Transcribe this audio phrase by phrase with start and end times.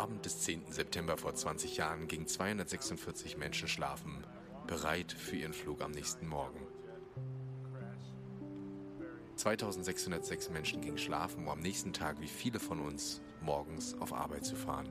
[0.00, 0.72] Abend des 10.
[0.72, 4.24] September vor 20 Jahren gingen 246 Menschen schlafen,
[4.66, 6.66] bereit für ihren Flug am nächsten Morgen.
[9.36, 14.46] 2606 Menschen gingen schlafen, um am nächsten Tag wie viele von uns morgens auf Arbeit
[14.46, 14.88] zu fahren.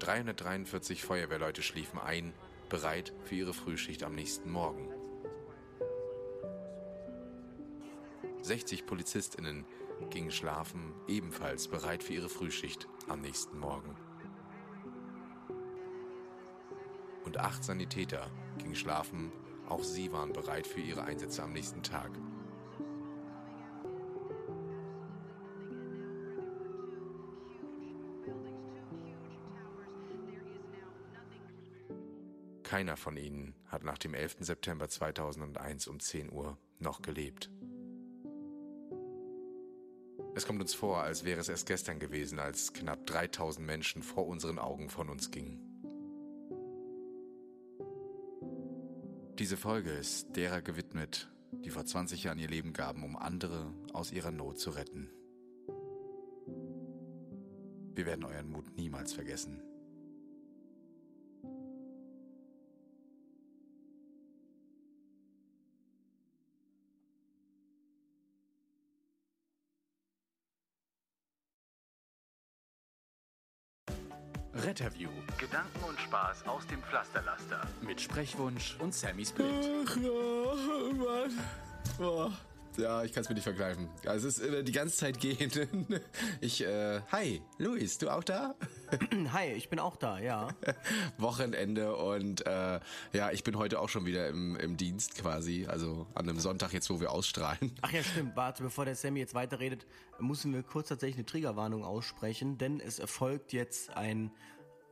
[0.00, 2.34] 343 Feuerwehrleute schliefen ein,
[2.68, 4.92] bereit für ihre Frühschicht am nächsten Morgen.
[8.42, 9.64] 60 Polizistinnen
[10.10, 13.96] gingen schlafen, ebenfalls bereit für ihre Frühschicht am nächsten Morgen.
[17.24, 19.32] Und acht Sanitäter gingen schlafen,
[19.68, 22.10] auch sie waren bereit für ihre Einsätze am nächsten Tag.
[32.62, 34.38] Keiner von ihnen hat nach dem 11.
[34.40, 37.50] September 2001 um 10 Uhr noch gelebt.
[40.36, 44.26] Es kommt uns vor, als wäre es erst gestern gewesen, als knapp 3000 Menschen vor
[44.26, 45.60] unseren Augen von uns gingen.
[49.38, 54.10] Diese Folge ist derer gewidmet, die vor 20 Jahren ihr Leben gaben, um andere aus
[54.10, 55.10] ihrer Not zu retten.
[57.94, 59.62] Wir werden euren Mut niemals vergessen.
[74.64, 75.10] Retterview.
[75.36, 77.60] Gedanken und Spaß aus dem Pflasterlaster.
[77.82, 79.46] Mit Sprechwunsch und Sammy Split.
[79.86, 81.38] Ach ja, Mann.
[82.00, 82.30] Oh.
[82.76, 83.88] Ja, ich kann es mir nicht vergleichen.
[84.04, 85.50] Also es ist äh, die ganze Zeit gehen.
[86.40, 88.54] Ich, äh, hi, Luis, du auch da?
[89.32, 90.48] Hi, ich bin auch da, ja.
[91.18, 92.80] Wochenende und äh,
[93.12, 96.72] ja, ich bin heute auch schon wieder im, im Dienst quasi, also an einem Sonntag
[96.72, 97.72] jetzt, wo wir ausstrahlen.
[97.82, 98.36] Ach ja, stimmt.
[98.36, 99.86] Warte, bevor der Sammy jetzt weiterredet,
[100.18, 104.30] müssen wir kurz tatsächlich eine Triggerwarnung aussprechen, denn es erfolgt jetzt ein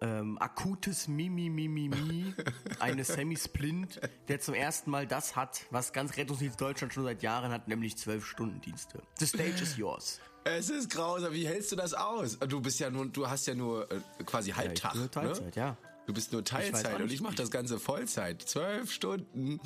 [0.02, 2.34] ähm, akutes Mimi Mimi Mi
[2.80, 7.22] eines Sammy Splint, der zum ersten Mal das hat, was ganz Rettungsdienst Deutschland schon seit
[7.22, 9.00] Jahren hat, nämlich zwölf Stunden Dienste.
[9.18, 10.20] The stage is yours.
[10.44, 11.32] Es ist grausam.
[11.32, 12.36] Wie hältst du das aus?
[12.41, 14.94] Du bist ja nur, du hast ja nur äh, quasi Halbtag.
[14.94, 15.62] Ja, ich nur Teilzeit, ne?
[15.62, 15.76] ja.
[16.04, 18.42] Du bist nur Teilzeit auch und ich mache das Ganze Vollzeit.
[18.42, 19.60] Zwölf Stunden.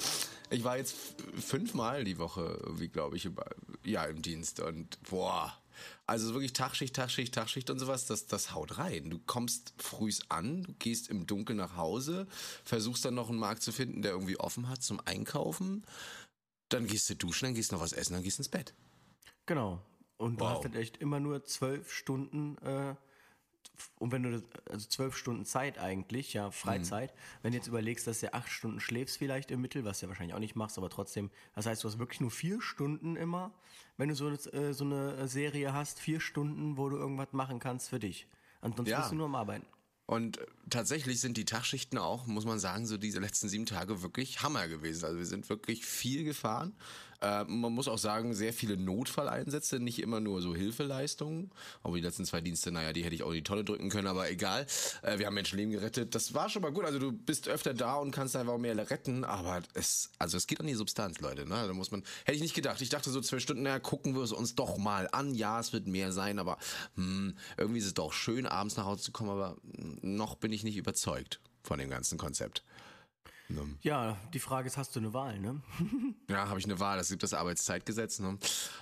[0.50, 0.94] Ich war jetzt
[1.38, 3.30] fünfmal die Woche, wie glaube ich,
[3.84, 5.54] ja im Dienst und boah.
[6.06, 9.10] Also wirklich Tagschicht, Tagschicht, Tagschicht und sowas, das, das haut rein.
[9.10, 12.26] Du kommst frühs an, du gehst im Dunkeln nach Hause,
[12.64, 15.84] versuchst dann noch einen Markt zu finden, der irgendwie offen hat zum Einkaufen.
[16.68, 18.74] Dann gehst du duschen, dann gehst du noch was essen, dann gehst du ins Bett.
[19.46, 19.80] Genau.
[20.18, 20.50] Und du Wow.
[20.56, 22.94] hast halt echt immer nur zwölf Stunden, äh,
[23.98, 28.20] und wenn du, also zwölf Stunden Zeit eigentlich, ja, Freizeit, wenn du jetzt überlegst, dass
[28.20, 30.90] du acht Stunden schläfst vielleicht im Mittel, was du ja wahrscheinlich auch nicht machst, aber
[30.90, 33.52] trotzdem, das heißt, du hast wirklich nur vier Stunden immer,
[33.96, 37.58] wenn du so, eine- äh, so eine Serie hast, vier Stunden, wo du irgendwas machen
[37.58, 38.26] kannst für dich.
[38.60, 38.98] Ansonsten Ja.
[39.00, 39.66] bist du nur am Arbeiten.
[40.08, 40.38] Und
[40.70, 44.68] tatsächlich sind die Tagschichten auch, muss man sagen, so diese letzten sieben Tage wirklich Hammer
[44.68, 45.04] gewesen.
[45.04, 46.74] Also wir sind wirklich viel gefahren.
[47.20, 51.50] Äh, man muss auch sagen, sehr viele Notfalleinsätze, nicht immer nur so Hilfeleistungen.
[51.82, 54.06] Aber die letzten zwei Dienste, naja, die hätte ich auch in die Tonne drücken können,
[54.06, 54.66] aber egal.
[55.02, 56.14] Äh, wir haben Menschenleben gerettet.
[56.14, 56.84] Das war schon mal gut.
[56.84, 60.60] Also du bist öfter da und kannst einfach mehr retten, aber es, also es geht
[60.60, 61.46] an die Substanz, Leute.
[61.46, 61.66] Ne?
[61.66, 62.80] Da muss man, hätte ich nicht gedacht.
[62.80, 65.34] Ich dachte so zwölf Stunden, naja, gucken wir es uns doch mal an.
[65.34, 66.58] Ja, es wird mehr sein, aber
[66.94, 69.56] hm, irgendwie ist es doch schön, abends nach Hause zu kommen, aber
[70.02, 72.62] noch bin ich nicht überzeugt von dem ganzen Konzept.
[73.48, 73.62] Ne?
[73.82, 75.62] Ja, die Frage ist, hast du eine Wahl, ne?
[76.28, 76.98] Ja, habe ich eine Wahl.
[76.98, 78.38] Es gibt das Arbeitszeitgesetz ne?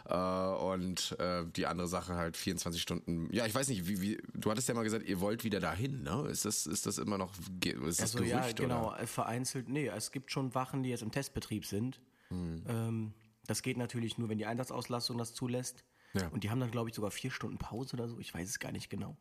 [0.06, 3.28] äh, und äh, die andere Sache halt 24 Stunden.
[3.32, 6.02] Ja, ich weiß nicht, wie, wie du hattest ja mal gesagt, ihr wollt wieder dahin,
[6.02, 6.26] ne?
[6.30, 7.32] Ist das, ist das immer noch,
[7.62, 9.00] ist das Also Gerücht, ja, genau, oder?
[9.00, 12.00] äh, vereinzelt, nee, es gibt schon Wachen, die jetzt im Testbetrieb sind.
[12.28, 12.62] Hm.
[12.66, 13.14] Ähm,
[13.46, 15.84] das geht natürlich nur, wenn die Einsatzauslastung das zulässt.
[16.14, 16.28] Ja.
[16.28, 18.18] Und die haben dann, glaube ich, sogar vier Stunden Pause oder so.
[18.20, 19.16] Ich weiß es gar nicht genau.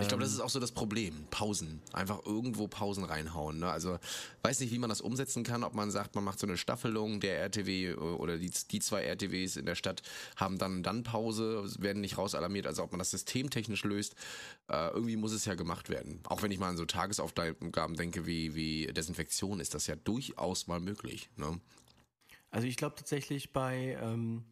[0.00, 1.14] Ich glaube, das ist auch so das Problem.
[1.30, 1.80] Pausen.
[1.94, 3.60] Einfach irgendwo Pausen reinhauen.
[3.60, 3.70] Ne?
[3.70, 3.98] Also
[4.42, 7.20] weiß nicht, wie man das umsetzen kann, ob man sagt, man macht so eine Staffelung
[7.20, 10.02] der RTW oder die, die zwei RTWs in der Stadt
[10.36, 14.14] haben dann dann Pause, werden nicht rausalarmiert, also ob man das systemtechnisch löst.
[14.68, 16.20] Äh, irgendwie muss es ja gemacht werden.
[16.24, 20.66] Auch wenn ich mal an so Tagesaufgaben denke wie, wie Desinfektion, ist das ja durchaus
[20.66, 21.30] mal möglich.
[21.36, 21.58] Ne?
[22.50, 24.44] Also ich glaube tatsächlich bei, ähm,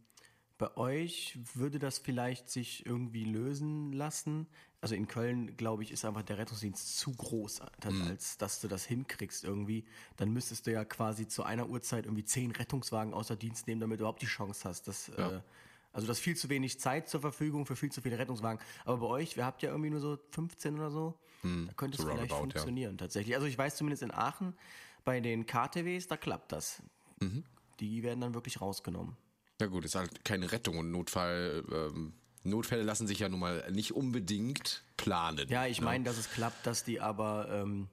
[0.58, 4.46] bei euch würde das vielleicht sich irgendwie lösen lassen.
[4.80, 8.68] Also in Köln, glaube ich, ist einfach der Rettungsdienst zu groß, dann, als dass du
[8.68, 9.84] das hinkriegst irgendwie.
[10.16, 14.00] Dann müsstest du ja quasi zu einer Uhrzeit irgendwie zehn Rettungswagen außer Dienst nehmen, damit
[14.00, 14.88] du überhaupt die Chance hast.
[14.88, 15.40] Dass, äh,
[15.92, 18.64] also das ist viel zu wenig Zeit zur Verfügung für viel zu viele Rettungswagen.
[18.84, 21.18] Aber bei euch, ihr habt ja irgendwie nur so 15 oder so.
[21.66, 22.38] da könnte so es vielleicht roundabout, ja.
[22.38, 23.34] funktionieren tatsächlich.
[23.34, 24.54] Also ich weiß zumindest in Aachen,
[25.04, 26.82] bei den KTWs, da klappt das.
[27.20, 27.44] Mhm.
[27.80, 29.16] Die werden dann wirklich rausgenommen.
[29.60, 31.64] Ja gut, ist halt keine Rettung und Notfall.
[31.72, 32.12] Ähm,
[32.44, 35.48] Notfälle lassen sich ja nun mal nicht unbedingt planen.
[35.48, 37.88] Ja, ich meine, dass es klappt, dass die aber, ähm,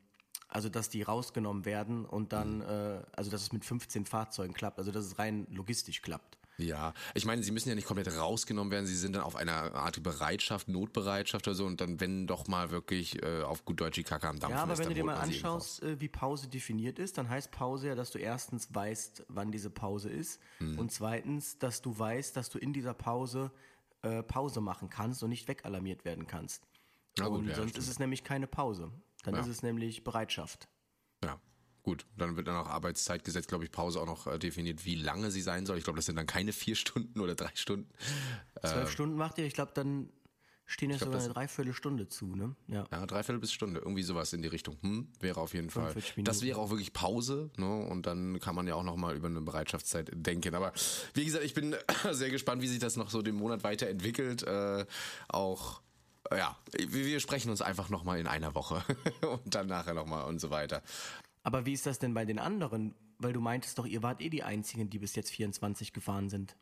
[0.48, 4.78] also dass die rausgenommen werden und dann, äh, also dass es mit 15 Fahrzeugen klappt,
[4.78, 6.38] also dass es rein logistisch klappt.
[6.58, 9.74] Ja, ich meine, sie müssen ja nicht komplett rausgenommen werden, sie sind dann auf einer
[9.74, 13.96] Art Bereitschaft, Notbereitschaft oder so und dann, wenn doch mal wirklich äh, auf gut Deutsch
[13.96, 16.48] die Kacke am Dampfen Ja, aber ist, wenn du dir mal anschaust, äh, wie Pause
[16.48, 20.78] definiert ist, dann heißt Pause ja, dass du erstens weißt, wann diese Pause ist Mhm.
[20.80, 23.52] und zweitens, dass du weißt, dass du in dieser Pause
[24.04, 26.68] äh, Pause machen kannst und nicht wegalarmiert werden kannst.
[27.18, 27.84] Na gut, und ja, sonst stimmt.
[27.86, 28.92] ist es nämlich keine Pause.
[29.24, 29.42] Dann Ja.
[29.42, 30.68] ist es nämlich Bereitschaft.
[31.84, 32.06] Gut.
[32.18, 35.42] Dann wird dann auch Arbeitszeitgesetz, glaube ich, Pause auch noch äh, definiert, wie lange sie
[35.42, 35.78] sein soll.
[35.78, 37.90] Ich glaube, das sind dann keine vier Stunden oder drei Stunden.
[38.62, 40.10] Zwölf Stunden macht ihr, ich glaube, dann
[40.66, 42.56] stehen jetzt sogar eine Dreiviertelstunde zu, ne?
[42.68, 42.86] Ja.
[42.92, 44.78] Ja, dreiviertel bis Stunde, irgendwie sowas in die Richtung.
[44.82, 45.92] Hm, wäre auf jeden Fall.
[45.92, 47.86] 45 Das wäre auch wirklich Pause, ne?
[47.86, 50.56] Und dann kann man ja auch nochmal über eine Bereitschaftszeit denken.
[50.56, 50.74] Aber
[51.14, 51.76] wie gesagt, ich bin
[52.12, 54.44] sehr gespannt, wie sich das noch so den Monat weiterentwickelt.
[54.44, 54.86] Äh,
[55.28, 55.82] auch,
[56.32, 58.84] äh, ja, wir wir sprechen uns einfach nochmal in einer Woche
[59.44, 60.82] und dann nachher nochmal und so weiter.
[61.44, 62.96] Aber wie ist das denn bei den anderen?
[63.20, 66.56] Weil du meintest doch, ihr wart eh die Einzigen, die bis jetzt 24 gefahren sind.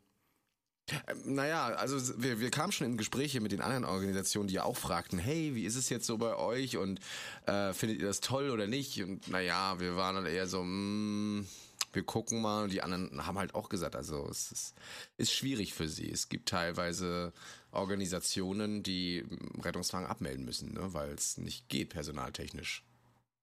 [1.06, 4.64] Ähm, Naja, also wir, wir kamen schon in Gespräche mit den anderen Organisationen, die ja
[4.64, 7.00] auch fragten, hey, wie ist es jetzt so bei euch und
[7.46, 9.02] äh, findet ihr das toll oder nicht?
[9.02, 11.46] Und naja, wir waren dann eher so, mm,
[11.92, 14.74] wir gucken mal und die anderen haben halt auch gesagt, also es ist,
[15.16, 16.10] ist schwierig für sie.
[16.10, 17.32] Es gibt teilweise
[17.70, 19.24] Organisationen, die
[19.62, 22.82] Rettungswagen abmelden müssen, ne, weil es nicht geht personaltechnisch.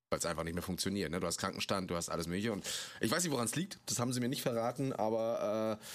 [0.09, 1.11] Weil es einfach nicht mehr funktioniert.
[1.11, 1.19] Ne?
[1.19, 2.51] Du hast Krankenstand, du hast alles mögliche.
[2.51, 2.65] Und
[2.99, 3.79] ich weiß nicht, woran es liegt.
[3.85, 5.85] Das haben sie mir nicht verraten, aber äh,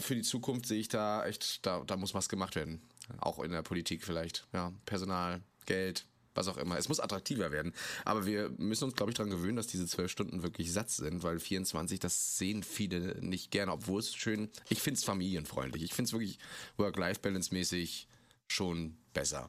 [0.00, 2.82] für die Zukunft sehe ich da echt, da, da muss was gemacht werden.
[3.18, 4.46] Auch in der Politik vielleicht.
[4.52, 6.76] Ja, Personal, Geld, was auch immer.
[6.76, 7.72] Es muss attraktiver werden.
[8.04, 11.22] Aber wir müssen uns, glaube ich, daran gewöhnen, dass diese zwölf Stunden wirklich Satz sind,
[11.22, 15.82] weil 24, das sehen viele nicht gerne, obwohl es schön, ich finde es familienfreundlich.
[15.82, 16.38] Ich finde es wirklich
[16.76, 18.08] Work-Life-Balance-mäßig
[18.46, 19.48] schon besser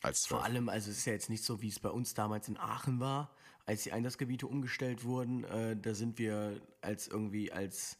[0.00, 0.40] als zwölf.
[0.40, 2.56] Vor allem, also es ist ja jetzt nicht so, wie es bei uns damals in
[2.56, 3.30] Aachen war,
[3.66, 5.44] als die Einsatzgebiete umgestellt wurden.
[5.44, 7.98] Äh, da sind wir als irgendwie als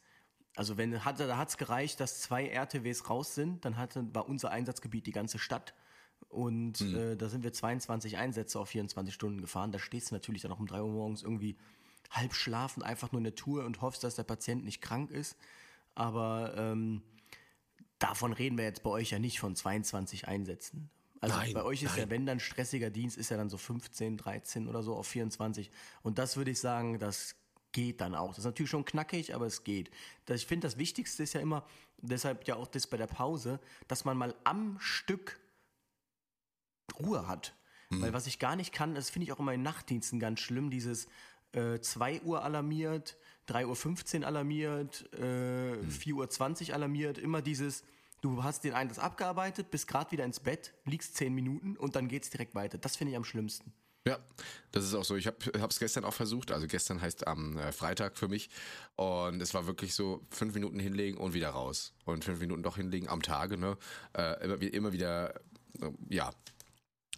[0.55, 4.29] also wenn hat, da hat es gereicht, dass zwei RTWs raus sind, dann hatte, war
[4.29, 5.73] unser Einsatzgebiet die ganze Stadt.
[6.29, 9.71] Und äh, da sind wir 22 Einsätze auf 24 Stunden gefahren.
[9.71, 11.57] Da stehst du natürlich dann auch um 3 Uhr morgens irgendwie
[12.09, 15.37] halb schlafend einfach nur in der Tour und hoffst, dass der Patient nicht krank ist.
[15.95, 17.01] Aber ähm,
[17.99, 20.89] davon reden wir jetzt bei euch ja nicht von 22 Einsätzen.
[21.23, 22.09] Also Nein, bei euch ist ja, nein.
[22.09, 25.71] wenn dann stressiger Dienst, ist ja dann so 15, 13 oder so auf 24.
[26.01, 27.35] Und das würde ich sagen, das
[27.71, 28.31] geht dann auch.
[28.31, 29.89] Das ist natürlich schon knackig, aber es geht.
[30.25, 31.65] Das, ich finde, das Wichtigste ist ja immer,
[32.01, 35.39] deshalb ja auch das bei der Pause, dass man mal am Stück
[36.99, 37.55] Ruhe hat.
[37.89, 40.71] Weil was ich gar nicht kann, das finde ich auch immer in Nachtdiensten ganz schlimm,
[40.71, 41.07] dieses
[41.53, 43.15] äh, 2 Uhr alarmiert,
[43.47, 47.83] 3.15 Uhr alarmiert, äh, 4.20 Uhr alarmiert, immer dieses,
[48.23, 52.07] du hast den Einsatz abgearbeitet, bist gerade wieder ins Bett, liegst 10 Minuten und dann
[52.07, 52.77] geht's direkt weiter.
[52.77, 53.73] Das finde ich am schlimmsten.
[54.05, 54.19] Ja,
[54.71, 55.15] das ist auch so.
[55.15, 55.37] Ich habe
[55.69, 56.51] es gestern auch versucht.
[56.51, 58.49] Also gestern heißt am äh, Freitag für mich.
[58.95, 61.93] Und es war wirklich so fünf Minuten hinlegen und wieder raus.
[62.03, 63.57] Und fünf Minuten doch hinlegen am Tage.
[63.57, 63.77] Ne?
[64.17, 65.35] Äh, immer, immer wieder,
[65.81, 66.31] äh, ja,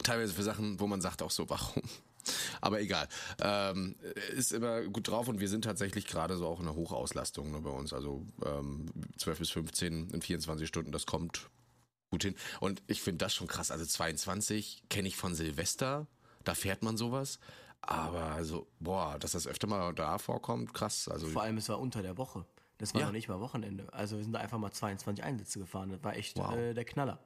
[0.04, 1.84] teilweise für Sachen, wo man sagt auch so, warum?
[2.62, 3.08] Aber egal.
[3.41, 3.96] Ähm,
[4.36, 7.62] ist immer gut drauf und wir sind tatsächlich gerade so auch in einer Hochauslastung ne,
[7.62, 7.94] bei uns.
[7.94, 8.86] Also ähm,
[9.17, 11.50] 12 bis 15 in 24 Stunden, das kommt
[12.12, 12.36] gut hin.
[12.60, 13.72] Und ich finde das schon krass.
[13.72, 16.08] Also 22 kenne ich von Silvester,
[16.44, 17.39] da fährt man sowas.
[17.82, 21.08] Aber so, boah, dass das öfter mal da vorkommt, krass.
[21.08, 22.46] Also Vor allem, es war unter der Woche.
[22.79, 23.08] Das war Ja.
[23.08, 23.91] noch nicht mal Wochenende.
[23.94, 25.91] Also wir sind da einfach mal 22 Einsätze gefahren.
[25.91, 26.55] Das war echt Wow.
[26.55, 27.20] äh, der Knaller.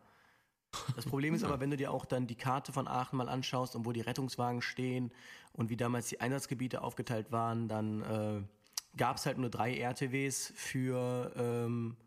[0.96, 3.76] Das Problem ist aber, wenn du dir auch dann die Karte von Aachen mal anschaust
[3.76, 5.12] und wo die Rettungswagen stehen
[5.54, 8.42] und wie damals die Einsatzgebiete aufgeteilt waren, dann äh,
[8.98, 11.98] gab es halt nur drei RTWs für ähm,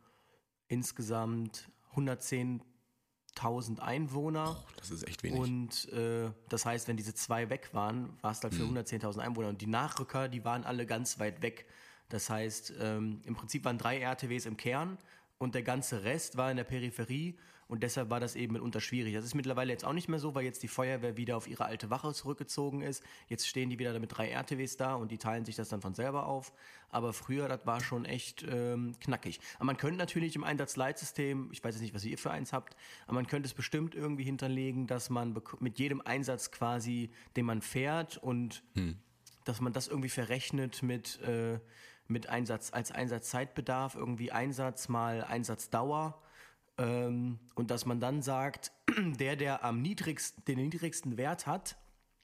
[0.69, 4.57] insgesamt 110.000 Einwohner.
[4.77, 5.41] Das ist echt wenig.
[5.41, 8.75] Und äh, das heißt, wenn diese zwei weg waren, war es halt Mhm.
[8.75, 9.49] für 110.000 Einwohner.
[9.49, 11.67] Und die Nachrücker, die waren alle ganz weit weg.
[12.09, 14.99] Das heißt, ähm, im Prinzip waren drei RTWs im Kern
[15.39, 17.37] und der ganze Rest war in der Peripherie.
[17.73, 19.15] Und deshalb war das eben mitunter schwierig.
[19.15, 21.65] Das ist mittlerweile jetzt auch nicht mehr so, weil jetzt die Feuerwehr wieder auf ihre
[21.65, 23.03] alte Wache zurückgezogen ist.
[23.29, 25.95] Jetzt stehen die wieder mit drei RTWs da und die teilen sich das dann von
[25.95, 26.53] selber auf.
[26.91, 29.41] Aber früher, das war schon echt ähm, knackig.
[29.57, 32.77] Aber man könnte natürlich im Einsatzleitsystem, ich weiß jetzt nicht, was ihr für eins habt,
[33.07, 37.63] aber man könnte es bestimmt irgendwie hinterlegen, dass man mit jedem Einsatz quasi, den man
[37.63, 38.63] fährt und
[39.45, 41.59] dass man das irgendwie verrechnet mit, äh,
[42.07, 46.23] mit Einsatz, als Einsatzzeitbedarf, irgendwie Einsatz mal Einsatzdauer.
[46.79, 48.73] Ähm, und dass man dann sagt,
[49.19, 51.77] der, der am niedrigsten, den niedrigsten Wert hat,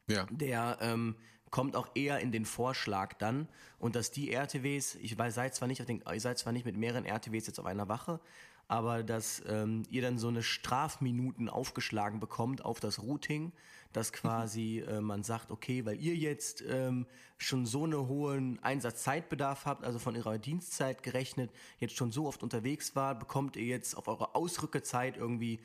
[0.08, 0.26] ja.
[0.30, 1.16] der ähm,
[1.50, 5.68] kommt auch eher in den Vorschlag dann und dass die RTWs, ich weiß, seid zwar
[5.68, 8.20] nicht auf den, ihr seid zwar nicht mit mehreren RTWs jetzt auf einer Wache,
[8.68, 13.52] aber dass ähm, ihr dann so eine Strafminuten aufgeschlagen bekommt auf das Routing,
[13.92, 19.64] dass quasi äh, man sagt, okay, weil ihr jetzt ähm, schon so einen hohen Einsatzzeitbedarf
[19.64, 23.96] habt, also von eurer Dienstzeit gerechnet, jetzt schon so oft unterwegs wart, bekommt ihr jetzt
[23.96, 25.60] auf eure Ausrückezeit irgendwie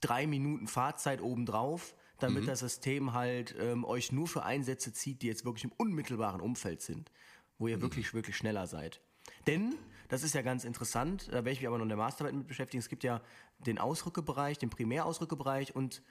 [0.00, 5.26] drei Minuten Fahrzeit obendrauf, damit das System halt ähm, euch nur für Einsätze zieht, die
[5.26, 7.10] jetzt wirklich im unmittelbaren Umfeld sind,
[7.58, 9.00] wo ihr wirklich, wirklich schneller seid.
[9.46, 9.74] Denn,
[10.08, 12.46] das ist ja ganz interessant, da werde ich mich aber noch in der Masterarbeit mit
[12.46, 13.20] beschäftigen, es gibt ja
[13.58, 16.02] den Ausrückebereich, den Primärausrückebereich und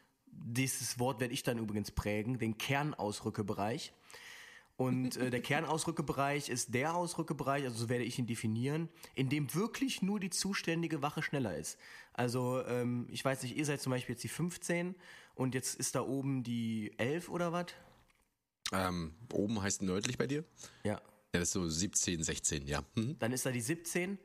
[0.44, 3.94] dieses Wort werde ich dann übrigens prägen, den Kernausrückebereich.
[4.78, 9.54] Und äh, der Kernausrückebereich ist der Ausrückebereich, also so werde ich ihn definieren, in dem
[9.54, 11.78] wirklich nur die zuständige Wache schneller ist.
[12.14, 14.96] Also ähm, ich weiß nicht, ihr seid zum Beispiel jetzt die 15
[15.36, 17.68] und jetzt ist da oben die 11 oder was?
[18.74, 20.44] Ähm, oben heißt nördlich bei dir?
[20.84, 21.02] Ja.
[21.34, 22.84] Ja, das ist so 17, 16, ja.
[22.96, 23.18] Mhm.
[23.20, 24.18] Dann ist da die 17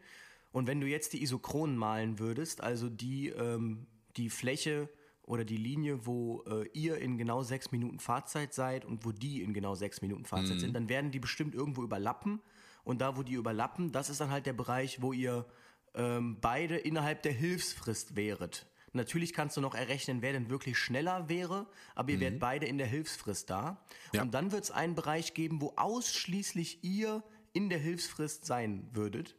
[0.53, 3.87] und wenn du jetzt die Isochronen malen würdest, also die, ähm,
[4.17, 4.89] die Fläche
[5.31, 9.43] oder die Linie, wo äh, ihr in genau sechs Minuten Fahrzeit seid und wo die
[9.43, 12.41] in genau sechs Minuten Fahrzeit sind, dann werden die bestimmt irgendwo überlappen.
[12.83, 15.47] Und da, wo die überlappen, das ist dann halt der Bereich, wo ihr
[15.95, 18.67] ähm, beide innerhalb der Hilfsfrist wäret.
[18.93, 22.77] Natürlich kannst du noch errechnen, wer denn wirklich schneller wäre, aber ihr werdet beide in
[22.77, 23.85] der Hilfsfrist da.
[24.13, 24.23] Ja.
[24.23, 27.23] Und dann wird es einen Bereich geben, wo ausschließlich ihr
[27.53, 29.37] in der Hilfsfrist sein würdet.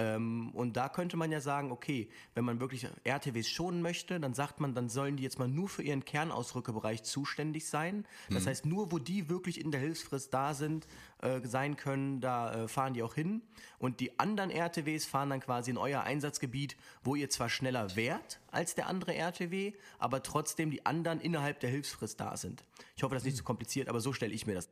[0.00, 4.32] Ähm, und da könnte man ja sagen, okay, wenn man wirklich RTWs schonen möchte, dann
[4.32, 8.06] sagt man, dann sollen die jetzt mal nur für ihren Kernausrückebereich zuständig sein.
[8.30, 10.86] Das heißt, nur wo die wirklich in der Hilfsfrist da sind,
[11.20, 13.42] äh, sein können, da äh, fahren die auch hin.
[13.78, 18.40] Und die anderen RTWs fahren dann quasi in euer Einsatzgebiet, wo ihr zwar schneller wärt
[18.50, 22.64] als der andere RTW, aber trotzdem die anderen innerhalb der Hilfsfrist da sind.
[22.96, 24.70] Ich hoffe, das ist nicht zu kompliziert, aber so stelle ich mir das.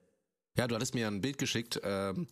[0.59, 2.27] Ja, du hattest mir ein Bild geschickt ähm,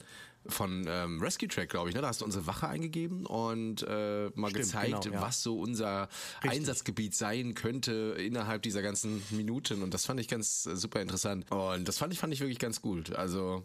[0.47, 1.95] von ähm, Rescue Track, glaube ich.
[1.95, 2.03] Ne?
[2.03, 5.21] Da hast du unsere Wache eingegeben und äh, mal Stimmt, gezeigt, genau, ja.
[5.23, 6.09] was so unser
[6.41, 9.81] Einsatzgebiet sein könnte innerhalb dieser ganzen Minuten.
[9.83, 11.51] Und das fand ich ganz äh, super interessant.
[11.53, 13.15] Und das fand ich, fand ich wirklich ganz gut.
[13.15, 13.65] Also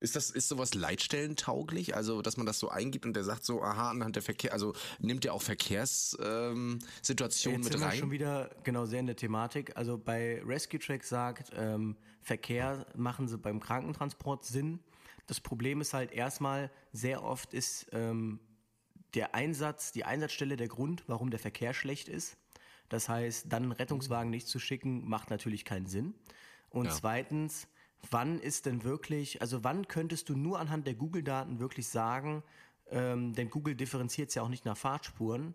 [0.00, 1.94] ist das, ist sowas leitstellentauglich?
[1.96, 4.74] Also, dass man das so eingibt und der sagt so, aha, anhand der Verkehr, also
[4.98, 7.98] nimmt der auch Verkehrssituationen ähm, Situationen Jetzt mit sind wir rein?
[7.98, 9.76] schon wieder genau sehr in der Thematik.
[9.76, 14.80] Also bei Rescue Track sagt, ähm, Verkehr machen sie beim Krankentransport Sinn.
[15.26, 18.38] Das Problem ist halt erstmal, sehr oft ist ähm,
[19.14, 22.36] der Einsatz, die Einsatzstelle der Grund, warum der Verkehr schlecht ist.
[22.88, 26.14] Das heißt, dann einen Rettungswagen nicht zu schicken, macht natürlich keinen Sinn.
[26.68, 26.92] Und Ja.
[26.92, 27.66] zweitens,
[28.10, 32.42] wann ist denn wirklich, also wann könntest du nur anhand der Google-Daten wirklich sagen,
[32.88, 35.54] ähm, denn Google differenziert es ja auch nicht nach Fahrtspuren,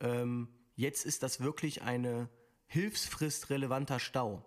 [0.00, 2.28] ähm, jetzt ist das wirklich eine
[2.66, 4.44] hilfsfristrelevanter Stau.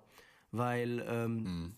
[0.57, 1.75] Weil ähm,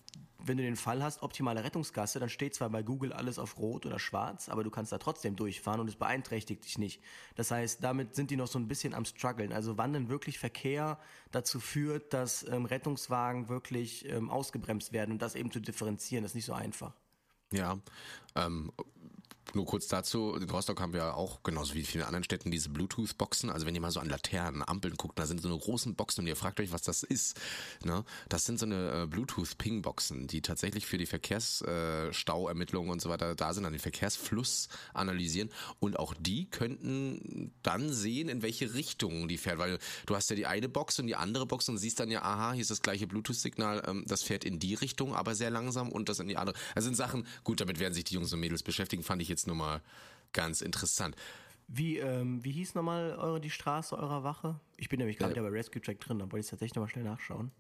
[0.48, 3.86] wenn du den Fall hast, optimale Rettungsgasse, dann steht zwar bei Google alles auf Rot
[3.86, 7.02] oder Schwarz, aber du kannst da trotzdem durchfahren und es beeinträchtigt dich nicht.
[7.36, 9.52] Das heißt, damit sind die noch so ein bisschen am struggeln.
[9.52, 11.00] Also wann denn wirklich Verkehr
[11.32, 16.36] dazu führt, dass ähm, Rettungswagen wirklich ähm, ausgebremst werden und das eben zu differenzieren, ist
[16.36, 16.94] nicht so einfach.
[17.52, 17.80] Ja,
[18.36, 18.72] ähm,
[19.58, 22.70] nur kurz dazu, in Rostock haben wir auch, genauso wie in vielen anderen Städten, diese
[22.70, 23.50] Bluetooth-Boxen.
[23.50, 26.22] Also wenn ihr mal so an Laternen, Ampeln guckt, da sind so eine großen Boxen
[26.22, 27.40] und ihr fragt euch, was das ist.
[27.84, 28.06] Ne?
[28.30, 33.54] Das sind so eine äh, Bluetooth-Ping-Boxen, die tatsächlich für die Verkehrsstauermittlungen und so weiter da
[33.54, 35.50] sind, an den Verkehrsfluss analysieren.
[35.80, 39.58] Und auch die könnten dann sehen, in welche Richtung die fährt.
[39.58, 42.22] Weil du hast ja die eine Box und die andere Box und siehst dann ja,
[42.22, 45.92] aha, hier ist das gleiche Bluetooth-Signal, ähm, das fährt in die Richtung, aber sehr langsam
[45.92, 46.56] und das in die andere.
[46.76, 49.47] Das sind Sachen, gut, damit werden sich die Jungs und Mädels beschäftigen, fand ich jetzt
[49.48, 49.82] nun mal
[50.34, 51.16] ganz interessant.
[51.68, 54.60] Wie, ähm, wie hieß nochmal eure, die Straße eurer Wache?
[54.78, 55.42] Ich bin nämlich gerade ja.
[55.42, 57.52] wieder bei Rescue Track drin, da wollte ich tatsächlich nochmal schnell nachschauen.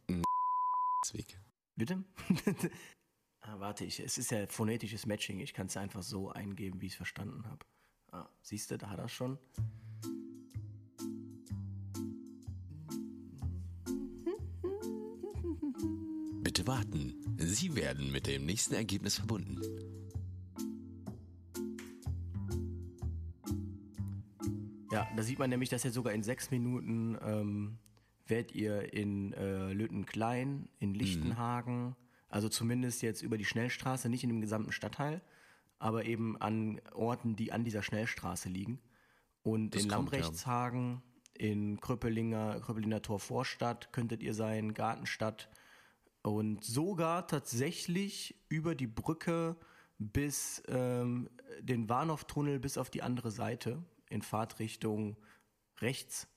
[1.13, 1.39] Weg.
[1.75, 2.03] Bitte?
[3.41, 5.39] ah, warte, ich, es ist ja phonetisches Matching.
[5.39, 7.65] Ich kann es ja einfach so eingeben, wie ich es verstanden habe.
[8.11, 9.37] Ah, siehst du, da hat er schon.
[16.41, 17.13] Bitte warten.
[17.37, 19.61] Sie werden mit dem nächsten Ergebnis verbunden.
[24.97, 27.77] Ja, da sieht man nämlich, dass ihr sogar in sechs Minuten ähm,
[28.25, 31.95] werdet ihr in äh, Lüttenklein, in Lichtenhagen,
[32.29, 35.21] also zumindest jetzt über die Schnellstraße, nicht in dem gesamten Stadtteil,
[35.79, 38.79] aber eben an Orten, die an dieser Schnellstraße liegen.
[39.43, 40.19] Und Das in kommt, ja.
[40.19, 41.01] Lambrechtshagen,
[41.33, 45.49] in Kröppelinger, Kröppelinger Tor Vorstadt könntet ihr sein, Gartenstadt
[46.23, 49.55] und sogar tatsächlich über die Brücke
[49.99, 51.29] bis ähm,
[51.61, 55.17] den Warnow-Tunnel bis auf die andere Seite in Fahrtrichtung
[55.79, 56.27] rechts.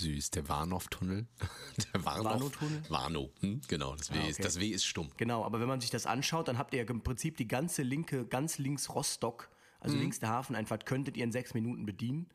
[0.00, 1.26] Süß, der Warnow-Tunnel.
[1.94, 2.24] Der Warnow.
[2.24, 2.82] Warnow-Tunnel?
[2.88, 3.60] Warnow, hm?
[3.68, 3.94] genau.
[3.94, 4.42] Das W, Ah, ist, okay.
[4.42, 5.08] das w ist stumm.
[5.16, 7.82] Genau, aber wenn man sich das anschaut, dann habt ihr ja im Prinzip die ganze
[7.82, 9.78] linke, ganz links Rostock, Mhm.
[9.80, 12.28] also links der Hafeneinfahrt, könntet ihr in sechs Minuten bedienen.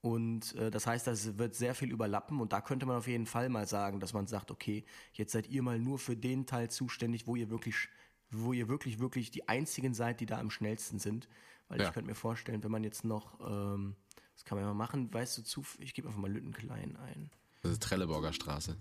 [0.00, 3.26] Und äh, das heißt, das wird sehr viel überlappen und da könnte man auf jeden
[3.26, 6.68] Fall mal sagen, dass man sagt, okay, jetzt seid ihr mal nur für den Teil
[6.70, 7.88] zuständig, wo ihr wirklich,
[8.30, 11.28] wo ihr wirklich, wirklich die einzigen seid, die da am schnellsten sind.
[11.68, 11.86] Weil Ja.
[11.88, 13.94] ich könnte mir vorstellen, wenn man jetzt noch, ähm,
[14.34, 17.30] das kann man ja machen, weißt du, zu, ich gebe einfach mal Lüttenklein ein.
[17.62, 18.76] Das ist Trelleborger Straße.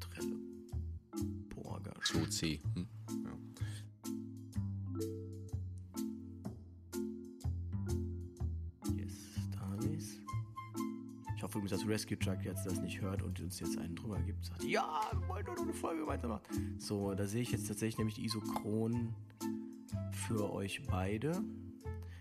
[0.00, 2.60] Trelleborger 2C.
[2.74, 2.86] Hm?
[8.96, 9.12] Yes,
[9.52, 10.18] da hab ich's.
[11.36, 14.18] Ich hoffe übrigens, dass Rescue Truck jetzt das nicht hört und uns jetzt einen drüber
[14.20, 14.44] gibt.
[14.44, 16.42] Sagt, ja, wir wollen doch noch eine Folge weitermachen.
[16.78, 19.14] So, da sehe ich jetzt tatsächlich nämlich die Isochron
[20.28, 21.42] für euch beide.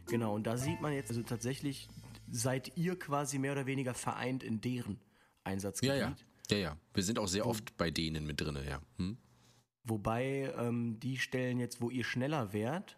[0.08, 1.88] Genau, und da sieht man jetzt, also tatsächlich
[2.30, 5.00] seid ihr quasi mehr oder weniger vereint in deren Ja,
[5.44, 5.98] Einsatzgebiet.
[5.98, 6.16] ja.
[6.50, 6.78] Ja, ja.
[6.94, 8.82] Wir sind auch sehr oft bei denen mit drinne, ja.
[8.98, 9.18] Hm?
[9.84, 12.98] Wobei ähm, die Stellen jetzt, wo ihr schneller wärt,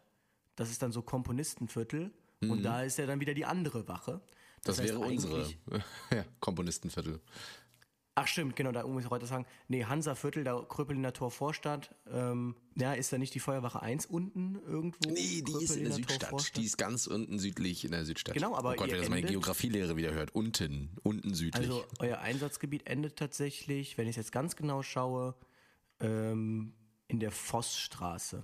[0.55, 4.15] das ist dann so Komponistenviertel und da ist ja dann wieder die andere Wache.
[4.15, 4.21] Mhm.
[4.63, 5.47] Das, heißt wäre unsere
[6.11, 7.21] ja, Komponistenviertel.
[8.15, 9.47] Ach stimmt, genau, da muss ich heute sagen.
[9.67, 11.95] Nee, Hansa-Viertel, da Kröpeliner Tor Vorstadt.
[12.11, 15.09] Ähm, ja, ist da nicht die Feuerwache 1 unten irgendwo?
[15.09, 16.55] Nee, die ist in der Südstadt.
[16.55, 18.35] Die ist ganz unten südlich in der Südstadt.
[18.35, 20.35] Genau, aber Oh Gott, wer das meine Geografielehre wieder hört.
[20.35, 21.67] Unten, unten südlich.
[21.67, 25.33] Also euer Einsatzgebiet endet tatsächlich, wenn ich es jetzt ganz genau schaue,
[25.99, 26.73] ähm,
[27.07, 28.43] in der Vossstraße.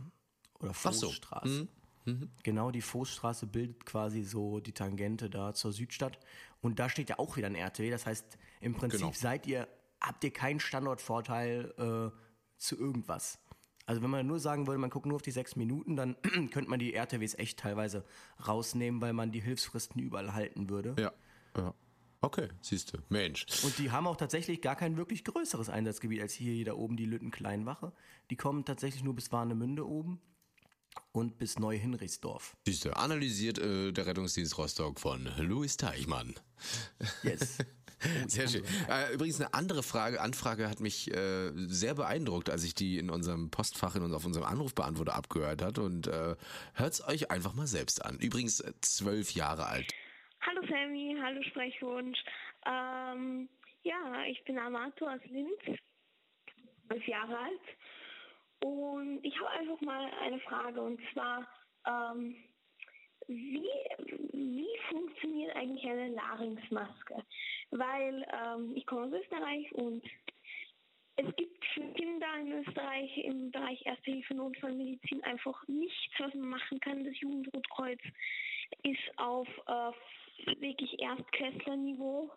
[0.60, 1.08] Oder Ach so.
[1.08, 1.68] Vossstraße.
[2.06, 2.30] Mhm.
[2.42, 6.18] Genau, die Vossstraße bildet quasi so die Tangente da zur Südstadt.
[6.62, 7.92] Und da steht ja auch wieder ein RTW.
[7.92, 9.12] Das heißt, im Prinzip Genau.
[9.14, 9.68] seid ihr,
[10.02, 12.18] habt ihr keinen Standortvorteil äh,
[12.58, 13.40] zu irgendwas.
[13.86, 16.16] Also wenn man nur sagen würde, man guckt nur auf die sechs Minuten, dann
[16.52, 18.06] könnte man die RTWs echt teilweise
[18.48, 20.96] rausnehmen, weil man die Hilfsfristen überall halten würde.
[21.00, 21.12] ja.
[21.58, 21.74] ja.
[22.22, 22.98] Okay, siehst du.
[23.08, 23.46] Mensch.
[23.64, 27.06] Und die haben auch tatsächlich gar kein wirklich größeres Einsatzgebiet als hier da oben die
[27.06, 27.94] Lütten-Kleinwache.
[28.30, 30.20] Die kommen tatsächlich nur bis Warnemünde oben
[31.14, 32.58] und bis Neu-Hinrichsdorf.
[32.66, 36.36] Siehst du, analysiert äh, der Rettungsdienst Rostock von Louis Teichmann.
[37.24, 37.60] Yes.
[38.36, 38.64] Sehr schön.
[38.88, 43.10] Äh, übrigens eine andere Frage, Anfrage hat mich äh, sehr beeindruckt, als ich die in
[43.10, 46.36] unserem Postfach in uns auf unserem Anrufbeantworter abgehört hat und äh,
[46.76, 48.20] hört's euch einfach mal selbst an.
[48.20, 49.92] Übrigens äh, zwölf Jahre alt.
[50.42, 52.20] Hallo Sammy, hallo Sprechwunsch.
[52.66, 53.50] Ähm,
[53.84, 55.80] ja, ich bin Amato aus Linz,
[56.90, 57.62] elf Jahre alt.
[58.62, 61.48] Und ich habe einfach mal eine Frage und zwar,
[61.88, 62.36] ähm,
[63.30, 63.70] wie,
[64.34, 67.24] wie funktioniert eigentlich eine Larynxmaske?
[67.72, 70.04] Weil ähm, ich komme aus Österreich und
[71.16, 76.50] es gibt für Kinder in Österreich im Bereich Erste Hilfe Notfallmedizin einfach nichts, was man
[76.50, 77.04] machen kann.
[77.04, 78.00] Das Jugendrotkreuz
[78.84, 79.92] ist auf äh,
[80.60, 82.32] wirklich Erstklässlerniveau,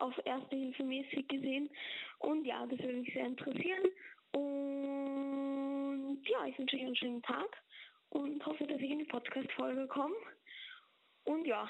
[0.00, 1.70] auf Erste Hilfe mäßig gesehen.
[2.18, 3.84] Und ja, das würde mich sehr interessieren.
[4.32, 7.62] Und ja, ich wünsche euch einen schönen Tag
[8.12, 10.14] und hoffe, dass ich in die Podcast-Folge komme.
[11.24, 11.68] Und ja,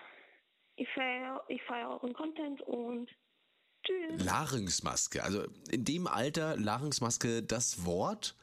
[0.76, 3.10] ich feiere ich feier euren Content und
[3.84, 4.24] tschüss.
[4.24, 5.22] Larynxmaske.
[5.22, 8.36] Also in dem Alter Larynxmaske, das Wort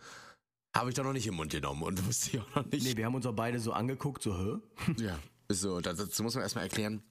[0.76, 2.84] habe ich doch noch nicht im Mund genommen und wusste ich auch noch nicht.
[2.84, 4.94] Nee, wir haben uns auch beide so angeguckt, so, hä?
[4.98, 5.82] Ja, so.
[5.82, 7.04] Das, dazu muss man erstmal erklären.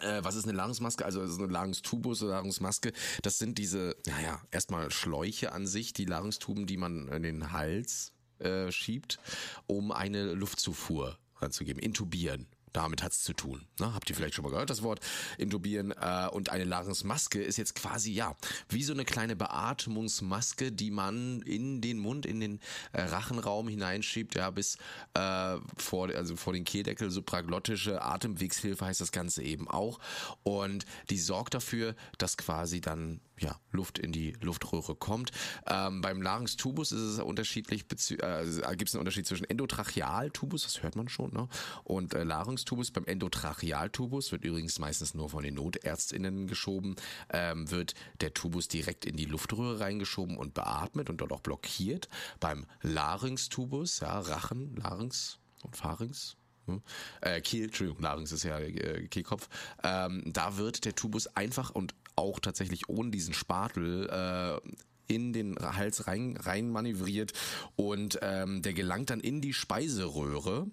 [0.00, 1.04] Äh, was ist eine Larynxmaske?
[1.04, 2.92] Also es ist eine Larynxtubus oder Larynxmaske.
[3.22, 8.12] Das sind diese, naja, erstmal Schläuche an sich, die Larynxtuben, die man in den Hals
[8.40, 9.18] äh, schiebt,
[9.66, 11.80] um eine Luftzufuhr anzugeben.
[11.80, 12.46] Intubieren.
[12.72, 13.66] Damit hat's zu tun.
[13.80, 13.94] Ne?
[13.94, 15.00] Habt ihr vielleicht schon mal gehört, das Wort
[15.38, 15.92] intubieren?
[15.92, 18.36] Äh, und eine Larynxmaske ist jetzt quasi, ja,
[18.68, 22.60] wie so eine kleine Beatmungsmaske, die man in den Mund, in den
[22.92, 24.76] äh, Rachenraum hineinschiebt, ja, bis
[25.14, 29.98] äh, vor, also vor den Kehldeckel, supraglottische Atemwegshilfe heißt das Ganze eben auch.
[30.42, 35.30] Und die sorgt dafür, dass quasi dann ja, Luft in die Luftröhre kommt.
[35.66, 40.96] Ähm, beim Larynxtubus ist es unterschiedlich, äh, gibt es einen Unterschied zwischen Endotrachealtubus, das hört
[40.96, 41.48] man schon, ne?
[41.84, 42.90] und äh, Larynxtubus.
[42.90, 46.96] Beim Endotrachealtubus wird übrigens meistens nur von den NotärztInnen geschoben,
[47.30, 52.08] ähm, wird der Tubus direkt in die Luftröhre reingeschoben und beatmet und dort auch blockiert.
[52.40, 56.82] Beim Larynxtubus, ja, Rachen, Larynx und Pharynx, hm?
[57.20, 59.48] äh, Kehl, Entschuldigung, Larynx ist ja äh, Kehlkopf,
[59.82, 64.70] ähm, da wird der Tubus einfach und auch tatsächlich ohne diesen Spatel äh,
[65.08, 67.32] in den Hals rein, rein manövriert
[67.76, 70.66] und ähm, der gelangt dann in die Speiseröhre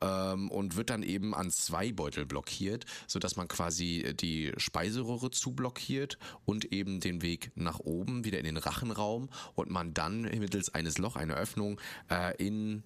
[0.00, 5.30] ähm, und wird dann eben an zwei Beutel blockiert, so dass man quasi die Speiseröhre
[5.30, 10.74] zublockiert und eben den Weg nach oben wieder in den Rachenraum und man dann mittels
[10.74, 11.80] eines Loch, einer Öffnung
[12.10, 12.82] äh, in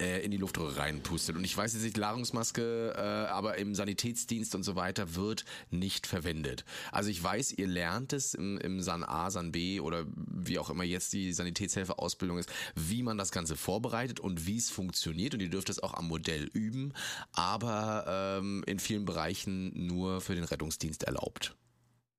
[0.00, 1.36] äh, in die Luftröhre reinpustet.
[1.36, 6.06] Und ich weiß jetzt nicht, Larungsmaske, äh, aber im Sanitätsdienst und so weiter wird nicht
[6.06, 6.64] verwendet.
[6.92, 10.70] Also ich weiß, ihr lernt es im, im San A, San B oder wie auch
[10.70, 15.34] immer jetzt die Sanitätshelferausbildung ist, wie man das Ganze vorbereitet und wie es funktioniert.
[15.34, 16.92] Und ihr dürft es auch am Modell üben,
[17.32, 21.56] aber ähm, in vielen Bereichen nur für den Rettungsdienst erlaubt.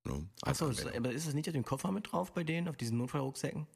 [0.04, 0.28] Ne?
[0.42, 3.68] Achso, aber ist es nicht auf dem Koffer mit drauf bei denen, auf diesen Notfallrucksäcken?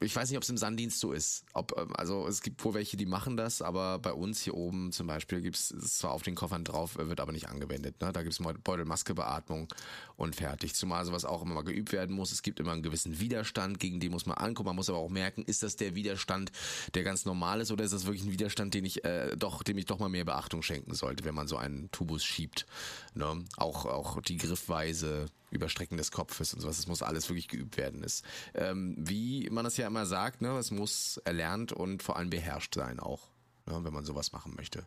[0.00, 1.44] Ich weiß nicht, ob es im Sanddienst so ist.
[1.52, 4.92] Ob, ähm, also es gibt wohl welche, die machen das, aber bei uns hier oben
[4.92, 8.00] zum Beispiel gibt es zwar auf den Koffern drauf, wird aber nicht angewendet.
[8.00, 8.12] Ne?
[8.12, 9.68] Da gibt es Beutelmaskebeatmung
[10.16, 10.74] und fertig.
[10.74, 12.32] Zumal sowas auch immer mal geübt werden muss.
[12.32, 14.68] Es gibt immer einen gewissen Widerstand, gegen den muss man angucken.
[14.68, 16.52] Man muss aber auch merken, ist das der Widerstand,
[16.94, 19.78] der ganz normal ist, oder ist das wirklich ein Widerstand, den ich äh, doch, dem
[19.78, 22.66] ich doch mal mehr Beachtung schenken sollte, wenn man so einen Tubus schiebt.
[23.14, 23.44] Ne?
[23.56, 26.76] Auch, auch die Griffweise, Überstrecken des Kopfes und sowas.
[26.76, 28.02] Das muss alles wirklich geübt werden.
[28.02, 32.30] Ist, ähm, wie man das ja immer sagt, ne, es muss erlernt und vor allem
[32.30, 33.28] beherrscht sein auch,
[33.66, 34.86] ne, wenn man sowas machen möchte.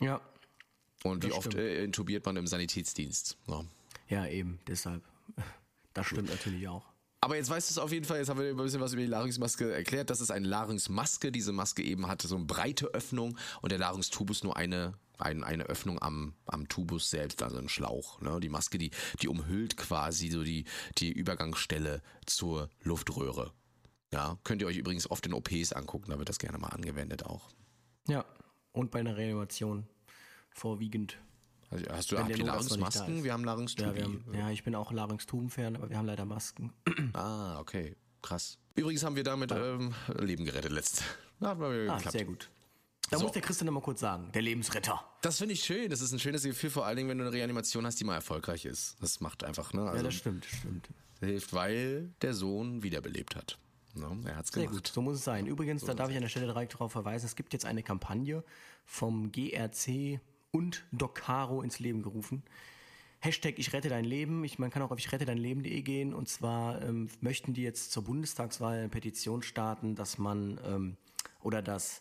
[0.00, 0.20] Ja.
[1.04, 3.36] Und wie oft äh, intubiert man im Sanitätsdienst?
[3.46, 3.66] Ne?
[4.08, 5.02] Ja, eben, deshalb.
[5.94, 6.84] Das stimmt natürlich auch.
[7.20, 9.02] Aber jetzt weißt du es auf jeden Fall, jetzt haben wir ein bisschen was über
[9.02, 10.10] die Larynxmaske erklärt.
[10.10, 11.32] Das ist eine Larynxmaske.
[11.32, 15.64] Diese Maske eben hat so eine breite Öffnung und der Larynxtubus nur eine ein, eine
[15.64, 18.20] Öffnung am, am Tubus selbst, also ein Schlauch.
[18.20, 18.40] Ne?
[18.40, 20.64] Die Maske, die, die umhüllt quasi so die,
[20.98, 23.52] die Übergangsstelle zur Luftröhre.
[24.12, 27.26] Ja, könnt ihr euch übrigens oft in OPs angucken, da wird das gerne mal angewendet
[27.26, 27.50] auch.
[28.08, 28.24] Ja,
[28.72, 29.86] und bei einer Reanimation
[30.50, 31.18] vorwiegend.
[31.70, 33.24] Also hast du auch die Larynxmasken?
[33.24, 34.24] Wir haben Larynxtuben.
[34.32, 36.72] Ja, ja, ich bin auch Larynxtuben-Fan, aber wir haben leider Masken.
[37.12, 37.96] ah, okay.
[38.22, 38.58] Krass.
[38.74, 41.04] Übrigens haben wir damit ähm, Leben gerettet letztes.
[41.40, 42.50] Da hat mal ah, sehr gut.
[43.10, 43.24] Da so.
[43.24, 45.02] muss der Christian nochmal kurz sagen, der Lebensretter.
[45.22, 45.90] Das finde ich schön.
[45.90, 48.14] Das ist ein schönes Gefühl, vor allen Dingen, wenn du eine Reanimation hast, die mal
[48.14, 48.96] erfolgreich ist.
[49.00, 49.82] Das macht einfach, ne?
[49.82, 50.88] Also, ja, das stimmt, stimmt.
[51.20, 53.58] Hilft, weil der Sohn wiederbelebt hat.
[53.94, 54.06] Ne?
[54.26, 54.70] Er hat's gemacht.
[54.70, 55.46] Sehr gut, so muss es sein.
[55.46, 57.82] Übrigens, so da darf ich an der Stelle direkt darauf verweisen, es gibt jetzt eine
[57.82, 58.44] Kampagne
[58.84, 62.42] vom GRC und Doc Caro ins Leben gerufen.
[63.20, 64.44] Hashtag Ich rette dein Leben.
[64.44, 66.14] Ich, man kann auch auf ich rette dein Leben.de gehen.
[66.14, 70.96] Und zwar ähm, möchten die jetzt zur Bundestagswahl eine Petition starten, dass man ähm,
[71.42, 72.00] oder dass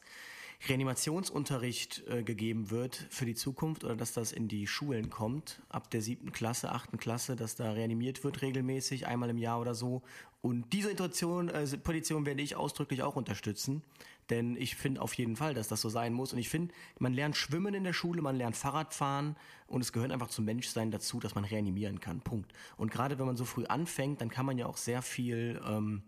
[0.68, 5.92] Reanimationsunterricht äh, gegeben wird für die Zukunft oder dass das in die Schulen kommt, ab
[5.92, 10.02] der siebten Klasse, achten Klasse, dass da reanimiert wird regelmäßig, einmal im Jahr oder so.
[10.42, 13.84] Und diese Situation, äh, Petition werde ich ausdrücklich auch unterstützen,
[14.30, 16.34] denn ich finde auf jeden Fall, dass das so sein muss.
[16.34, 19.36] Und ich finde, man lernt Schwimmen in der Schule, man lernt Fahrradfahren
[19.68, 22.22] und es gehört einfach zum Menschsein dazu, dass man reanimieren kann.
[22.22, 22.52] Punkt.
[22.78, 26.04] Und gerade wenn man so früh anfängt, dann kann man ja auch sehr viel, ähm,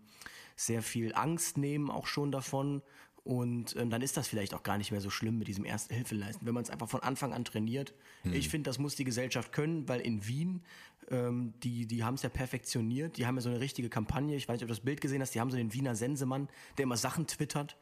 [0.56, 2.82] sehr viel Angst nehmen, auch schon davon
[3.24, 5.94] und ähm, dann ist das vielleicht auch gar nicht mehr so schlimm mit diesem Erste
[5.94, 7.94] Hilfe leisten, wenn man es einfach von Anfang an trainiert.
[8.22, 8.32] Hm.
[8.32, 10.62] Ich finde, das muss die Gesellschaft können, weil in Wien,
[11.10, 13.16] ähm, die, die haben es ja perfektioniert.
[13.16, 14.36] Die haben ja so eine richtige Kampagne.
[14.36, 15.34] Ich weiß nicht, ob du das Bild gesehen hast.
[15.34, 17.76] Die haben so den Wiener Sensemann, der immer Sachen twittert.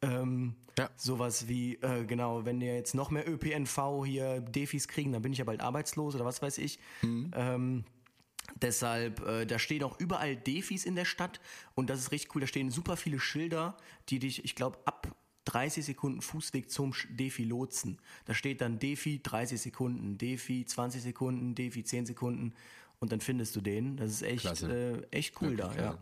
[0.00, 0.88] Ähm, ja.
[0.96, 5.32] Sowas wie, äh, genau, wenn wir jetzt noch mehr ÖPNV hier Defis kriegen, dann bin
[5.32, 6.78] ich ja bald arbeitslos oder was weiß ich.
[7.02, 7.32] Mhm.
[7.34, 7.84] Ähm,
[8.60, 11.40] Deshalb, äh, da stehen auch überall Defis in der Stadt
[11.74, 12.40] und das ist richtig cool.
[12.40, 13.76] Da stehen super viele Schilder,
[14.08, 17.98] die dich, ich glaube, ab 30 Sekunden Fußweg zum Defi lotsen.
[18.26, 22.54] Da steht dann Defi 30 Sekunden, Defi 20 Sekunden, Defi 10 Sekunden
[22.98, 23.96] und dann findest du den.
[23.96, 25.98] Das ist echt, äh, echt cool Wirklich, da, ja.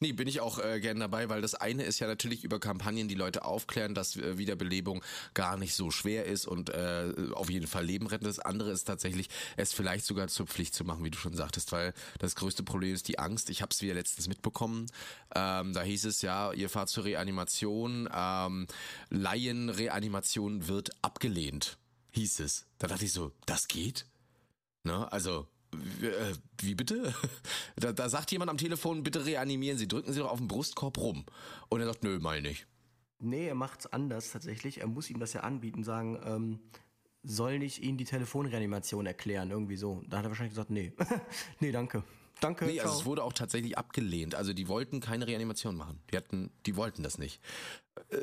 [0.00, 3.08] Nee, bin ich auch äh, gern dabei, weil das eine ist ja natürlich über Kampagnen
[3.08, 5.02] die Leute aufklären, dass äh, Wiederbelebung
[5.34, 8.24] gar nicht so schwer ist und äh, auf jeden Fall Leben retten.
[8.24, 11.72] Das andere ist tatsächlich, es vielleicht sogar zur Pflicht zu machen, wie du schon sagtest,
[11.72, 13.50] weil das größte Problem ist die Angst.
[13.50, 14.86] Ich habe es wieder letztens mitbekommen.
[15.34, 18.68] Ähm, da hieß es ja, ihr fahrt zur Reanimation, ähm,
[19.10, 21.76] Laienreanimation wird abgelehnt,
[22.12, 22.66] hieß es.
[22.78, 24.06] Da dachte ich so, das geht?
[24.84, 25.10] Ne?
[25.10, 25.48] Also
[26.60, 27.14] wie bitte?
[27.76, 30.98] Da, da sagt jemand am Telefon, bitte reanimieren Sie, drücken Sie doch auf den Brustkorb
[30.98, 31.24] rum.
[31.68, 32.66] Und er sagt, nö, meine nicht.
[33.20, 34.80] Nee, er macht's anders tatsächlich.
[34.80, 36.60] Er muss ihm das ja anbieten, sagen, ähm,
[37.22, 40.02] soll ich Ihnen die Telefonreanimation erklären, irgendwie so.
[40.08, 40.92] Da hat er wahrscheinlich gesagt, nee.
[41.60, 42.02] nee, danke.
[42.40, 43.00] Danke, Nee, also ciao.
[43.00, 44.34] es wurde auch tatsächlich abgelehnt.
[44.34, 46.00] Also die wollten keine Reanimation machen.
[46.12, 47.40] Die hatten, die wollten das nicht.
[48.10, 48.16] Äh,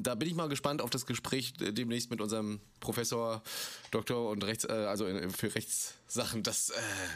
[0.00, 3.42] da bin ich mal gespannt auf das Gespräch äh, demnächst mit unserem Professor,
[3.90, 6.42] Doktor und Rechts, äh, also äh, für Rechtssachen.
[6.42, 6.74] Das äh,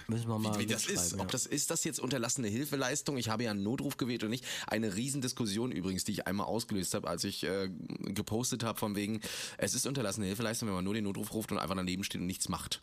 [0.08, 1.12] Müssen wir mal wie, wie das ist.
[1.12, 1.20] ja.
[1.20, 3.16] Ob das ist das jetzt unterlassene Hilfeleistung?
[3.16, 4.44] Ich habe ja einen Notruf gewählt und nicht.
[4.66, 7.70] Eine Riesendiskussion übrigens, die ich einmal ausgelöst habe, als ich äh,
[8.00, 9.20] gepostet habe von wegen,
[9.58, 12.26] es ist unterlassene Hilfeleistung, wenn man nur den Notruf ruft und einfach daneben steht und
[12.26, 12.82] nichts macht.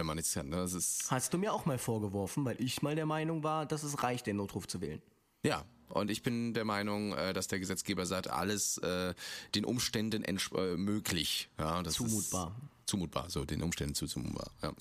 [0.00, 0.48] Wenn man nichts kann.
[0.48, 0.56] Ne?
[0.56, 3.82] Das ist Hast du mir auch mal vorgeworfen, weil ich mal der Meinung war, dass
[3.82, 5.02] es reicht, den Notruf zu wählen.
[5.42, 9.12] Ja, und ich bin der Meinung, äh, dass der Gesetzgeber sagt, alles äh,
[9.54, 11.50] den Umständen äh, möglich.
[11.58, 12.56] Ja, das Zumutbar.
[12.80, 14.50] Ist zumutbar, so den Umständen zu zumutbar.
[14.62, 14.72] Ja.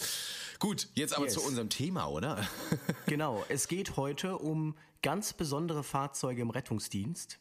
[0.58, 1.34] Gut, jetzt aber Yes.
[1.34, 2.47] zu unserem Thema, oder?
[3.05, 7.39] Genau, es geht heute um ganz besondere Fahrzeuge im Rettungsdienst.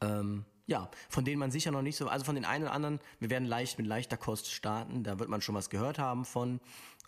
[0.00, 2.98] Ähm, ja, von denen man sicher noch nicht so, also von den einen oder anderen,
[3.20, 6.60] wir werden leicht mit leichter Kost starten, da wird man schon was gehört haben von,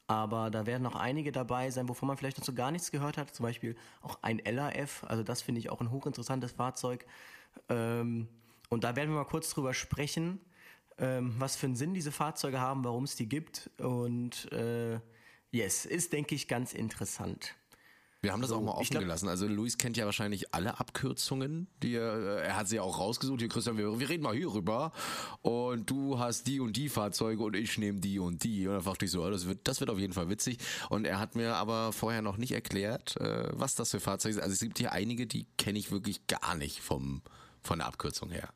[0.07, 3.16] aber da werden noch einige dabei sein, wovon man vielleicht noch so gar nichts gehört
[3.16, 7.07] hat, zum Beispiel auch ein LAF, also das finde ich auch ein hochinteressantes Fahrzeug.
[7.70, 8.29] Ähm,
[8.68, 10.40] und da werden wir mal kurz drüber sprechen,
[10.98, 15.00] ähm, was für einen Sinn diese Fahrzeuge haben, warum es die gibt und äh,
[15.53, 17.55] yes, ist, denke ich, ganz interessant.
[18.25, 19.29] Wir haben das auch mal offen glaub- gelassen.
[19.29, 22.99] Also Luis kennt ja wahrscheinlich alle Abkürzungen, die er, äh, er hat sie ja auch
[22.99, 23.41] rausgesucht.
[23.41, 24.93] Hier Christian, wir, wir reden mal hier rüber
[25.43, 28.67] und du hast die und die Fahrzeuge und ich nehme die und die.
[28.67, 30.59] Und dann dachte ich so, oh, das wird, das wird auf jeden Fall witzig.
[30.89, 34.43] Und er hat mir aber vorher noch nicht erklärt, äh, was das für Fahrzeuge sind.
[34.43, 37.23] Also es gibt hier einige, die kenne ich wirklich gar nicht vom,
[37.63, 38.49] von der Abkürzung her.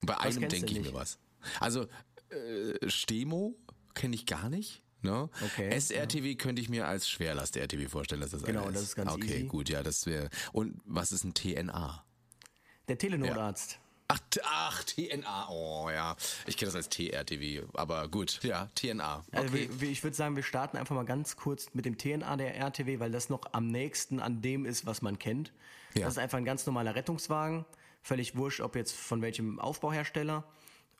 [0.00, 1.18] Bei einem denke ich mir was.
[1.60, 1.86] Also
[2.30, 3.56] äh, Stemo
[3.94, 4.82] kenne ich gar nicht.
[5.02, 5.28] Ne?
[5.44, 9.12] Okay, SRTW könnte ich mir als Schwerlast-RTW vorstellen, dass das Genau, eine das ist ganz
[9.12, 9.44] Okay, easy.
[9.44, 10.30] gut, ja, das wäre.
[10.52, 12.04] Und was ist ein TNA?
[12.88, 13.78] Der Telenotarzt.
[14.08, 16.16] Ach, T- ach, TNA, oh ja.
[16.46, 19.24] Ich kenne das als TRTW, aber gut, ja, TNA.
[19.32, 19.68] Also Okay.
[19.68, 22.54] wir, wir, ich würde sagen, wir starten einfach mal ganz kurz mit dem TNA der
[22.56, 25.52] RTW, weil das noch am nächsten an dem ist, was man kennt.
[25.94, 26.04] Ja.
[26.04, 27.64] Das ist einfach ein ganz normaler Rettungswagen,
[28.00, 30.44] völlig wurscht, ob jetzt von welchem Aufbauhersteller.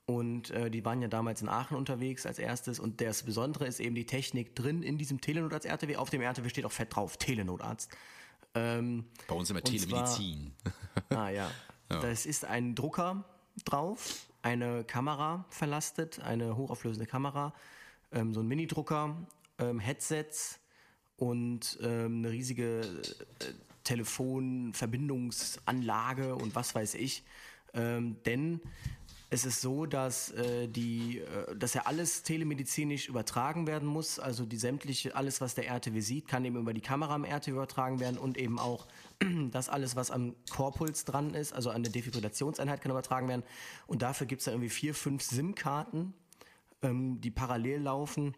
[0.07, 2.79] Und äh, die waren ja damals in Aachen unterwegs als erstes.
[2.79, 5.97] Und das Besondere ist eben die Technik drin in diesem Telenotarzt RTW.
[5.97, 7.91] Auf dem RTW steht auch fett drauf, Telenotarzt.
[8.55, 10.53] Ähm, Bei uns immer und zwar- Telemedizin.
[11.11, 11.51] Ah ja.
[11.89, 13.25] Das ist ein Drucker
[13.65, 17.55] drauf, eine Kamera verlastet, eine hochauflösende Kamera,
[18.13, 19.17] ähm, so ein Minidrucker,
[19.59, 20.59] ähm, Headsets
[21.17, 23.53] und ähm, eine riesige äh,
[23.85, 27.23] Telefonverbindungsanlage und was weiß ich.
[27.75, 28.61] Ähm, denn
[29.29, 34.19] es ist so, dass äh, die, äh, dass ja alles telemedizinisch übertragen werden muss.
[34.21, 37.53] Also die sämtliche, alles, was der RTW sieht, kann eben über die Kamera am RTW
[37.53, 38.87] übertragen werden und eben auch
[39.51, 43.43] das alles, was am Korpuls dran ist, also an der Defibrillationseinheit, kann übertragen werden.
[43.89, 46.15] Und dafür gibt es ja irgendwie vier, fünf SIM-Karten,
[46.83, 48.37] ähm, die parallel laufen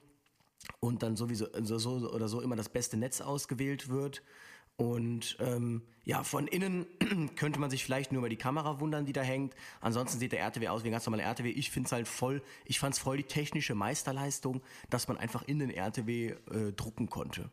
[0.80, 4.22] und dann sowieso so, so oder so immer das beste Netz ausgewählt wird.
[4.78, 6.86] Und ähm, ja, von innen
[7.36, 9.54] könnte man sich vielleicht nur über die Kamera wundern, die da hängt.
[9.80, 11.50] Ansonsten sieht der RTW aus wie ein ganz normaler RTW.
[11.50, 15.42] Ich finde es halt voll, ich fand es voll die technische Meisterleistung, dass man einfach
[15.42, 17.50] in den RTW äh, drucken konnte.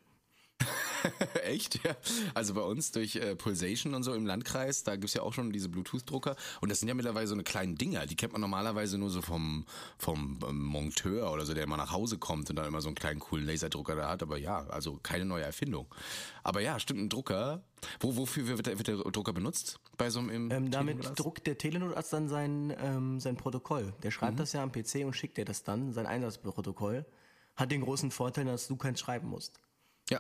[1.44, 1.84] Echt?
[1.84, 1.96] Ja.
[2.34, 5.52] Also bei uns durch äh, Pulsation und so im Landkreis, da gibt's ja auch schon
[5.52, 6.36] diese Bluetooth-Drucker.
[6.62, 8.06] Und das sind ja mittlerweile so eine kleinen Dinger.
[8.06, 9.66] Die kennt man normalerweise nur so vom,
[9.98, 12.96] vom ähm, Monteur oder so, der immer nach Hause kommt und dann immer so einen
[12.96, 14.24] kleinen coolen Laserdrucker da hat.
[14.24, 15.88] Aber ja, also keine neue Erfindung.
[16.44, 17.64] Aber ja, stimmt, ein Drucker.
[18.00, 19.80] Wo, wofür wird der, wird der Drucker benutzt?
[19.98, 21.20] Bei so einem Ähm, damit Telenotarzt?
[21.20, 23.94] druckt der Telenotarzt dann sein, ähm, sein Protokoll.
[24.04, 27.06] Der schreibt das ja am PC und schickt dir das dann, sein Einsatzprotokoll.
[27.56, 29.60] Hat den großen Vorteil, dass du keins schreiben musst.
[30.10, 30.20] Ja,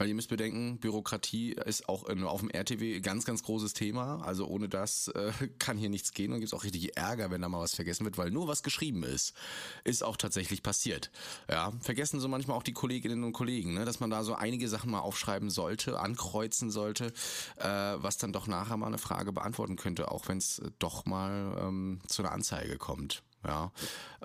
[0.00, 4.22] weil ihr müsst bedenken, Bürokratie ist auch in, auf dem RTW ganz, ganz großes Thema.
[4.24, 7.50] Also ohne das äh, kann hier nichts gehen und gibt auch richtig Ärger, wenn da
[7.50, 9.34] mal was vergessen wird, weil nur was geschrieben ist,
[9.84, 11.10] ist auch tatsächlich passiert.
[11.50, 14.70] Ja, vergessen so manchmal auch die Kolleginnen und Kollegen, ne, dass man da so einige
[14.70, 17.12] Sachen mal aufschreiben sollte, ankreuzen sollte,
[17.58, 21.58] äh, was dann doch nachher mal eine Frage beantworten könnte, auch wenn es doch mal
[21.60, 23.22] ähm, zu einer Anzeige kommt.
[23.46, 23.72] Ja,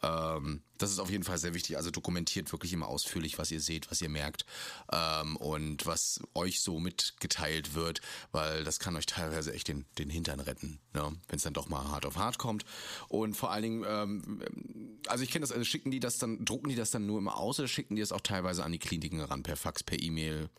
[0.04, 1.78] ähm, das ist auf jeden Fall sehr wichtig.
[1.78, 4.46] Also dokumentiert wirklich immer ausführlich, was ihr seht, was ihr merkt
[4.92, 8.02] ähm, und was euch so mitgeteilt wird,
[8.34, 11.16] weil das kann euch teilweise echt den, den Hintern retten, ne?
[11.30, 12.66] wenn es dann doch mal hart auf hart kommt.
[13.08, 16.68] Und vor allen Dingen, ähm, also ich kenne das, also schicken die das dann, drucken
[16.68, 19.22] die das dann nur immer aus oder schicken die das auch teilweise an die Kliniken
[19.22, 20.50] ran, per Fax, per E-Mail?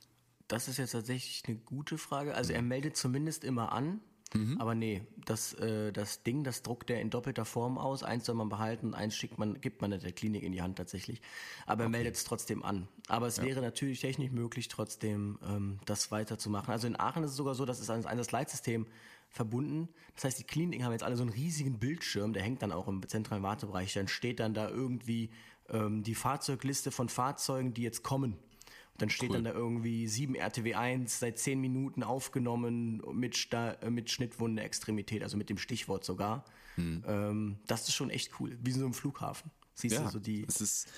[0.49, 2.35] Das ist jetzt tatsächlich eine gute Frage.
[2.35, 4.01] Also er meldet zumindest immer an.
[4.61, 8.03] Aber nee, das, äh, das Ding, das druckt er in doppelter Form aus.
[8.03, 11.20] Eins soll man behalten, eins schickt man, gibt man der Klinik in die Hand tatsächlich.
[11.66, 12.88] Aber er meldet es trotzdem an.
[13.09, 16.72] Aber es wäre natürlich technisch möglich, trotzdem ähm, das weiterzumachen.
[16.72, 18.87] Also in Aachen ist es sogar so, dass es an an das Leitsystem
[19.29, 19.88] verbunden.
[20.14, 22.88] Das heißt, die Kliniken haben jetzt alle so einen riesigen Bildschirm, der hängt dann auch
[22.88, 23.92] im zentralen Wartebereich.
[23.94, 25.31] Dann steht dann da irgendwie
[25.68, 28.37] ähm, die Fahrzeugliste von Fahrzeugen, die jetzt kommen.
[28.98, 29.37] Dann steht Cool.
[29.37, 34.62] dann da irgendwie 7 RTW 1 seit 10 Minuten aufgenommen mit, Sta äh, mit Schnittwunde
[34.62, 36.44] Extremität, also mit dem Stichwort sogar.
[36.76, 37.04] Hm.
[37.06, 39.50] Ähm, das ist schon echt cool, wie so einem Flughafen.
[39.78, 40.42] Siehst du so die.
[40.48, 40.88] es ist,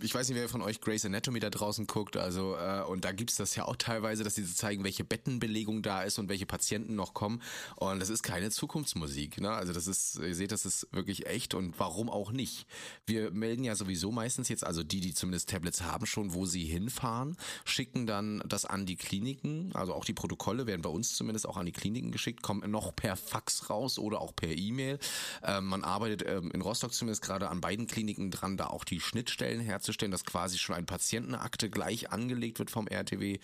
[0.00, 3.12] ich weiß nicht, wer von euch Grey's Anatomy da draußen guckt, also äh, und da
[3.12, 6.94] gibt's das ja auch teilweise, dass so zeigen, welche Bettenbelegung da ist und welche Patienten
[6.94, 7.42] noch kommen
[7.76, 9.50] und das ist keine Zukunftsmusik, ne?
[9.50, 12.66] Also das ist, ihr seht, das ist wirklich echt und warum auch nicht?
[13.04, 16.64] Wir melden ja sowieso meistens jetzt, also die, die zumindest Tablets haben schon, wo sie
[16.64, 21.46] hinfahren, schicken dann das an die Kliniken, also auch die Protokolle werden bei uns zumindest
[21.46, 24.98] auch an die Kliniken geschickt, kommen noch per Fax raus oder auch per E-Mail.
[25.42, 29.00] Ähm, man arbeitet ähm, in Rostock zumindest gerade an beiden Kliniken dran, da auch die
[29.00, 33.38] Schnittstellen herzustellen, dass quasi schon ein Patientenakte gleich angelegt wird vom RTW,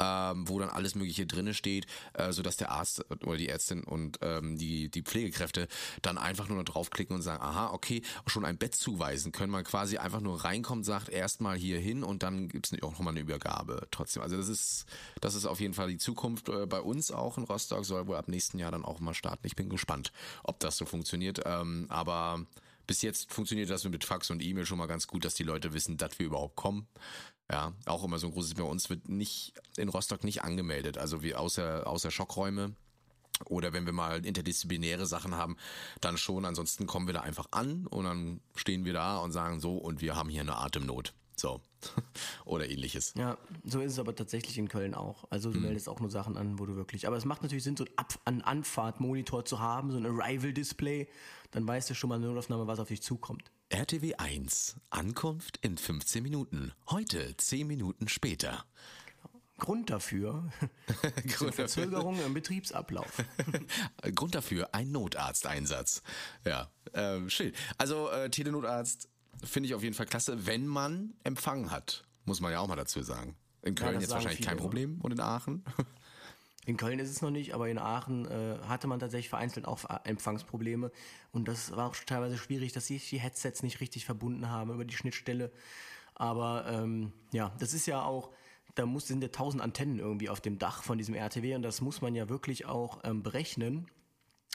[0.00, 4.18] ähm, wo dann alles Mögliche drinne steht, äh, sodass der Arzt oder die Ärztin und
[4.22, 5.68] ähm, die, die Pflegekräfte
[6.02, 9.98] dann einfach nur draufklicken und sagen, aha, okay, schon ein Bett zuweisen können, man quasi
[9.98, 14.22] einfach nur reinkommt, sagt erstmal hier hin und dann gibt's auch nochmal eine Übergabe trotzdem.
[14.22, 14.86] Also das ist,
[15.20, 18.16] das ist auf jeden Fall die Zukunft äh, bei uns auch in Rostock, soll wohl
[18.16, 19.46] ab nächsten Jahr dann auch mal starten.
[19.46, 20.12] Ich bin gespannt,
[20.42, 21.40] ob das so funktioniert.
[21.44, 22.44] Ähm, aber
[22.86, 25.72] bis jetzt funktioniert das mit Fax und E-Mail schon mal ganz gut, dass die Leute
[25.72, 26.86] wissen, dass wir überhaupt kommen.
[27.50, 31.22] Ja, auch immer so ein großes bei uns wird nicht in Rostock nicht angemeldet, also
[31.22, 32.74] wie außer außer Schockräume
[33.44, 35.56] oder wenn wir mal interdisziplinäre Sachen haben,
[36.00, 36.44] dann schon.
[36.44, 40.00] Ansonsten kommen wir da einfach an und dann stehen wir da und sagen so und
[40.00, 41.12] wir haben hier eine Atemnot.
[41.36, 41.60] So.
[42.44, 43.12] Oder ähnliches.
[43.16, 45.24] Ja, so ist es aber tatsächlich in Köln auch.
[45.30, 45.54] Also Mhm.
[45.54, 47.06] du meldest auch nur Sachen an, wo du wirklich.
[47.06, 47.84] Aber es macht natürlich Sinn, so
[48.24, 51.08] einen Anfahrtmonitor zu haben, so ein Arrival-Display.
[51.50, 53.50] Dann weißt du schon mal in der Notaufnahme, was auf dich zukommt.
[53.68, 54.76] RTW 1.
[54.90, 56.72] Ankunft in 15 Minuten.
[56.90, 58.64] Heute 10 Minuten später.
[59.58, 60.50] Grund dafür
[61.38, 63.10] sind Verzögerungen im Betriebsablauf.
[64.14, 66.02] Grund dafür ein Notarzteinsatz.
[66.44, 67.52] Ja, äh, schön.
[67.78, 69.08] Also äh, Telenotarzt
[69.44, 72.04] finde ich auf jeden Fall klasse, wenn man Empfang hat.
[72.24, 73.36] Muss man ja auch mal dazu sagen.
[73.62, 74.62] In Köln das jetzt wahrscheinlich kein ja.
[74.62, 75.64] Problem und in Aachen.
[76.66, 79.84] In Köln ist es noch nicht, aber in Aachen äh, hatte man tatsächlich vereinzelt auch
[80.02, 80.90] Empfangsprobleme.
[81.30, 84.84] Und das war auch teilweise schwierig, dass sich die Headsets nicht richtig verbunden haben über
[84.84, 85.52] die Schnittstelle.
[86.16, 88.32] Aber ähm, ja, das ist ja auch,
[88.74, 91.80] da muss, sind ja tausend Antennen irgendwie auf dem Dach von diesem RTW und das
[91.80, 93.86] muss man ja wirklich auch ähm, berechnen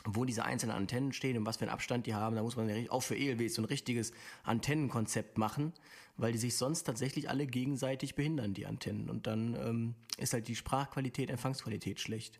[0.05, 2.35] wo diese einzelnen Antennen stehen und was für einen Abstand die haben.
[2.35, 4.11] Da muss man auch für ELWs so ein richtiges
[4.43, 5.73] Antennenkonzept machen,
[6.17, 9.09] weil die sich sonst tatsächlich alle gegenseitig behindern, die Antennen.
[9.09, 12.39] Und dann ähm, ist halt die Sprachqualität, Empfangsqualität schlecht.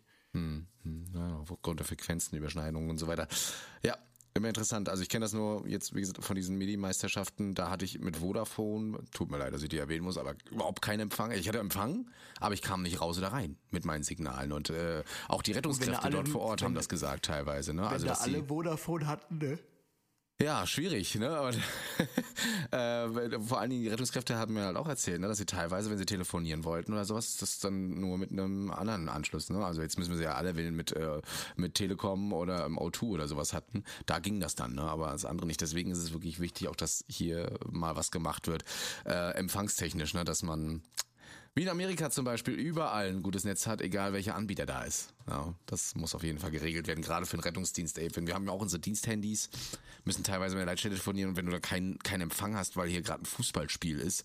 [1.14, 3.28] Ja, aufgrund der Frequenzen, Überschneidungen und so weiter.
[3.82, 3.98] Ja,
[4.34, 4.88] immer interessant.
[4.88, 7.54] Also ich kenne das nur jetzt, wie gesagt, von diesen MIDI-Meisterschaften.
[7.54, 10.82] Da hatte ich mit Vodafone, tut mir leid, dass ich die erwähnen muss, aber überhaupt
[10.82, 11.30] keinen Empfang.
[11.32, 12.06] Ich hatte Empfang,
[12.40, 14.52] aber ich kam nicht raus oder rein mit meinen Signalen.
[14.52, 17.74] Und äh, auch die Rettungskräfte alle- dort vor Ort haben das gesagt teilweise.
[17.74, 17.82] Ne?
[17.82, 19.58] Wenn Also da alle Vodafone hatten, ne?
[20.40, 21.30] Ja, schwierig, ne?
[21.30, 21.50] Aber
[22.72, 25.90] äh, vor allen Dingen die Rettungskräfte haben mir halt auch erzählt, ne, dass sie teilweise,
[25.90, 29.64] wenn sie telefonieren wollten oder sowas, das dann nur mit einem anderen Anschluss, ne?
[29.64, 31.20] Also jetzt müssen wir sie ja alle wählen mit äh,
[31.56, 33.84] mit Telekom oder im O2 oder sowas hatten.
[34.06, 34.82] Da ging das dann, ne?
[34.82, 35.60] Aber das andere nicht.
[35.60, 38.64] Deswegen ist es wirklich wichtig, auch dass hier mal was gemacht wird,
[39.04, 40.82] äh, empfangstechnisch, ne, dass man
[41.54, 45.12] wie in Amerika zum Beispiel überall ein gutes Netz hat, egal welcher Anbieter da ist.
[45.28, 47.98] Ja, das muss auf jeden Fall geregelt werden, gerade für den Rettungsdienst.
[47.98, 49.50] Ey, wir haben ja auch unsere Diensthandys,
[50.04, 52.88] müssen teilweise mit der Leitstelle telefonieren und wenn du da keinen keinen Empfang hast, weil
[52.88, 54.24] hier gerade ein Fußballspiel ist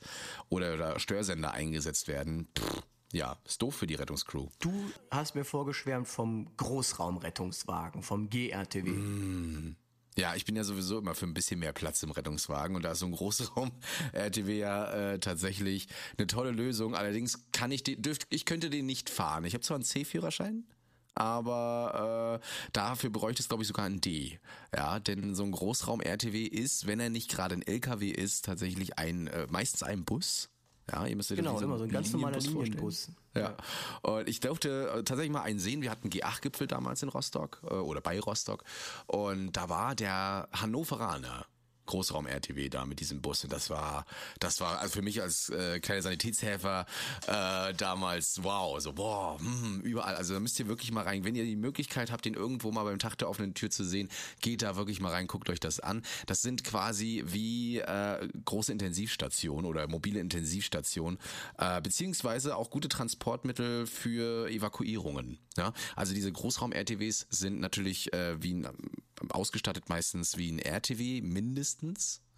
[0.50, 2.82] oder da Störsender eingesetzt werden, pff,
[3.14, 4.48] ja, ist doof für die Rettungscrew.
[4.60, 8.90] Du hast mir vorgeschwärmt vom Großraumrettungswagen, vom GRTW.
[10.18, 12.94] Ja, ich bin ja sowieso immer für ein bisschen mehr Platz im Rettungswagen und da
[12.94, 16.96] ist so ein Großraum-RTW ja äh, tatsächlich eine tolle Lösung.
[16.96, 19.46] Allerdings kann ich den, dürft, ich könnte den nicht fahren.
[19.46, 20.66] Ich habe zwar einen C-Führerschein,
[21.14, 24.40] aber äh, dafür bräuchte es, glaube ich, sogar ein D.
[24.76, 29.28] Ja, denn so ein Großraum-RTW ist, wenn er nicht gerade ein LKW ist, tatsächlich ein
[29.28, 30.50] äh, meistens ein Bus.
[30.92, 32.40] Ja, ihr müsst euch das Genau, immer so ein ganz normaler.
[32.40, 33.10] Linienbus.
[33.36, 33.56] Ja.
[34.02, 35.82] Und ich durfte äh, tatsächlich mal einen sehen.
[35.82, 38.64] Wir hatten G8-Gipfel damals in Rostock äh, oder bei Rostock.
[39.06, 41.46] Und da war der Hannoveraner.
[41.88, 44.06] Großraum-RTW da mit diesem Bus und das war,
[44.40, 46.86] das war also für mich als äh, kleiner Sanitätshelfer
[47.28, 50.16] äh, damals wow, so boah, hm, überall.
[50.16, 51.24] Also da müsst ihr wirklich mal rein.
[51.24, 54.10] Wenn ihr die Möglichkeit habt, den irgendwo mal beim Tag der offenen Tür zu sehen,
[54.42, 56.04] geht da wirklich mal rein, guckt euch das an.
[56.26, 61.20] Das sind quasi wie äh, große Intensivstationen oder mobile Intensivstationen,
[61.58, 65.40] äh, beziehungsweise auch gute Transportmittel für Evakuierungen.
[65.58, 65.74] Ja?
[65.96, 68.68] Also diese Großraum-RTWs sind natürlich äh, wie ein,
[69.30, 71.77] ausgestattet meistens wie ein RTW mindestens.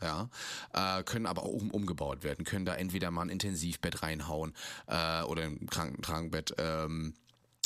[0.02, 0.30] Ja,
[0.74, 4.54] äh, können aber auch um, umgebaut werden, können da entweder mal ein Intensivbett reinhauen
[4.88, 7.16] äh, oder ein Krankentragenbett, ähm,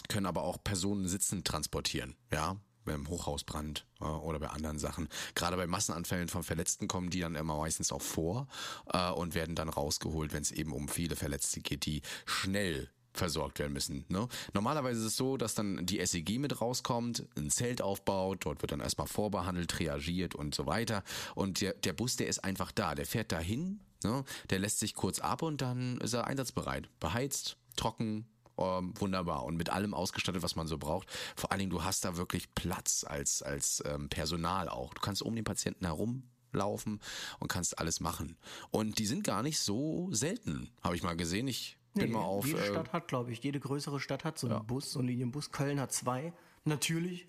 [0.09, 5.07] können aber auch Personen sitzend transportieren, ja, beim Hochhausbrand äh, oder bei anderen Sachen.
[5.35, 8.47] Gerade bei Massenanfällen von Verletzten kommen die dann immer meistens auch vor
[8.91, 13.59] äh, und werden dann rausgeholt, wenn es eben um viele Verletzte geht, die schnell versorgt
[13.59, 14.05] werden müssen.
[14.09, 14.27] Ne?
[14.53, 18.71] Normalerweise ist es so, dass dann die SEG mit rauskommt, ein Zelt aufbaut, dort wird
[18.71, 21.03] dann erstmal vorbehandelt, reagiert und so weiter.
[21.35, 24.23] Und der, der Bus, der ist einfach da, der fährt dahin, ne?
[24.49, 26.89] der lässt sich kurz ab und dann ist er einsatzbereit.
[26.99, 28.25] Beheizt, trocken,
[28.57, 31.07] ähm, wunderbar und mit allem ausgestattet, was man so braucht.
[31.35, 34.93] Vor allen Dingen, du hast da wirklich Platz als, als ähm, Personal auch.
[34.93, 36.99] Du kannst um den Patienten herum laufen
[37.39, 38.37] und kannst alles machen.
[38.69, 41.47] Und die sind gar nicht so selten, habe ich mal gesehen.
[41.47, 42.45] Ich bin Nee, mal auf.
[42.45, 45.07] jede äh, Stadt hat, glaube ich, jede größere Stadt hat so einen Bus, so einen
[45.07, 45.51] Linienbus.
[45.51, 46.33] Köln hat zwei,
[46.65, 47.27] natürlich.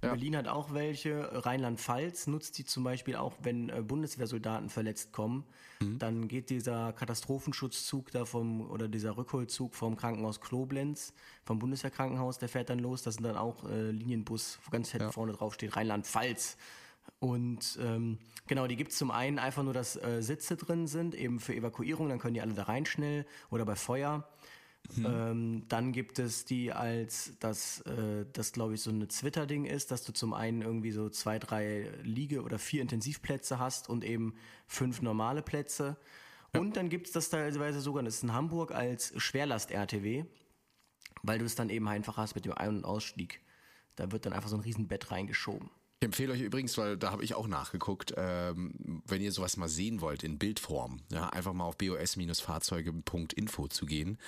[0.00, 1.44] Berlin hat auch welche.
[1.46, 5.44] Rheinland-Pfalz nutzt die zum Beispiel auch, wenn äh, Bundeswehrsoldaten verletzt kommen.
[5.80, 5.98] Mhm.
[5.98, 11.12] Dann geht dieser Katastrophenschutzzug da vom, oder dieser Rückholzug vom Krankenhaus Koblenz,
[11.44, 13.02] vom Bundeswehrkrankenhaus, der fährt dann los.
[13.02, 16.56] Das sind dann auch äh, Linienbus, wo ganz fett vorne drauf steht, Rheinland-Pfalz.
[17.18, 21.40] Und ähm, genau, die gibt's zum einen einfach nur, dass äh, Sitze drin sind, eben
[21.40, 24.28] für Evakuierung, dann können die alle da rein schnell oder bei Feuer.
[25.04, 29.90] Ähm, dann gibt es die als, dass äh, das glaube ich so eine Twitter-Ding ist,
[29.90, 34.34] dass du zum einen irgendwie so zwei, drei Liege- oder vier Intensivplätze hast und eben
[34.66, 35.96] fünf normale Plätze.
[36.52, 40.24] Und dann gibt's das teilweise sogar, das ist in Hamburg, als Schwerlast-RTW,
[41.22, 43.40] weil du es dann eben einfach hast mit dem Ein- und Ausstieg.
[43.96, 45.70] Da wird dann einfach so ein Riesenbett reingeschoben.
[45.98, 49.66] Ich empfehle euch übrigens, weil da habe ich auch nachgeguckt, ähm, wenn ihr sowas mal
[49.66, 54.18] sehen wollt in Bildform, ja, einfach mal auf bos-fahrzeuge.info zu gehen.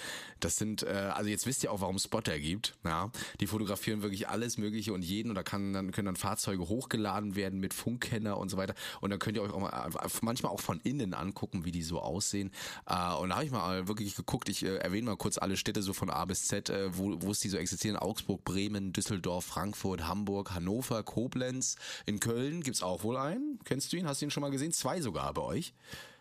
[0.40, 2.78] Das sind, äh, also jetzt wisst ihr auch, warum Spotter gibt.
[2.86, 3.10] Ja,
[3.40, 7.36] die fotografieren wirklich alles Mögliche und jeden und da kann dann können dann Fahrzeuge hochgeladen
[7.36, 8.74] werden mit Funkkenner und so weiter.
[9.02, 11.82] Und dann könnt ihr euch auch mal äh, manchmal auch von innen angucken, wie die
[11.82, 12.50] so aussehen.
[12.86, 14.48] Äh, und da habe ich mal wirklich geguckt.
[14.48, 17.30] Ich äh, erwähne mal kurz alle Städte so von A bis Z, äh, wo wo
[17.30, 21.57] es die so existieren: Augsburg, Bremen, Düsseldorf, Frankfurt, Hamburg, Hannover, Koblenz.
[22.06, 23.58] In Köln gibt's auch wohl einen.
[23.64, 24.06] Kennst du ihn?
[24.06, 24.72] Hast du ihn schon mal gesehen?
[24.72, 25.74] Zwei sogar bei euch.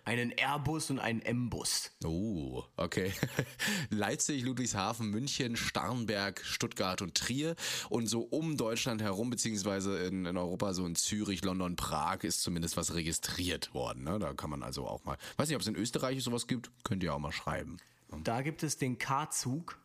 [0.07, 1.91] Einen R-Bus und einen M-Bus.
[2.05, 3.11] Oh, okay.
[3.89, 7.57] Leipzig, Ludwigshafen, München, Starnberg, Stuttgart und Trier.
[7.89, 12.41] Und so um Deutschland herum, beziehungsweise in, in Europa, so in Zürich, London, Prag, ist
[12.41, 14.05] zumindest was registriert worden.
[14.05, 14.17] Ne?
[14.17, 15.17] Da kann man also auch mal.
[15.35, 16.71] Weiß nicht, ob es in Österreich sowas gibt.
[16.85, 17.75] Könnt ihr auch mal schreiben.
[18.23, 19.77] Da gibt es den K-Zug.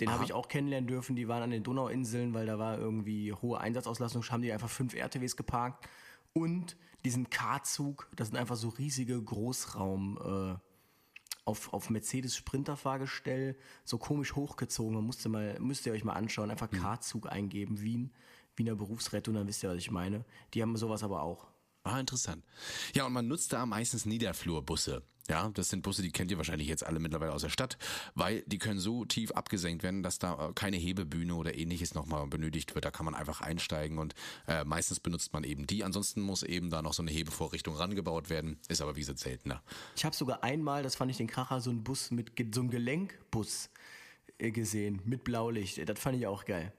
[0.00, 1.16] Den habe ich auch kennenlernen dürfen.
[1.16, 4.22] Die waren an den Donauinseln, weil da war irgendwie hohe Einsatzauslastung.
[4.24, 5.88] Haben die einfach fünf RTWs geparkt.
[6.32, 10.58] Und diesen K-Zug, das sind einfach so riesige Großraum, äh,
[11.44, 14.94] auf, auf Mercedes Sprinter-Fahrgestell, so komisch hochgezogen.
[14.94, 16.50] Man musste mal, müsst ihr euch mal anschauen.
[16.50, 18.12] Einfach K-Zug eingeben, Wien,
[18.54, 20.24] Wiener Berufsrettung, dann wisst ihr, was ich meine.
[20.52, 21.48] Die haben sowas aber auch.
[21.84, 22.44] Ah, interessant.
[22.94, 25.02] Ja, und man nutzt da meistens Niederflurbusse.
[25.30, 27.76] Ja, das sind Busse, die kennt ihr wahrscheinlich jetzt alle mittlerweile aus der Stadt,
[28.14, 32.26] weil die können so tief abgesenkt werden, dass da äh, keine Hebebühne oder ähnliches nochmal
[32.26, 32.86] benötigt wird.
[32.86, 34.14] Da kann man einfach einsteigen und
[34.46, 35.84] äh, meistens benutzt man eben die.
[35.84, 38.58] Ansonsten muss eben da noch so eine Hebevorrichtung rangebaut werden.
[38.68, 39.62] Ist aber wie gesagt seltener.
[39.96, 42.70] Ich habe sogar einmal, das fand ich den Kracher, so einen Bus mit, so einen
[42.70, 43.68] Gelenkbus
[44.38, 45.86] äh, gesehen, mit Blaulicht.
[45.86, 46.72] Das fand ich auch geil.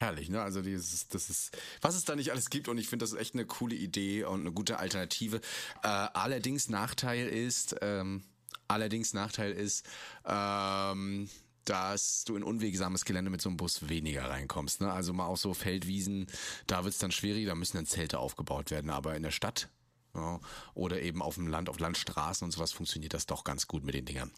[0.00, 0.40] Herrlich, ne?
[0.40, 3.18] Also dieses, das ist, was es da nicht alles gibt und ich finde das ist
[3.18, 5.40] echt eine coole Idee und eine gute Alternative.
[5.82, 8.22] Äh, allerdings Nachteil ist, ähm,
[8.68, 9.84] allerdings Nachteil ist,
[10.24, 11.28] ähm,
[11.64, 14.80] dass du in unwegsames Gelände mit so einem Bus weniger reinkommst.
[14.80, 14.90] Ne?
[14.90, 16.28] Also mal auf so Feldwiesen,
[16.66, 18.90] da wird's dann schwierig, da müssen dann Zelte aufgebaut werden.
[18.90, 19.68] Aber in der Stadt
[20.14, 20.40] ja,
[20.74, 23.94] oder eben auf dem Land, auf Landstraßen und sowas funktioniert das doch ganz gut mit
[23.94, 24.30] den Dingern.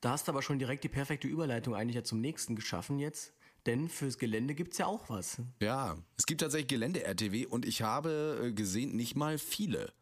[0.00, 3.32] Da hast du aber schon direkt die perfekte Überleitung eigentlich ja zum nächsten geschaffen jetzt.
[3.66, 5.38] Denn fürs Gelände gibt's ja auch was.
[5.60, 9.92] Ja, es gibt tatsächlich Gelände-RTW und ich habe äh, gesehen, nicht mal viele.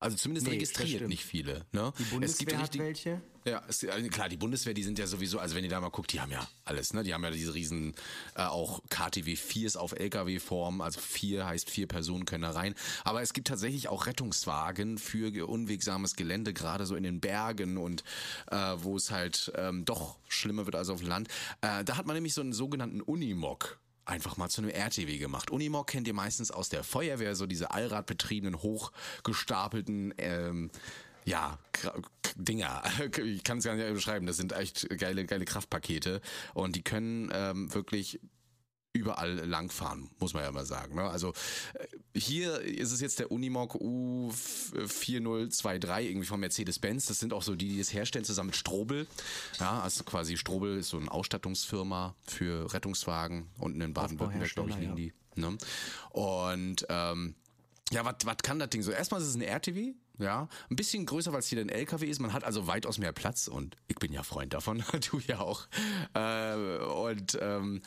[0.00, 1.66] Also zumindest Nee, registriert nicht viele.
[1.72, 1.92] Ne?
[1.98, 3.20] Die Bundeswehr hat welche.
[3.44, 5.88] Ja, es, also klar, die Bundeswehr, die sind ja sowieso, also wenn ihr da mal
[5.88, 7.02] guckt, die haben ja alles, ne?
[7.02, 7.94] Die haben ja diese riesen,
[8.34, 12.74] äh, auch KTW 4s auf LKW-Form, also vier heißt vier Personen können da rein.
[13.04, 18.04] Aber es gibt tatsächlich auch Rettungswagen für unwegsames Gelände, gerade so in den Bergen und
[18.50, 21.28] äh, wo es halt ähm, doch schlimmer wird als auf dem Land.
[21.62, 25.50] Äh, da hat man nämlich so einen sogenannten Unimog einfach mal zu einem RTW gemacht.
[25.50, 30.70] Unimog kennt ihr meistens aus der Feuerwehr, so diese allradbetriebenen, hochgestapelten, ähm,
[31.24, 31.58] ja,
[32.36, 32.82] Dinger.
[33.18, 34.26] Ich kann es gar nicht beschreiben.
[34.26, 36.20] Das sind echt geile, geile Kraftpakete
[36.54, 38.20] und die können ähm, wirklich
[38.92, 40.96] überall langfahren, muss man ja mal sagen.
[40.96, 41.02] Ne?
[41.02, 41.32] Also
[41.74, 47.06] äh, hier ist es jetzt der Unimog U4023 irgendwie von Mercedes-Benz.
[47.06, 49.06] Das sind auch so die, die es herstellen, zusammen mit Strobel.
[49.60, 53.48] Ja, also quasi Strobel ist so eine Ausstattungsfirma für Rettungswagen.
[53.58, 55.12] Unten in Baden-Württemberg, glaube ich, liegen die.
[55.34, 55.56] Ne?
[56.10, 57.34] Und ähm,
[57.90, 58.90] ja, was was kann das Ding so?
[58.90, 62.18] Erstmal ist es ein RTW, ja, ein bisschen größer, weil es hier ein LKW ist.
[62.18, 65.66] Man hat also weitaus mehr Platz und ich bin ja Freund davon, du ja auch.
[66.14, 67.82] Äh, und ähm,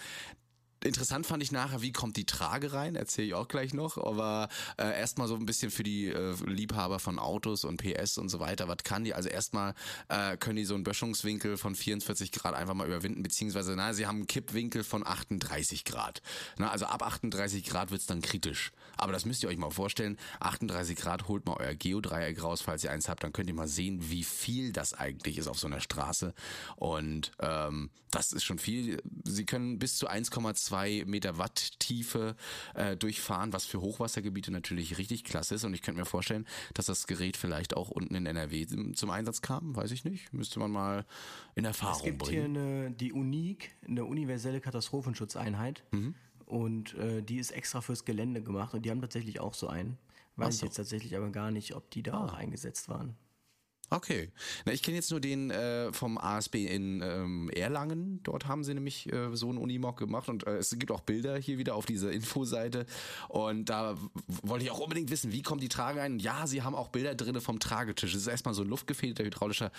[0.84, 4.49] Interessant fand ich nachher, wie kommt die Trage rein, erzähle ich auch gleich noch, aber
[4.77, 8.39] äh, erstmal so ein bisschen für die äh, Liebhaber von Autos und PS und so
[8.39, 9.13] weiter, was kann die?
[9.13, 9.75] Also erstmal
[10.07, 14.07] äh, können die so einen Böschungswinkel von 44 Grad einfach mal überwinden, beziehungsweise na, sie
[14.07, 16.23] haben einen Kippwinkel von 38 Grad.
[16.57, 18.71] Na, also ab 38 Grad wird's dann kritisch.
[18.97, 22.84] Aber das müsst ihr euch mal vorstellen, 38 Grad holt mal euer Geodreieck raus, falls
[22.84, 25.67] ihr eins habt, dann könnt ihr mal sehen, wie viel das eigentlich ist auf so
[25.67, 26.34] einer Straße
[26.75, 29.01] und ähm, das ist schon viel.
[29.23, 30.70] Sie können bis zu 1,2
[31.05, 32.36] Meter Watt Tiefe
[32.74, 35.63] äh, durchfahren, was für Hochwassergebiete natürlich richtig klasse ist.
[35.63, 39.41] Und ich könnte mir vorstellen, dass das Gerät vielleicht auch unten in NRW zum Einsatz
[39.41, 39.76] kam.
[39.76, 40.34] Weiß ich nicht.
[40.34, 41.05] Müsste man mal
[41.55, 42.55] in Erfahrung Es gibt bringen.
[42.55, 45.84] hier eine, die UNIK, eine universelle Katastrophenschutzeinheit.
[45.91, 46.15] Mhm.
[46.45, 49.97] Und äh, die ist extra fürs Gelände gemacht und die haben tatsächlich auch so einen.
[50.36, 50.65] Weiß ich so.
[50.65, 50.67] Ah.
[50.67, 53.15] jetzt tatsächlich aber gar nicht, ob die da auch eingesetzt waren.
[53.93, 54.31] Okay.
[54.63, 58.21] Na, ich kenne jetzt nur den äh, vom ASB in ähm, Erlangen.
[58.23, 61.37] Dort haben sie nämlich äh, so einen Unimog gemacht und äh, es gibt auch Bilder
[61.37, 62.85] hier wieder auf dieser Infoseite.
[63.27, 63.97] Und da
[64.43, 66.19] wollte ich auch unbedingt wissen, wie kommt die Trage ein?
[66.19, 68.13] Ja, sie haben auch Bilder drinne vom Tragetisch.
[68.13, 69.71] Es ist erstmal so ein luftgefederter hydraulischer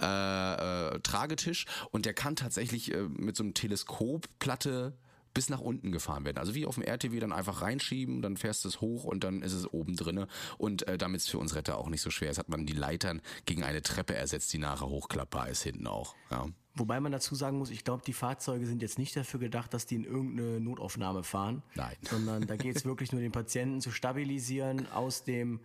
[0.00, 4.94] äh, äh, Tragetisch und der kann tatsächlich äh, mit so einem Teleskopplatte
[5.38, 6.38] bis nach unten gefahren werden.
[6.38, 9.42] Also wie auf dem RTW dann einfach reinschieben, dann fährst du es hoch und dann
[9.42, 10.26] ist es oben drinne.
[10.56, 12.72] Und äh, damit es für uns Retter auch nicht so schwer ist, hat man die
[12.72, 16.16] Leitern gegen eine Treppe ersetzt, die nachher hochklappbar ist hinten auch.
[16.32, 16.48] Ja.
[16.74, 19.86] Wobei man dazu sagen muss, ich glaube, die Fahrzeuge sind jetzt nicht dafür gedacht, dass
[19.86, 21.62] die in irgendeine Notaufnahme fahren.
[21.76, 21.94] Nein.
[22.02, 25.60] Sondern da geht es wirklich nur, den Patienten zu stabilisieren, aus dem,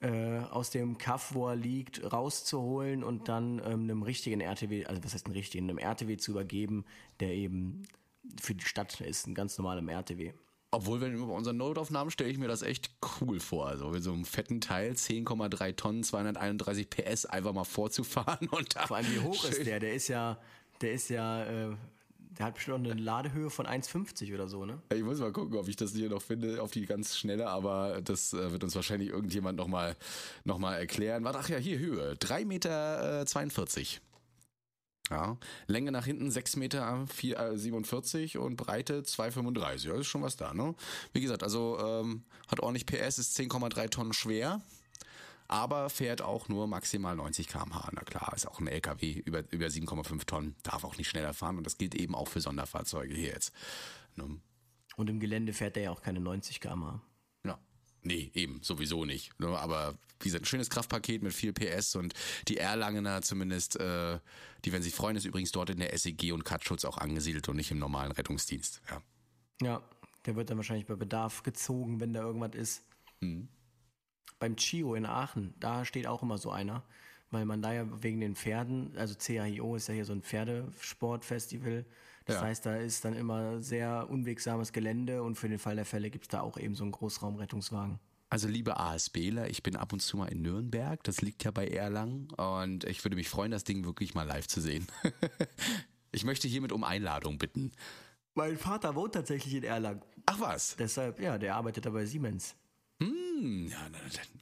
[0.00, 5.04] äh, aus dem Kaff, wo er liegt, rauszuholen und dann ähm, einem richtigen RTW, also
[5.04, 6.86] was heißt ein richtigen, einem RTW zu übergeben,
[7.20, 7.82] der eben
[8.40, 10.32] für die Stadt ist, ein ganz normalem RTW.
[10.72, 12.90] Obwohl, wenn über unseren Notaufnahmen stelle ich mir das echt
[13.20, 13.66] cool vor.
[13.66, 18.86] Also mit so einem fetten Teil, 10,3 Tonnen, 231 PS, einfach mal vorzufahren und da
[18.86, 19.80] Vor allem, wie hoch ist der?
[19.80, 20.38] Der ist ja,
[20.80, 21.76] der ist ja, äh,
[22.38, 24.80] der hat bestimmt eine Ladehöhe von 1,50 oder so, ne?
[24.94, 28.00] Ich muss mal gucken, ob ich das hier noch finde, auf die ganz schnelle, aber
[28.00, 29.96] das äh, wird uns wahrscheinlich irgendjemand nochmal
[30.44, 31.24] noch mal erklären.
[31.24, 33.20] Warte, ach ja, hier Höhe, 3,42 Meter.
[33.22, 34.00] Äh, 42.
[35.10, 35.36] ja,
[35.66, 39.88] Länge nach hinten 6 Meter 4, äh, 47 und Breite 2,35.
[39.88, 40.74] Ja, ist schon was da, ne?
[41.12, 44.60] Wie gesagt, also ähm, hat ordentlich PS, ist 10,3 Tonnen schwer.
[45.48, 47.90] Aber fährt auch nur maximal 90 km/h.
[47.92, 50.54] Na klar, ist auch ein LKW über, über 7,5 Tonnen.
[50.62, 51.58] Darf auch nicht schneller fahren.
[51.58, 53.52] Und das gilt eben auch für Sonderfahrzeuge hier jetzt.
[54.14, 54.38] Ne?
[54.96, 57.00] Und im Gelände fährt der ja auch keine 90 km/h.
[58.02, 59.38] Nee, eben, sowieso nicht.
[59.38, 62.14] Ne, Aber wie gesagt, ein schönes Kraftpaket mit viel PS und
[62.48, 64.18] die Erlangener zumindest, äh,
[64.64, 67.56] die, wenn sie freuen, ist übrigens dort in der SEG und Katschutz auch angesiedelt und
[67.56, 68.82] nicht im normalen Rettungsdienst.
[68.90, 69.02] Ja.
[69.62, 69.82] Ja,
[70.26, 72.84] der wird dann wahrscheinlich bei Bedarf gezogen, wenn da irgendwas ist.
[74.38, 76.82] Beim Chio in Aachen, da steht auch immer so einer,
[77.30, 81.84] weil man da ja wegen den Pferden, also CHIO ist ja hier so ein Pferdesportfestival.
[82.30, 82.46] Das Ja.
[82.46, 86.26] heißt, da ist dann immer sehr unwegsames Gelände und für den Fall der Fälle gibt
[86.26, 87.98] es da auch eben so einen Großraumrettungswagen.
[88.28, 91.66] Also liebe ASBler, ich bin ab und zu mal in Nürnberg, das liegt ja bei
[91.66, 94.86] Erlangen und ich würde mich freuen, das Ding wirklich mal live zu sehen.
[96.12, 97.72] ich möchte hiermit um Einladung bitten.
[98.34, 100.02] Mein Vater wohnt tatsächlich in Erlangen.
[100.26, 100.76] Ach was?
[100.76, 102.54] Deshalb, ja, der arbeitet da bei Siemens.
[103.02, 103.78] Hm, ja,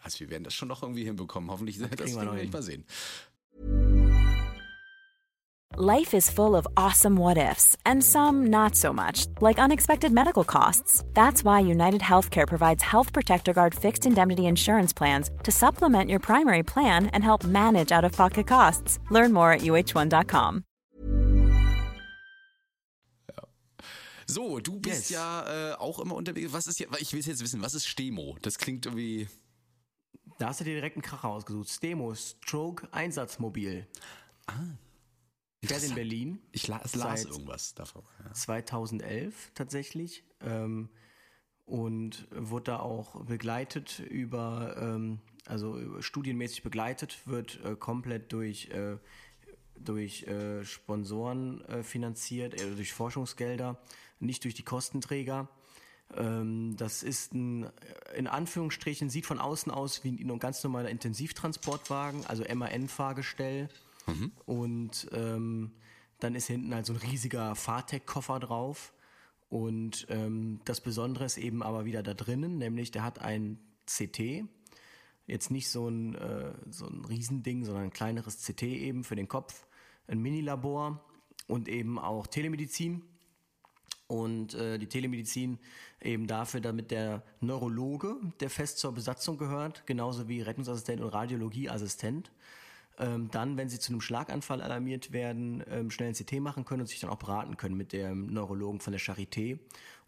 [0.03, 1.51] also wir werden das schon noch irgendwie hinbekommen.
[1.51, 2.51] Hoffentlich das, kriegen Ding wir ich hin.
[2.51, 2.85] mal sehen.
[5.77, 10.43] Life is full of awesome what ifs, and some not so much, like unexpected medical
[10.43, 11.05] costs.
[11.15, 16.21] That's why United Healthcare provides Health Protector Guard fixed indemnity insurance plans to supplement your
[16.21, 18.99] primary plan and help manage out of pocket costs.
[19.11, 20.65] Learn more at uh1.com.
[24.27, 25.11] So, du bist Yes.
[25.11, 26.53] ja äh, auch immer unterwegs.
[26.53, 28.37] Was ist ja, ich will jetzt wissen, was ist Stemo?
[28.43, 29.29] Das klingt irgendwie.
[30.39, 31.69] Da hast du dir direkt einen Kracher ausgesucht.
[31.71, 33.87] Stemo, Stroke Einsatzmobil.
[35.61, 35.95] Fährt in interessant.
[35.97, 36.39] Berlin.
[36.53, 38.03] Ich las, las irgendwas davon.
[38.25, 38.33] Ja.
[38.33, 40.89] 2011 tatsächlich ähm,
[41.65, 48.99] und wurde da auch begleitet über, ähm, also studienmäßig begleitet, wird äh, komplett durch, äh,
[49.77, 53.79] durch äh, Sponsoren äh, finanziert, äh, durch Forschungsgelder,
[54.21, 55.49] nicht durch die Kostenträger.
[56.17, 57.71] Ähm, das ist ein, äh,
[58.17, 63.69] in Anführungsstrichen, sieht von außen aus wie ein ganz normaler Intensivtransportwagen, also MAN-Fahrgestell.
[64.47, 65.73] Und ähm,
[66.19, 68.93] dann ist hinten halt so ein riesiger Fahrtech-Koffer drauf.
[69.49, 74.45] Und ähm, das Besondere ist eben aber wieder da drinnen, nämlich der hat ein CT.
[75.27, 79.29] Jetzt nicht so ein, äh, so ein Riesending, sondern ein kleineres CT eben für den
[79.29, 79.67] Kopf,
[80.07, 81.05] ein Minilabor
[81.47, 83.05] und eben auch Telemedizin.
[84.07, 85.59] Und äh, die Telemedizin
[86.01, 92.33] eben dafür, damit der Neurologe, der fest zur Besatzung gehört, genauso wie Rettungsassistent und Radiologieassistent,
[92.99, 96.81] ähm, dann, wenn sie zu einem Schlaganfall alarmiert werden, ähm, schnell ein CT machen können
[96.83, 99.59] und sich dann auch beraten können mit dem Neurologen von der Charité.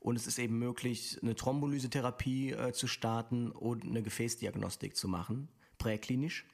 [0.00, 5.48] Und es ist eben möglich, eine Thrombolysetherapie äh, zu starten und eine Gefäßdiagnostik zu machen,
[5.78, 6.46] präklinisch.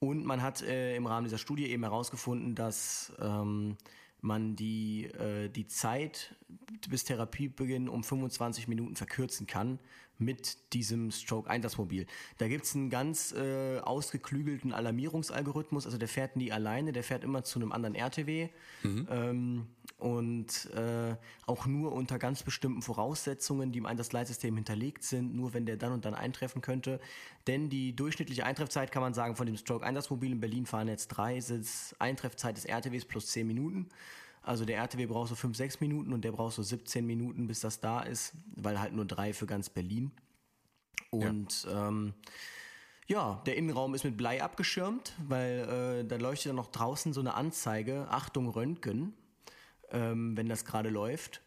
[0.00, 3.76] Und man hat äh, im Rahmen dieser Studie eben herausgefunden, dass ähm,
[4.20, 6.34] man die, äh, die Zeit
[6.88, 9.78] bis Therapiebeginn um 25 Minuten verkürzen kann
[10.18, 12.06] mit diesem Stroke-Einsatzmobil.
[12.38, 17.44] Da gibt's einen ganz äh, ausgeklügelten Alarmierungsalgorithmus, also der fährt nie alleine, der fährt immer
[17.44, 18.48] zu einem anderen RTW
[19.10, 19.66] ähm,
[19.98, 25.66] und äh, auch nur unter ganz bestimmten Voraussetzungen, die im Einsatzleitsystem hinterlegt sind, nur wenn
[25.66, 27.00] der dann und dann eintreffen könnte.
[27.46, 31.36] Denn die durchschnittliche Eintreffzeit kann man sagen, von dem Stroke-Einsatzmobil in Berlin fahren jetzt drei,
[31.36, 33.88] ist Eintreffzeit des RTWs plus 10 Minuten.
[34.44, 37.60] Also der RTW braucht so 5, 6 Minuten und der braucht so 17 Minuten, bis
[37.60, 40.12] das da ist, weil halt nur drei für ganz Berlin.
[41.10, 41.88] Und ja.
[41.88, 42.14] Ähm,
[43.06, 47.20] ja, der Innenraum ist mit Blei abgeschirmt, weil äh, da leuchtet dann noch draußen so
[47.20, 49.14] eine Anzeige, Achtung Röntgen,
[49.90, 51.42] ähm, wenn das gerade läuft.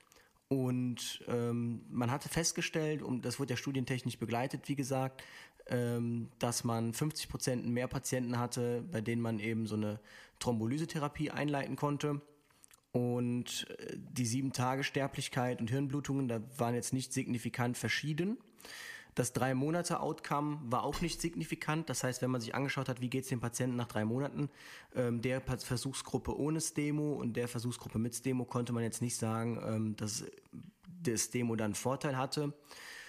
[0.49, 5.23] Und ähm, man hatte festgestellt, und das wurde ja studientechnisch begleitet, wie gesagt,
[5.67, 9.99] ähm, dass man 50 Prozent mehr Patienten hatte, bei denen man eben so eine
[10.39, 12.21] Thrombolysetherapie einleiten konnte.
[12.91, 18.37] Und äh, die sieben Tage Sterblichkeit und Hirnblutungen, da waren jetzt nicht signifikant verschieden.
[19.17, 21.89] Das drei Monate Outcome war auch nicht signifikant.
[21.89, 24.47] Das heißt, wenn man sich angeschaut hat, wie geht es dem Patienten nach drei Monaten,
[24.95, 29.59] ähm, der Versuchsgruppe ohne Stemo und der Versuchsgruppe mit Stemo konnte man jetzt nicht sagen,
[29.65, 30.23] ähm, dass
[30.83, 32.53] der Stemo dann Vorteil hatte.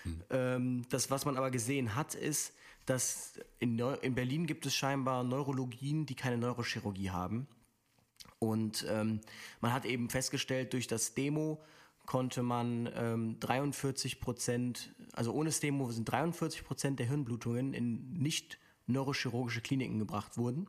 [0.05, 0.23] Mhm.
[0.31, 2.55] Ähm, das, was man aber gesehen hat, ist,
[2.87, 7.47] dass in Berlin gibt es scheinbar Neurologien, die keine Neurochirurgie haben.
[8.39, 9.21] Und ähm,
[9.61, 11.61] man hat eben festgestellt, durch das Demo
[12.07, 18.59] konnte man ähm, 43 Prozent, also ohne Stemo sind 43 Prozent der Hirnblutungen in nicht
[18.87, 20.69] neurochirurgische Kliniken gebracht wurden,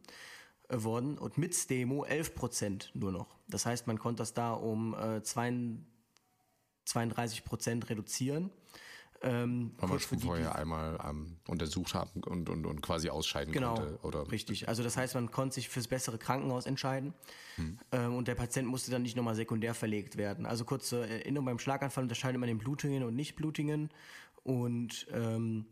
[0.68, 3.38] äh, worden und mit Stemo 11 Prozent nur noch.
[3.48, 8.52] Das heißt, man konnte das da um äh, 32 Prozent reduzieren.
[9.22, 13.76] Ähm, Weil man schon vorher einmal ähm, untersucht haben und, und, und quasi ausscheiden genau,
[13.76, 14.00] konnte.
[14.04, 14.32] Oder?
[14.32, 14.70] Richtig.
[14.70, 17.14] Also das heißt, man konnte sich fürs bessere Krankenhaus entscheiden
[17.56, 17.80] hm.
[17.92, 20.46] ähm, und der Patient musste dann nicht nochmal sekundär verlegt werden.
[20.46, 23.90] Also kurze Erinnerung, beim Schlaganfall unterscheidet man den Blutungen und Nicht-Blutungen
[24.44, 25.66] und ähm,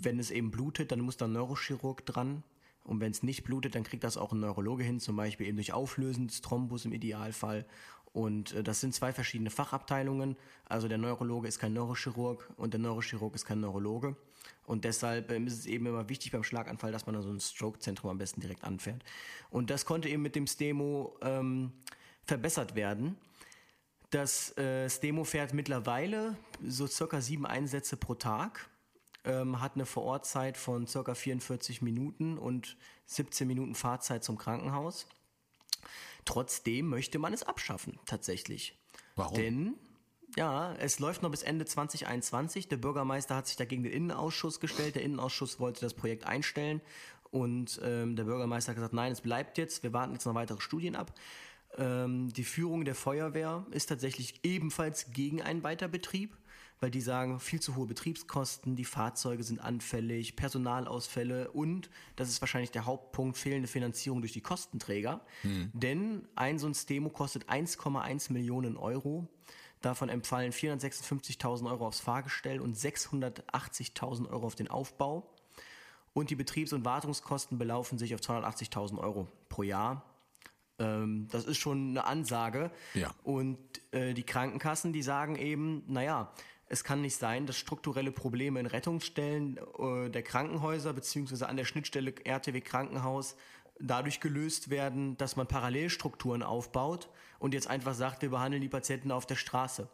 [0.00, 2.42] wenn es eben blutet, dann muss da ein Neurochirurg dran.
[2.84, 5.56] Und wenn es nicht blutet, dann kriegt das auch ein Neurologe hin, zum Beispiel eben
[5.56, 7.66] durch Auflösen des Thrombus im Idealfall
[8.12, 10.36] und äh, das sind zwei verschiedene Fachabteilungen.
[10.64, 14.16] Also der Neurologe ist kein Neurochirurg und der Neurochirurg ist kein Neurologe.
[14.66, 17.40] Und deshalb ähm, ist es eben immer wichtig beim Schlaganfall, dass man da so ein
[17.40, 19.04] Stroke-Zentrum am besten direkt anfährt.
[19.50, 21.72] Und das konnte eben mit dem Stemo ähm,
[22.24, 23.16] verbessert werden.
[24.10, 26.36] Das äh, Stemo fährt mittlerweile
[26.66, 28.68] so circa sieben Einsätze pro Tag,
[29.24, 35.06] ähm, hat eine Vorortzeit von circa 44 Minuten und 17 Minuten Fahrzeit zum Krankenhaus.
[36.30, 38.78] Trotzdem möchte man es abschaffen, tatsächlich.
[39.16, 39.36] Warum?
[39.36, 39.74] Denn
[40.36, 42.68] ja, es läuft noch bis Ende 2021.
[42.68, 44.94] Der Bürgermeister hat sich dagegen den Innenausschuss gestellt.
[44.94, 46.80] Der Innenausschuss wollte das Projekt einstellen
[47.30, 49.82] und ähm, der Bürgermeister hat gesagt, nein, es bleibt jetzt.
[49.82, 51.12] Wir warten jetzt noch weitere Studien ab.
[51.76, 56.36] Ähm, die Führung der Feuerwehr ist tatsächlich ebenfalls gegen einen Weiterbetrieb
[56.80, 62.40] weil die sagen, viel zu hohe Betriebskosten, die Fahrzeuge sind anfällig, Personalausfälle und, das ist
[62.40, 65.20] wahrscheinlich der Hauptpunkt, fehlende Finanzierung durch die Kostenträger.
[65.42, 65.70] Hm.
[65.74, 69.28] Denn ein so ein Stemo kostet 1,1 Millionen Euro.
[69.82, 75.30] Davon empfallen 456.000 Euro aufs Fahrgestell und 680.000 Euro auf den Aufbau.
[76.12, 80.04] Und die Betriebs- und Wartungskosten belaufen sich auf 280.000 Euro pro Jahr.
[80.78, 82.70] Ähm, das ist schon eine Ansage.
[82.94, 83.14] Ja.
[83.22, 83.58] Und
[83.92, 86.32] äh, die Krankenkassen, die sagen eben, naja,
[86.70, 91.64] es kann nicht sein, dass strukturelle Probleme in Rettungsstellen äh, der Krankenhäuser beziehungsweise an der
[91.64, 93.36] Schnittstelle RTW Krankenhaus
[93.80, 97.08] dadurch gelöst werden, dass man Parallelstrukturen aufbaut
[97.40, 99.88] und jetzt einfach sagt, wir behandeln die Patienten auf der Straße.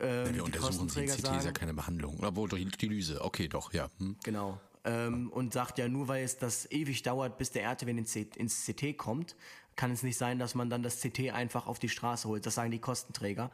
[0.00, 2.18] Ähm, ja, wir untersuchen sie, CT sagen, ist ja keine Behandlung.
[2.24, 3.90] Obwohl durch die Lyse, okay, doch, ja.
[3.98, 4.16] Hm.
[4.24, 4.58] Genau.
[4.86, 8.96] Ähm, und sagt ja, nur weil es das ewig dauert, bis der RTW ins CT
[8.96, 9.36] kommt,
[9.76, 12.46] kann es nicht sein, dass man dann das CT einfach auf die Straße holt.
[12.46, 13.50] Das sagen die Kostenträger.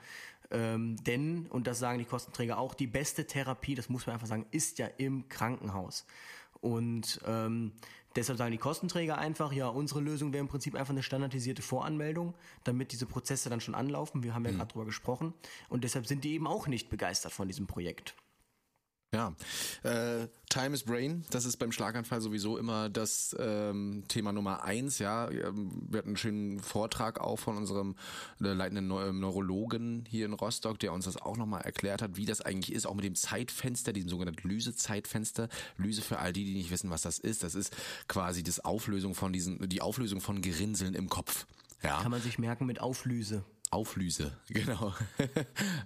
[0.50, 4.26] Ähm, denn, und das sagen die Kostenträger auch, die beste Therapie, das muss man einfach
[4.26, 6.06] sagen, ist ja im Krankenhaus.
[6.60, 7.72] Und ähm,
[8.16, 12.34] deshalb sagen die Kostenträger einfach, ja, unsere Lösung wäre im Prinzip einfach eine standardisierte Voranmeldung,
[12.64, 14.22] damit diese Prozesse dann schon anlaufen.
[14.22, 14.56] Wir haben ja mhm.
[14.56, 15.32] gerade drüber gesprochen.
[15.68, 18.14] Und deshalb sind die eben auch nicht begeistert von diesem Projekt.
[19.12, 19.34] Ja,
[19.82, 25.00] äh, Time is Brain, das ist beim Schlaganfall sowieso immer das ähm, Thema Nummer eins.
[25.00, 27.96] Ja, ähm, wir hatten einen schönen Vortrag auch von unserem
[28.40, 32.24] äh, leitenden Neu Neurologen hier in Rostock, der uns das auch nochmal erklärt hat, wie
[32.24, 35.48] das eigentlich ist, auch mit dem Zeitfenster, diesem sogenannten Lyse-Zeitfenster.
[35.76, 37.42] Lyse für all die, die nicht wissen, was das ist.
[37.42, 41.46] Das ist quasi das Auflösung von diesen, die Auflösung von Gerinnseln im Kopf.
[41.82, 42.00] Ja.
[42.00, 43.44] Kann man sich merken mit Auflöse.
[43.72, 44.92] Auflöse, genau.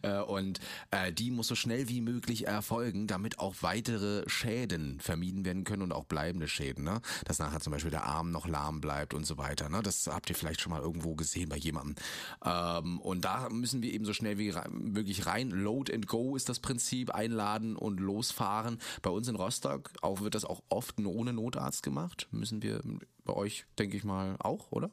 [0.03, 0.59] Äh, und
[0.91, 5.83] äh, die muss so schnell wie möglich erfolgen, damit auch weitere Schäden vermieden werden können
[5.83, 6.85] und auch bleibende Schäden.
[6.85, 7.01] Ne?
[7.27, 9.69] Dass nachher zum Beispiel der Arm noch lahm bleibt und so weiter.
[9.69, 9.83] Ne?
[9.83, 11.97] Das habt ihr vielleicht schon mal irgendwo gesehen bei jemandem.
[12.45, 15.51] Ähm, und da müssen wir eben so schnell wie möglich rein.
[15.51, 17.15] Load and go ist das Prinzip.
[17.15, 18.79] Einladen und losfahren.
[19.03, 22.29] Bei uns in Rostock auch wird das auch oft ohne Notarzt gemacht.
[22.31, 22.81] Müssen wir
[23.25, 24.91] bei euch, denke ich mal, auch, oder?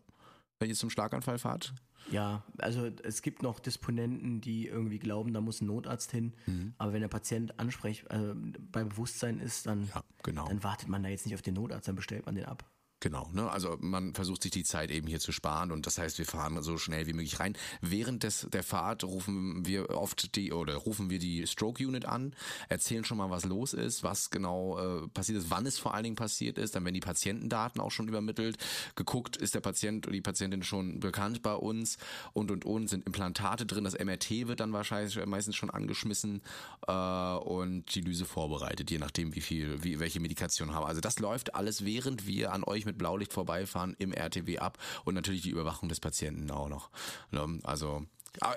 [0.60, 1.74] Wenn ihr zum Schlaganfall fahrt?
[2.10, 6.34] Ja, also es gibt noch Disponenten, die irgendwie glauben, da muss ein Notarzt hin.
[6.46, 6.74] Mhm.
[6.78, 8.34] Aber wenn der Patient ansprech, äh,
[8.72, 10.48] bei Bewusstsein ist, dann, ja, genau.
[10.48, 12.66] dann wartet man da jetzt nicht auf den Notarzt, dann bestellt man den ab.
[13.02, 13.50] Genau, ne?
[13.50, 16.62] Also man versucht sich die Zeit eben hier zu sparen und das heißt, wir fahren
[16.62, 17.58] so schnell wie möglich rein.
[17.82, 22.36] Während des der Fahrt rufen wir oft die oder rufen wir die Stroke Unit an,
[22.70, 26.04] erzählen schon mal, was los ist, was genau äh, passiert ist, wann es vor allen
[26.04, 26.76] Dingen passiert ist.
[26.76, 28.58] Dann werden die Patientendaten auch schon übermittelt,
[28.94, 31.98] geguckt, ist der Patient oder die Patientin schon bekannt bei uns
[32.34, 33.84] und und und sind Implantate drin.
[33.84, 36.44] Das MRT wird dann wahrscheinlich meistens schon angeschmissen
[36.88, 40.86] äh, und die Lyse vorbereitet, je nachdem wie viel, wie welche Medikation haben.
[40.86, 44.78] Also das läuft alles, während wir an euch mit mit Blaulicht vorbeifahren im RTW ab
[45.06, 46.90] und natürlich die Überwachung des Patienten auch noch.
[47.32, 47.60] Ne?
[47.64, 48.06] Also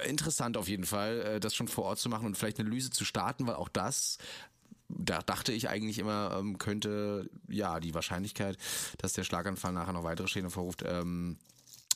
[0.06, 2.90] interessant auf jeden Fall, äh, das schon vor Ort zu machen und vielleicht eine Lyse
[2.90, 4.18] zu starten, weil auch das
[4.88, 8.58] da dachte ich eigentlich immer, ähm, könnte ja die Wahrscheinlichkeit,
[8.98, 11.38] dass der Schlaganfall nachher noch weitere Schäden hervorruft, ähm,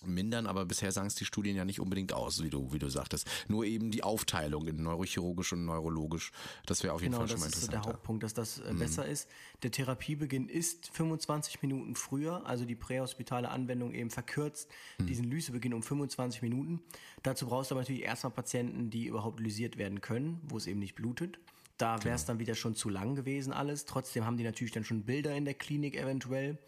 [0.07, 2.89] mindern, aber bisher sagen es die Studien ja nicht unbedingt aus, wie du, wie du
[2.89, 3.29] sagtest.
[3.49, 6.33] Nur eben die Aufteilung in neurochirurgisch und neurologisch,
[6.67, 7.71] das wäre auf jeden genau, Fall schon mal interessant.
[7.71, 8.79] Genau, das ist der Hauptpunkt, dass das äh, mhm.
[8.79, 9.29] besser ist.
[9.63, 15.07] Der Therapiebeginn ist 25 Minuten früher, also die prähospitale Anwendung eben verkürzt mhm.
[15.07, 16.81] diesen Lysebeginn um 25 Minuten.
[17.23, 20.81] Dazu brauchst du aber natürlich erstmal Patienten, die überhaupt lysiert werden können, wo es eben
[20.81, 21.39] nicht blutet.
[21.79, 22.33] Da wäre es genau.
[22.35, 23.85] dann wieder schon zu lang gewesen alles.
[23.85, 26.59] Trotzdem haben die natürlich dann schon Bilder in der Klinik eventuell.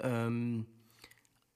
[0.00, 0.66] Ähm,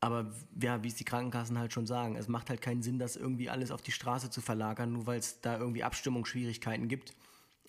[0.03, 3.15] aber ja, wie es die Krankenkassen halt schon sagen, es macht halt keinen Sinn, das
[3.15, 7.15] irgendwie alles auf die Straße zu verlagern, nur weil es da irgendwie Abstimmungsschwierigkeiten gibt.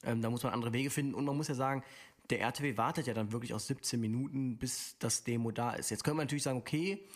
[0.02, 1.14] Ähm, da muss man andere Wege finden.
[1.14, 1.84] Und man muss ja sagen,
[2.32, 5.92] der RTW wartet ja dann wirklich aus 17 Minuten, bis das Demo da ist.
[5.92, 7.08] Jetzt könnte man natürlich sagen, okay,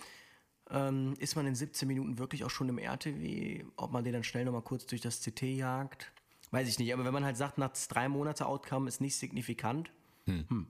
[0.69, 3.65] ähm, ist man in 17 Minuten wirklich auch schon im RTW?
[3.75, 6.11] Ob man den dann schnell nochmal kurz durch das CT jagt?
[6.51, 6.93] Weiß ich nicht.
[6.93, 9.89] Aber wenn man halt sagt, nach drei Monate Outcome ist nicht signifikant,
[10.25, 10.45] hm.
[10.47, 10.67] Hm,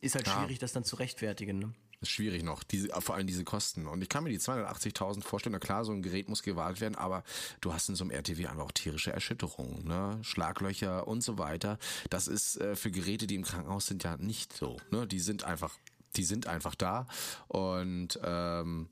[0.00, 0.38] ist halt ja.
[0.38, 1.58] schwierig, das dann zu rechtfertigen.
[1.58, 1.74] Ne?
[2.00, 3.86] Ist schwierig noch, diese, vor allem diese Kosten.
[3.86, 6.94] Und ich kann mir die 280.000 vorstellen, na klar, so ein Gerät muss gewartet werden,
[6.94, 7.24] aber
[7.60, 10.18] du hast in so einem RTW einfach auch tierische Erschütterungen, ne?
[10.22, 11.78] Schlaglöcher und so weiter.
[12.10, 14.76] Das ist äh, für Geräte, die im Krankenhaus sind, ja nicht so.
[14.90, 15.06] Ne?
[15.06, 15.76] Die sind einfach,
[16.16, 17.06] die sind einfach da.
[17.48, 18.88] Und ähm,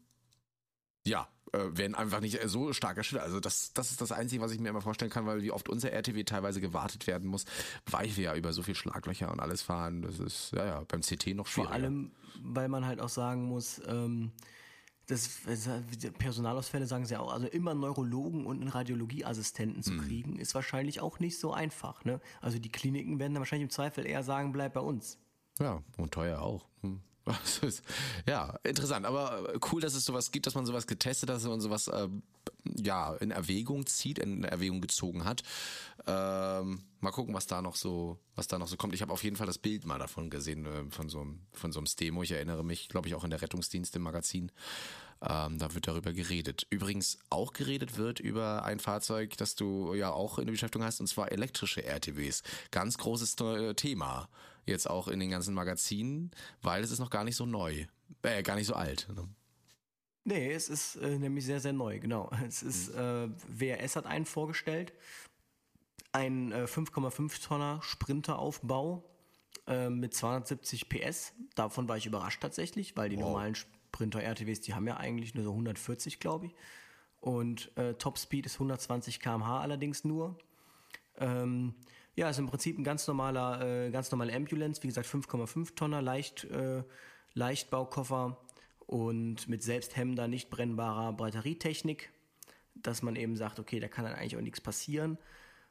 [1.07, 3.25] ja, äh, werden einfach nicht so stark erschüttert.
[3.25, 5.69] Also das, das ist das Einzige, was ich mir immer vorstellen kann, weil wie oft
[5.69, 7.45] unser RTW teilweise gewartet werden muss,
[7.89, 10.03] weil wir ja über so viel Schlaglöcher und alles fahren.
[10.03, 11.73] Das ist ja, ja beim CT noch schwieriger.
[11.73, 12.11] Vor allem,
[12.43, 14.33] weil man halt auch sagen muss, ähm,
[15.07, 15.41] das,
[16.19, 20.01] Personalausfälle sagen sie ja auch, also immer Neurologen und einen Radiologieassistenten zu mhm.
[20.01, 22.05] kriegen, ist wahrscheinlich auch nicht so einfach.
[22.05, 22.21] Ne?
[22.41, 25.19] Also die Kliniken werden dann wahrscheinlich im Zweifel eher sagen, bleib bei uns.
[25.61, 26.67] Ja, und teuer auch.
[26.83, 27.01] Hm.
[28.27, 31.61] Ja, interessant, aber äh, cool, dass es sowas gibt, dass man sowas getestet hat und
[31.61, 32.09] sowas äh,
[32.83, 35.43] ja in Erwägung zieht, in Erwägung gezogen hat.
[36.07, 38.95] Ähm, mal gucken, was da noch so, was da noch so kommt.
[38.95, 41.73] Ich habe auf jeden Fall das Bild mal davon gesehen äh, von so einem von
[41.73, 42.23] so einem Stemo.
[42.23, 44.53] Ich erinnere mich, glaube ich, auch in der Rettungsdienst im Magazin.
[45.21, 46.67] Ähm, da wird darüber geredet.
[46.71, 51.01] Übrigens auch geredet wird über ein Fahrzeug, das du ja auch in der Beschäftigung hast,
[51.01, 52.43] und zwar elektrische RTWs.
[52.71, 53.37] Ganz großes
[53.77, 54.29] Thema
[54.67, 56.31] jetzt auch in den ganzen Magazinen,
[56.63, 57.87] weil es ist noch gar nicht so neu,
[58.23, 59.09] äh, gar nicht so alt.
[59.15, 59.29] Ne?
[60.25, 62.31] Nee, es ist äh, nämlich sehr, sehr neu, genau.
[62.47, 63.37] Es ist, mhm.
[63.49, 64.93] äh, WRS hat einen vorgestellt,
[66.13, 69.05] ein äh, 5,5 Tonner Sprinteraufbau
[69.69, 71.33] äh, mit 270 PS.
[71.55, 73.27] Davon war ich überrascht tatsächlich, weil die wow.
[73.27, 76.55] normalen Sprinter RTWs, die haben ja eigentlich nur so 140, glaube ich.
[77.21, 80.39] Und äh, Topspeed ist 120 km/h allerdings nur.
[81.19, 81.75] Ähm,
[82.17, 86.03] ja, ist im Prinzip ein ganz normaler, äh, ganz normale Ambulance, wie gesagt 5,5 Tonner,
[86.03, 86.83] leicht, äh,
[87.35, 88.39] Leichtbaukoffer
[88.87, 92.11] und mit selbsthemmender, nicht brennbarer Batterietechnik,
[92.75, 95.19] dass man eben sagt, okay, da kann dann eigentlich auch nichts passieren.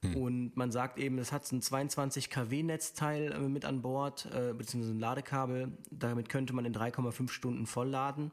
[0.02, 0.16] Hm.
[0.16, 4.93] Und man sagt eben, es hat ein 22 kW Netzteil mit an Bord, äh, beziehungsweise
[4.93, 5.72] ein Ladekabel.
[5.89, 8.32] Damit könnte man in 3,5 Stunden vollladen.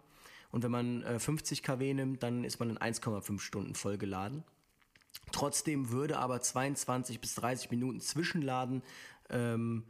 [0.50, 4.44] Und wenn man äh, 50 kW nimmt, dann ist man in 1,5 Stunden vollgeladen.
[5.32, 8.82] Trotzdem würde aber 22 bis 30 Minuten Zwischenladen
[9.30, 9.84] ähm,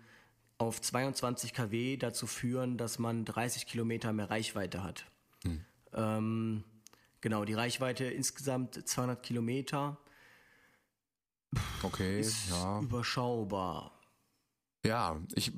[0.59, 5.07] auf 22 kW dazu führen, dass man 30 Kilometer mehr Reichweite hat.
[5.95, 6.65] Ähm,
[7.21, 9.99] genau, die Reichweite insgesamt 200 Kilometer
[11.83, 12.81] Okay, ist ja.
[12.81, 13.93] überschaubar.
[14.85, 15.53] Ja, ich,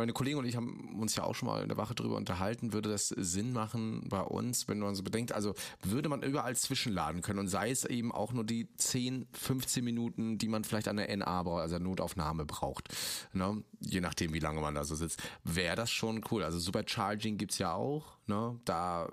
[0.00, 2.72] meine Kollegen und ich haben uns ja auch schon mal in der Wache drüber unterhalten,
[2.72, 7.22] würde das Sinn machen bei uns, wenn man so bedenkt, also würde man überall zwischenladen
[7.22, 10.96] können und sei es eben auch nur die 10, 15 Minuten, die man vielleicht an
[10.96, 12.88] der NA braucht, also Notaufnahme braucht,
[13.32, 13.62] ne?
[13.80, 16.42] je nachdem, wie lange man da so sitzt, wäre das schon cool.
[16.42, 18.58] Also Supercharging gibt's ja auch, ne?
[18.64, 19.08] da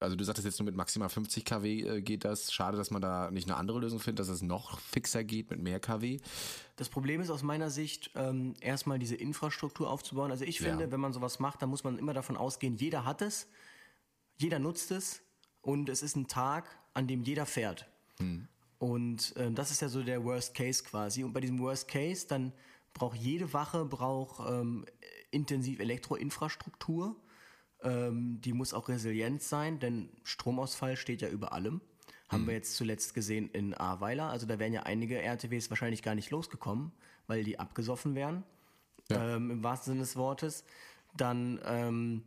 [0.00, 2.52] also du sagtest jetzt nur mit maximal 50 kW äh, geht das.
[2.52, 5.62] Schade, dass man da nicht eine andere Lösung findet, dass es noch fixer geht mit
[5.62, 6.18] mehr kW.
[6.76, 10.30] Das Problem ist aus meiner Sicht, ähm, erstmal diese Infrastruktur aufzubauen.
[10.30, 10.90] Also ich finde, Ja.
[10.90, 13.48] wenn man sowas macht, dann muss man immer davon ausgehen, jeder hat es,
[14.36, 15.22] jeder nutzt es
[15.62, 17.86] und es ist ein Tag, an dem jeder fährt.
[18.78, 21.24] Und ähm, das ist ja so der Worst Case quasi.
[21.24, 22.52] Und bei diesem Worst Case, dann
[22.92, 24.84] braucht jede Wache braucht ähm,
[25.30, 27.16] intensiv Elektroinfrastruktur.
[27.82, 31.80] Ähm, die muss auch resilient sein, denn Stromausfall steht ja über allem.
[32.28, 34.30] Haben wir jetzt zuletzt gesehen in Ahrweiler.
[34.30, 36.92] Also da wären ja einige RTWs wahrscheinlich gar nicht losgekommen,
[37.26, 38.42] weil die abgesoffen wären,
[39.10, 40.64] ähm, im wahrsten Sinne des Wortes.
[41.16, 42.22] Dann ähm,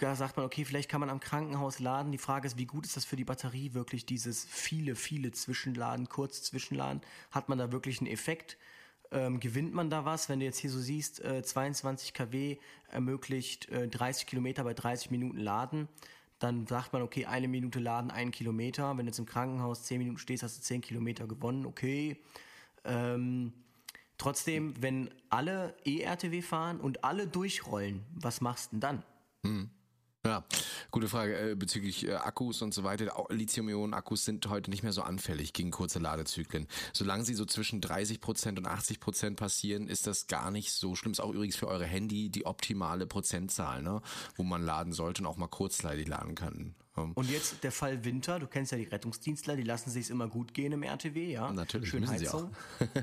[0.00, 2.10] da sagt man, okay, vielleicht kann man am Krankenhaus laden.
[2.10, 6.08] Die Frage ist, wie gut ist das für die Batterie wirklich, dieses viele, viele Zwischenladen,
[6.08, 7.02] kurz Zwischenladen?
[7.30, 8.56] Hat man da wirklich einen Effekt?
[9.12, 10.28] Ähm, gewinnt man da was?
[10.28, 12.56] Wenn du jetzt hier so siehst, äh, 22 kW
[12.88, 15.88] ermöglicht äh, 30 Kilometer bei 30 Minuten Laden,
[16.40, 18.90] dann sagt man, okay, eine Minute Laden, einen Kilometer.
[18.96, 22.16] Wenn du jetzt im Krankenhaus 10 Minuten stehst, hast du 10 Kilometer gewonnen, okay.
[22.84, 23.52] Ähm,
[24.18, 29.02] trotzdem, wenn alle E-RTW fahren und alle durchrollen, was machst du denn dann?
[29.44, 29.70] Ja,
[30.90, 33.26] gute Frage äh, bezüglich äh, Akkus und so weiter.
[33.28, 36.66] Lithium-Ionen-Akkus sind heute nicht mehr so anfällig gegen kurze Ladezyklen.
[36.92, 41.12] Solange sie so zwischen 30% und 80% passieren, ist das gar nicht so schlimm.
[41.12, 44.00] Ist auch übrigens für eure Handy die optimale Prozentzahl, ne?
[44.36, 46.74] wo man laden sollte und auch mal kurzleitig laden kann.
[46.96, 50.28] Ähm, Und jetzt der Fall Winter, du kennst ja die Rettungsdienstler, die lassen sich's immer
[50.28, 51.52] gut gehen im RTW, ja?
[51.52, 52.54] Natürlich, Schön müssen sie Heizung.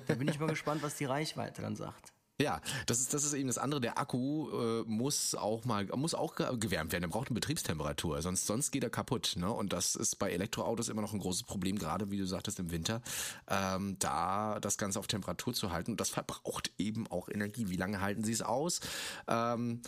[0.08, 2.14] Da bin ich mal gespannt, was die Reichweite dann sagt.
[2.40, 3.82] Ja, das ist das ist eben das andere.
[3.82, 7.06] Der Akku äh, muss auch mal muss auch ge- gewärmt werden.
[7.06, 9.34] Er braucht eine Betriebstemperatur, sonst sonst geht er kaputt.
[9.38, 9.52] Ne?
[9.52, 12.70] Und das ist bei Elektroautos immer noch ein großes Problem, gerade wie du sagtest im
[12.70, 13.02] Winter,
[13.48, 15.92] ähm, da das Ganze auf Temperatur zu halten.
[15.92, 17.70] Und das verbraucht eben auch Energie.
[17.70, 18.82] Wie lange halten sie es aus?
[19.28, 19.82] Ähm,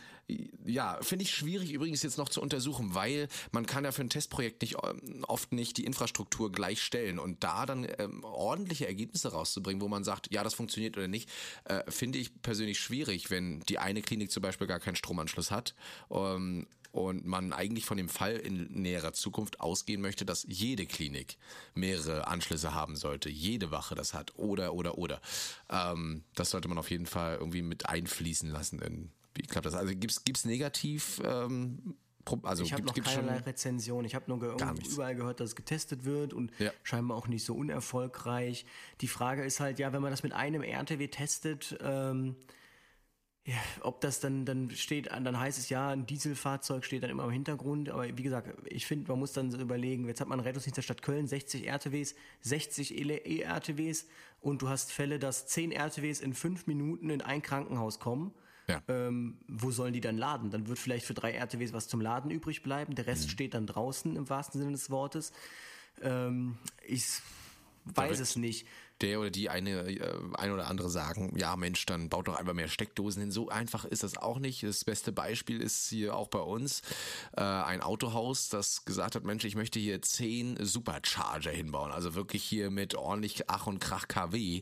[0.66, 4.10] ja, finde ich schwierig übrigens jetzt noch zu untersuchen, weil man kann ja für ein
[4.10, 9.32] Testprojekt nicht ähm, oft nicht die Infrastruktur gleich stellen und da dann ähm, ordentliche Ergebnisse
[9.32, 11.30] rauszubringen, wo man sagt, ja, das funktioniert oder nicht,
[11.66, 15.76] äh, finde ich persönlich schwierig, wenn die eine Klinik zum Beispiel gar keinen Stromanschluss hat.
[16.12, 21.38] Ähm, und man eigentlich von dem Fall in näherer Zukunft ausgehen möchte, dass jede Klinik
[21.76, 25.22] mehrere Anschlüsse haben sollte, jede Wache das hat, oder, oder, oder.
[25.70, 28.82] Ähm, das sollte man auf jeden Fall irgendwie mit einfließen lassen.
[28.82, 29.74] In, wie klappt das?
[29.74, 31.96] Also gibt's gibt's negativ, ähm,
[32.44, 34.06] also Ich habe gibt, noch keinerlei Rezension.
[34.06, 34.54] Ich habe nur ge
[34.92, 36.72] überall gehört, dass es getestet wird und Ja.
[36.84, 38.66] scheinbar auch nicht so unerfolgreich.
[39.02, 42.36] Die Frage ist halt, ja, wenn man das mit einem RTW testet, ähm,
[43.46, 47.24] ja, ob das dann, dann steht, dann heißt es ja, ein Dieselfahrzeug steht dann immer
[47.24, 47.90] im Hintergrund.
[47.90, 50.82] Aber wie gesagt, ich finde, man muss dann so überlegen, jetzt hat man Rettungsdienst der
[50.84, 54.06] Stadt Köln, 60 RTWs, 60 E-RTWs
[54.42, 58.34] und du hast Fälle, dass 10 RTWs in fünf Minuten in ein Krankenhaus kommen.
[58.70, 58.82] Ja.
[58.88, 60.52] Ähm, wo sollen die dann laden?
[60.52, 62.96] Dann wird vielleicht für drei RTWs was zum Laden übrig bleiben.
[62.96, 63.10] Der Mhm.
[63.10, 65.34] Rest steht dann draußen im wahrsten Sinne des Wortes.
[66.02, 67.04] Ähm, ich
[67.86, 68.68] weiß es nicht.
[69.02, 72.54] Der oder die eine, äh, ein oder andere sagen, ja Mensch, dann baut doch einfach
[72.54, 73.32] mehr Steckdosen hin.
[73.32, 74.64] So einfach ist das auch nicht.
[74.64, 76.82] Das beste Beispiel ist hier auch bei uns
[77.36, 81.92] äh, ein Autohaus, das gesagt hat, Mensch, ich möchte hier zehn Supercharger hinbauen.
[81.92, 84.62] Also wirklich hier mit ordentlich Ach und Krach KW.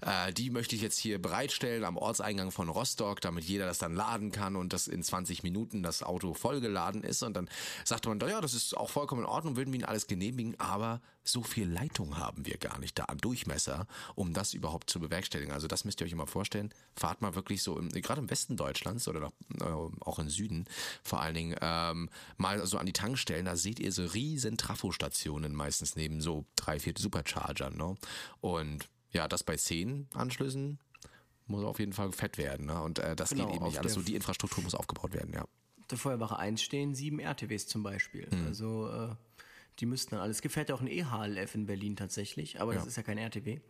[0.00, 3.94] Äh, die möchte ich jetzt hier bereitstellen am Ortseingang von Rostock, damit jeder das dann
[3.94, 7.22] laden kann und das in 20 Minuten das Auto vollgeladen ist.
[7.22, 7.48] Und dann
[7.84, 11.00] sagte man, ja, das ist auch vollkommen in Ordnung, würden wir Ihnen alles genehmigen, aber
[11.24, 13.77] so viel Leitung haben wir gar nicht da an Durchmesser,
[14.14, 15.52] um das überhaupt zu bewerkstelligen.
[15.52, 16.72] Also das müsst ihr euch immer vorstellen.
[16.96, 20.66] Fahrt mal wirklich so, im, gerade im Westen Deutschlands oder noch, äh, auch im Süden
[21.02, 25.54] vor allen Dingen, ähm, mal so an die Tankstellen, da seht ihr so riesen Trafostationen
[25.54, 27.76] meistens neben so drei, vier Superchargern.
[27.76, 27.94] Ne?
[28.40, 30.78] Und ja, das bei zehn Anschlüssen
[31.46, 32.66] muss auf jeden Fall fett werden.
[32.66, 32.80] Ne?
[32.80, 34.02] Und äh, das Genau, geht eben nicht alles so.
[34.02, 35.44] Die Infrastruktur muss aufgebaut werden, ja.
[35.90, 38.28] der Feuerwache 1 stehen sieben RTWs zum Beispiel.
[38.30, 38.46] Hm.
[38.46, 39.14] Also äh,
[39.80, 40.38] die müssten dann alles.
[40.38, 42.88] Es gibt ja auch ein E-HLF in Berlin tatsächlich, aber das Ja.
[42.88, 43.60] ist ja kein RTW.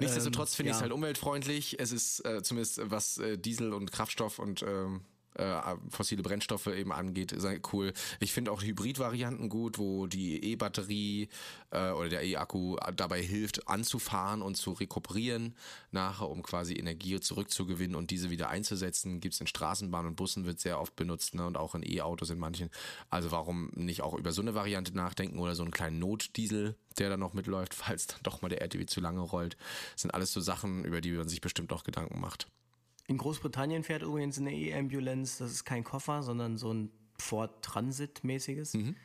[0.00, 0.82] Nichtsdestotrotz Ähm, finde ich es ja.
[0.82, 1.80] halt umweltfreundlich.
[1.80, 5.02] Es ist äh, zumindest äh, was äh, Diesel und Kraftstoff und ähm,
[5.38, 7.92] äh, fossile Brennstoffe eben angeht, ist cool.
[8.20, 11.28] Ich finde auch Hybrid-Varianten gut, wo die E-Batterie
[11.70, 15.54] äh, oder der E-Akku dabei hilft, anzufahren und zu rekuperieren
[15.90, 19.20] nachher, um quasi Energie zurückzugewinnen und diese wieder einzusetzen.
[19.20, 21.46] Gibt es in Straßenbahnen und Bussen, wird sehr oft benutzt ne?
[21.46, 22.70] und auch in E-Autos in manchen.
[23.10, 27.10] Also warum nicht auch über so eine Variante nachdenken oder so einen kleinen Notdiesel, der
[27.10, 29.56] dann noch mitläuft, falls dann doch mal der RTW zu lange rollt.
[29.92, 32.48] Das sind alles so Sachen, über die man sich bestimmt auch Gedanken macht.
[33.08, 38.74] In Großbritannien fährt übrigens eine E-Ambulance, das ist kein Koffer, sondern so ein Ford Transit-mäßiges
[38.74, 38.96] Mhm.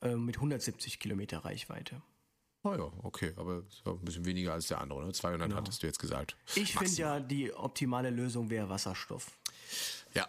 [0.00, 2.00] äh, mit 170 Kilometer Reichweite.
[2.62, 5.04] Oh ja, okay, aber ein bisschen weniger als der andere.
[5.04, 5.12] Ne?
[5.12, 6.36] 200 hattest du jetzt gesagt.
[6.54, 9.36] Ich finde ja, die optimale Lösung wäre Wasserstoff.
[10.14, 10.26] Ja.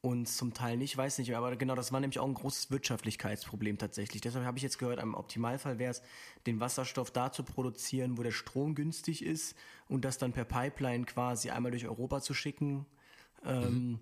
[0.00, 3.78] und zum Teil nicht, weiß nicht aber genau, das war nämlich auch ein großes Wirtschaftlichkeitsproblem
[3.78, 4.20] tatsächlich.
[4.20, 6.02] Deshalb habe ich jetzt gehört, im Optimalfall wäre es,
[6.46, 9.56] den Wasserstoff da zu produzieren, wo der Strom günstig ist
[9.88, 12.86] und das dann per Pipeline quasi einmal durch Europa zu schicken.
[13.44, 13.98] Ähm,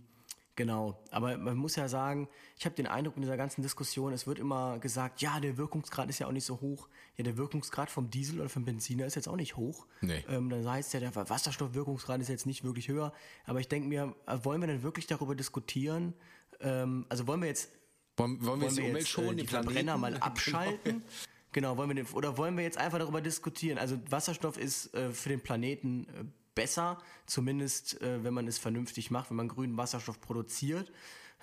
[0.57, 2.28] Genau, aber man muss ja sagen,
[2.59, 6.09] ich habe den Eindruck in dieser ganzen Diskussion, es wird immer gesagt, ja, der Wirkungsgrad
[6.09, 6.88] ist ja auch nicht so hoch.
[7.18, 9.86] Ja, der Wirkungsgrad vom Diesel oder vom Benziner ist jetzt auch nicht hoch.
[10.00, 10.24] Nee.
[10.30, 13.12] Ähm, dann heißt ja, der Wasserstoffwirkungsgrad ist jetzt nicht wirklich höher.
[13.44, 16.14] Aber ich denke mir, äh, wollen wir denn wirklich darüber diskutieren?
[16.61, 17.68] Ähm, also wollen wir jetzt
[18.16, 20.22] wollen, wollen wir jetzt wollen wir Umwelt jetzt, schonen, äh, die die Verbrenner mal Planeten?
[20.22, 21.04] abschalten?
[21.52, 23.76] Genau, wollen wir den, oder wollen wir jetzt einfach darüber diskutieren?
[23.76, 26.24] Also Wasserstoff ist äh, für den Planeten äh,
[26.57, 30.90] besser, zumindest äh, wenn man es vernünftig macht, wenn man grünen Wasserstoff produziert.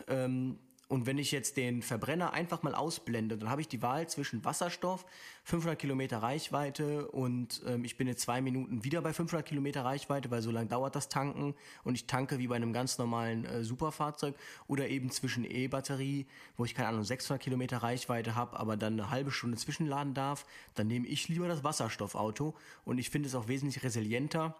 [0.10, 0.60] Ähm,
[0.90, 4.44] und wenn ich jetzt den Verbrenner einfach mal ausblende, dann habe ich die Wahl zwischen
[4.46, 5.06] Wasserstoff,
[5.46, 10.30] 500 Kilometer Reichweite und ähm, ich bin in zwei Minuten wieder bei 500 Kilometer Reichweite,
[10.30, 13.64] weil so lange dauert das Tanken und ich tanke wie bei einem ganz normalen äh,
[13.64, 14.36] Superfahrzeug
[14.68, 19.10] oder eben zwischen E-Batterie, wo ich keine Ahnung 600 Kilometer Reichweite habe, aber dann eine
[19.10, 20.46] halbe Stunde zwischenladen darf,
[20.76, 22.56] dann nehme ich lieber das Wasserstoffauto
[22.86, 24.56] und ich finde es auch wesentlich resilienter,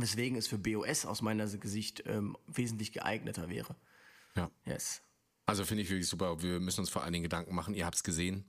[0.00, 3.76] weswegen es für BOS aus meiner Sicht ähm, wesentlich geeigneter wäre.
[4.36, 4.50] Ja.
[4.64, 5.02] Yes.
[5.46, 6.42] Also finde ich wirklich super.
[6.42, 7.74] Wir müssen uns vor allen Dingen Gedanken machen.
[7.74, 8.44] Ihr habt es gesehen,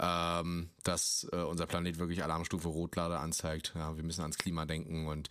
[0.00, 3.72] ähm, dass äh, unser Planet wirklich Alarmstufe Rotlade anzeigt.
[3.76, 5.28] Ja, wir müssen ans Klima denken und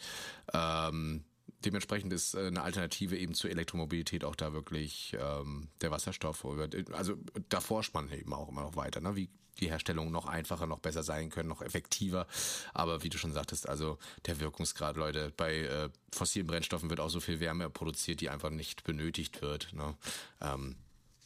[0.54, 1.26] ähm,
[1.66, 6.46] dementsprechend ist äh, eine Alternative eben zur Elektromobilität auch da wirklich ähm, der Wasserstoff.
[6.94, 7.16] Also
[7.50, 9.18] da forscht man eben auch immer noch weiter, ne?
[9.18, 9.30] wie
[9.60, 12.28] die Herstellung noch einfacher, noch besser sein können, noch effektiver.
[12.74, 17.10] Aber wie du schon sagtest, also der Wirkungsgrad, Leute, bei äh, fossilen Brennstoffen wird auch
[17.10, 19.74] so viel Wärme produziert, die einfach nicht benötigt wird.
[19.74, 19.96] Ne?
[20.42, 20.76] Ähm,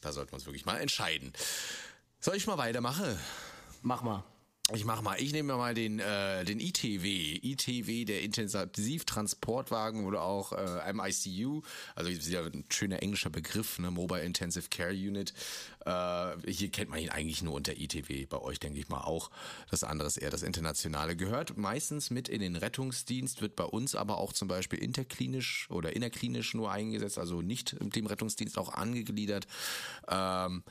[0.01, 1.33] da sollten wir uns wirklich mal entscheiden.
[2.19, 3.17] Soll ich mal weitermachen?
[3.81, 4.23] Mach mal.
[4.71, 7.37] Ich mach mal, ich nehme mal den, äh, den ITW.
[7.41, 11.63] ITW, der Intensivtransportwagen oder auch äh, MICU,
[11.95, 13.91] also wieder ein schöner englischer Begriff, ne?
[13.91, 15.33] Mobile Intensive Care Unit.
[15.85, 19.31] Äh, hier kennt man ihn eigentlich nur unter ITW, bei euch denke ich mal auch.
[19.69, 21.17] Das andere ist eher das Internationale.
[21.17, 25.93] Gehört meistens mit in den Rettungsdienst, wird bei uns aber auch zum Beispiel interklinisch oder
[25.93, 29.45] innerklinisch nur eingesetzt, also nicht dem Rettungsdienst auch angegliedert.
[30.07, 30.63] Ähm,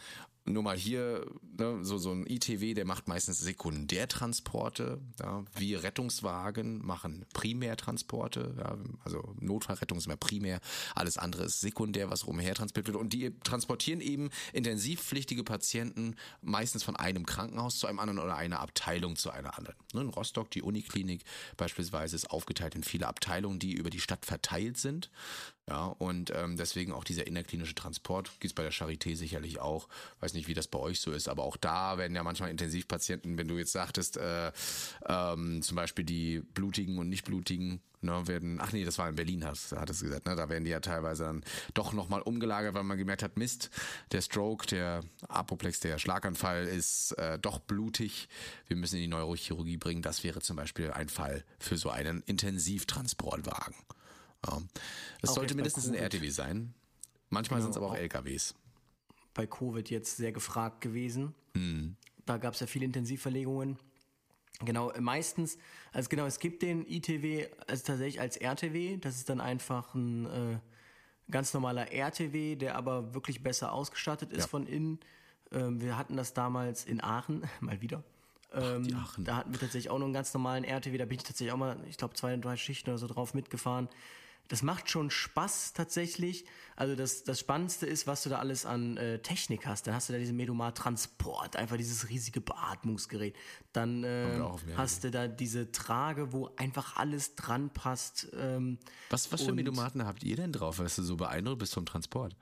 [0.44, 1.24] nur mal hier,
[1.58, 5.00] ne, so, so ein ITW, der macht meistens Sekundärtransporte.
[5.20, 5.44] Ja.
[5.54, 8.54] Wir Rettungswagen machen Primärtransporte.
[8.58, 8.76] Ja.
[9.04, 10.60] Also Notfallrettung ist immer primär,
[10.94, 13.02] alles andere ist sekundär, was rumher transportiert wird.
[13.02, 18.60] Und die transportieren eben intensivpflichtige Patienten meistens von einem Krankenhaus zu einem anderen oder einer
[18.60, 19.76] Abteilung zu einer anderen.
[19.92, 21.24] Ne, in Rostock, die Uniklinik
[21.56, 25.10] beispielsweise, ist aufgeteilt in viele Abteilungen, die über die Stadt verteilt sind.
[25.72, 29.88] Ja, und ähm, deswegen auch dieser innerklinische Transport gibt's bei der Charité sicherlich auch.
[30.20, 33.38] Weiß nicht, wie das bei euch so ist, aber auch da werden ja manchmal Intensivpatienten,
[33.38, 34.52] wenn du jetzt sagtest, äh,
[35.08, 39.14] ähm, zum Beispiel die blutigen und nicht blutigen, ne, werden, ach nee, das war in
[39.14, 41.42] Berlin, hast, hattest du gesagt, ne, da werden die ja teilweise dann
[41.72, 43.70] doch nochmal umgelagert, weil man gemerkt hat, Mist,
[44.10, 48.28] der Stroke, der Apoplex, der Schlaganfall ist äh, doch blutig.
[48.66, 50.02] Wir müssen in die Neurochirurgie bringen.
[50.02, 53.74] Das wäre zum Beispiel ein Fall für so einen Intensivtransportwagen.
[54.46, 54.60] Ja.
[55.20, 55.94] Es Auch sollte mindestens ein.
[55.94, 56.74] RTW sein.
[57.30, 58.54] Manchmal Genau, sind es aber auch auch- LKWs.
[59.34, 61.34] bei Covid jetzt sehr gefragt gewesen.
[61.54, 61.96] Mhm.
[62.26, 63.78] Da gab es ja viele Intensivverlegungen.
[64.64, 65.56] Genau, meistens,
[65.92, 70.26] also genau, es gibt den ITW also tatsächlich als RTW, das ist dann einfach ein,
[70.26, 70.58] äh,
[71.30, 74.46] ganz normaler RTW, der aber wirklich besser ausgestattet ist Ja.
[74.48, 75.00] von innen.
[75.50, 78.04] Ähm, wir hatten das damals in Aachen, mal wieder.
[78.52, 79.24] Ähm, die Aachen.
[79.24, 81.56] Da hatten wir tatsächlich auch noch einen ganz normalen RTW, da bin ich tatsächlich auch
[81.58, 83.88] mal, ich glaube, zwei, drei Schichten oder so drauf mitgefahren.
[84.48, 86.44] Das macht schon Spaß tatsächlich.
[86.76, 89.86] Also das, das Spannendste ist, was du da alles an äh, Technik hast.
[89.86, 93.34] Dann hast du da diesen Medomar Transport, einfach dieses riesige Beatmungsgerät.
[93.72, 98.28] Dann dem hast du da diese Trage, wo einfach alles dran passt.
[98.34, 98.78] Ähm,
[99.10, 102.36] Was, was für Medomaten habt ihr denn drauf, was du so beeindruckt bist vom Transport?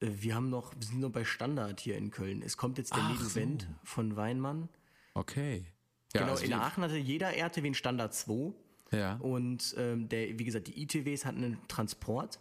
[0.00, 2.42] Äh, Wir haben noch, wir sind noch bei Standard hier in Köln.
[2.42, 3.68] Es kommt jetzt der Nebenvent so.
[3.84, 4.68] von Weinmann.
[5.14, 5.66] Okay.
[6.12, 8.52] genau, also in Aachen hatte jeder RTW einen Standard 2.
[8.92, 9.16] Ja.
[9.16, 12.38] Und ähm, der, wie gesagt, die ITWs hatten einen Transport.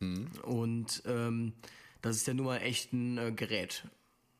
[0.00, 0.28] Mhm.
[0.42, 1.52] Und ähm,
[2.02, 3.86] das ist ja nun mal echt ein äh, Gerät.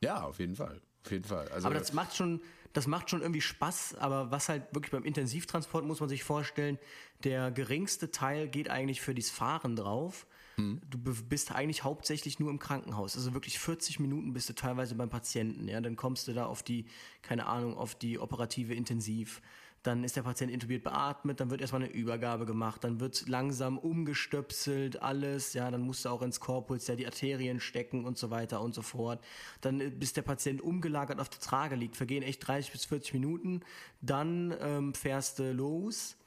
[0.01, 0.81] Ja, auf jeden Fall.
[1.05, 1.47] Auf jeden Fall.
[1.49, 2.41] Also, Aber das macht schon,
[2.73, 3.95] das macht schon irgendwie Spaß.
[3.95, 6.79] Aber was halt wirklich beim Intensivtransport muss man sich vorstellen,
[7.23, 10.25] der geringste Teil geht eigentlich für das Fahren drauf.
[10.55, 10.81] Hm.
[10.89, 13.15] Du bist eigentlich hauptsächlich nur im Krankenhaus.
[13.15, 15.67] Also wirklich 40 Minuten bist du teilweise beim Patienten.
[15.67, 16.85] Ja, dann kommst du da auf die,
[17.21, 19.41] keine Ahnung, auf die operative Intensiv.
[19.85, 23.77] Dann ist der Patient intubiert beatmet, dann wird erstmal eine Übergabe gemacht, dann wird langsam
[23.77, 28.31] umgestöpselt, alles, ja, dann musst du auch ins Korpus ja die Arterien stecken und so
[28.31, 29.23] weiter und so fort.
[29.61, 33.13] Dann, äh, bis der Patient umgelagert auf der Trage liegt, vergehen echt 30 bis 40
[33.13, 33.61] Minuten.
[34.01, 36.17] Dann ähm, fährst du los,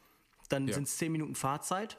[0.48, 0.74] dann Ja.
[0.74, 1.98] sind es 10 Minuten Fahrzeit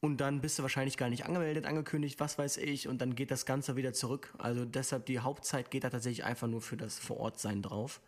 [0.00, 3.30] und dann bist du wahrscheinlich gar nicht angemeldet, angekündigt, was weiß ich, und dann geht
[3.30, 4.34] das Ganze wieder zurück.
[4.38, 8.00] Also deshalb die Hauptzeit geht da tatsächlich einfach nur für das Vorortsein drauf.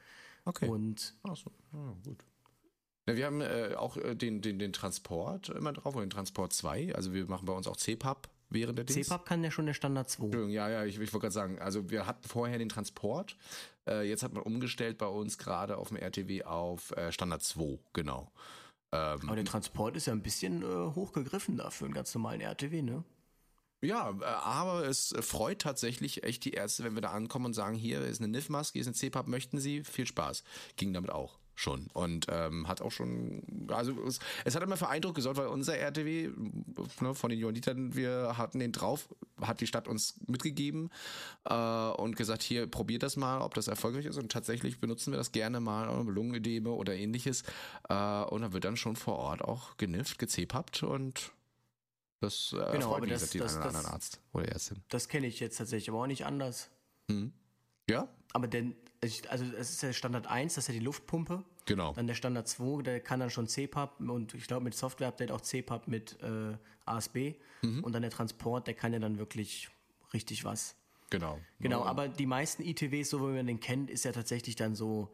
[0.44, 0.66] okay.
[0.68, 2.24] Und Ach so, ja, gut.
[3.08, 6.52] Ja, wir haben äh, auch äh, den, den, den Transport immer drauf, und den Transport
[6.52, 6.94] 2.
[6.94, 9.08] Also wir machen bei uns auch CPAP während der Dings.
[9.08, 10.24] CPAP kann ja schon der Standard 2.
[10.24, 13.36] Entschuldigung, ja, ja, ich, ich wollte gerade sagen, also wir hatten vorher den Transport,
[13.88, 17.78] äh, jetzt hat man umgestellt bei uns gerade auf dem RTW auf äh, Standard 2,
[17.94, 18.30] genau.
[18.92, 22.42] Ähm, Aber der Transport ist ja ein bisschen äh, hochgegriffen da für einen ganz normalen
[22.42, 23.04] RTW, ne?
[23.80, 27.74] Ja, äh, aber es freut tatsächlich echt die Ärzte, wenn wir da ankommen und sagen,
[27.74, 29.82] hier ist eine NIF-Maske, hier ist eine CPAP, möchten Sie?
[29.82, 30.42] Viel Spaß.
[30.76, 31.88] Ging damit auch schon.
[31.92, 35.76] Und ähm, hat auch schon, also es, es hat immer für Eindruck gesorgt, weil unser
[35.76, 36.30] RTW
[37.00, 39.08] ne, von den Johannitern, wir hatten den drauf,
[39.40, 40.90] hat die Stadt uns mitgegeben
[41.44, 44.16] äh, und gesagt, hier probiert das mal, ob das erfolgreich ist.
[44.18, 47.42] Und tatsächlich benutzen wir das gerne mal, Lungenödeme oder ähnliches.
[47.88, 51.32] Äh, und dann wird dann schon vor Ort auch genifft, gezepappt und
[52.20, 54.82] das äh, Genau, freut, aber wie das- den das- einen das- anderen Arzt oder Ärztin.
[54.88, 56.70] Das kenne ich jetzt tatsächlich, aber auch nicht anders.
[57.88, 58.76] Ja, Aber denn,
[59.28, 61.44] also es ist der Standard 1, das ist ja die Luftpumpe.
[61.66, 61.92] genau.
[61.92, 65.40] Dann der Standard 2, der kann dann schon CPAP und ich glaube mit Software-Update auch
[65.40, 67.34] CPAP mit äh, ASB.
[67.62, 67.84] Mhm.
[67.84, 69.68] Und dann der Transport, der kann ja dann wirklich
[70.12, 70.74] richtig was.
[71.10, 71.40] Genau.
[71.60, 75.08] Genau, aber die meisten ITWs, so wie man den kennt, ist ja tatsächlich dann so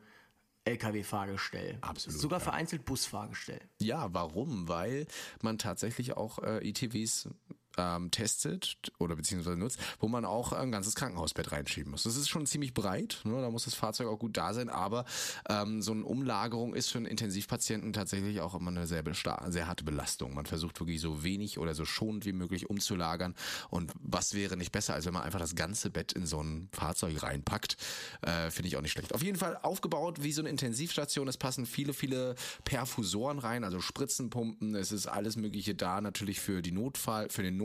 [0.64, 1.78] LKW-Fahrgestell.
[1.82, 2.44] Absolut, Sogar ja.
[2.44, 3.60] vereinzelt Busfahrgestell.
[3.80, 4.66] Ja, warum?
[4.66, 5.06] Weil
[5.42, 7.28] man tatsächlich auch äh, ITWs
[7.76, 12.04] ähm, testet oder beziehungsweise nutzt, wo man auch ein ganzes Krankenhausbett reinschieben muss.
[12.04, 13.40] Das ist schon ziemlich breit, ne?
[13.40, 15.04] da muss das Fahrzeug auch gut da sein, aber
[15.48, 19.02] ähm, so eine Umlagerung ist für einen Intensivpatienten tatsächlich auch immer eine sehr,
[19.48, 20.34] sehr harte Belastung.
[20.34, 23.34] Man versucht wirklich so wenig oder so schonend wie möglich umzulagern
[23.70, 26.68] und was wäre nicht besser, als wenn man einfach das ganze Bett in so ein
[26.72, 27.76] Fahrzeug reinpackt,
[28.22, 29.14] äh, finde ich auch nicht schlecht.
[29.14, 33.80] Auf jeden Fall aufgebaut wie so eine Intensivstation, es passen viele, viele Perfusoren rein, also
[33.80, 37.63] Spritzenpumpen, es ist alles mögliche da, natürlich für die Notfall, für den Notfall,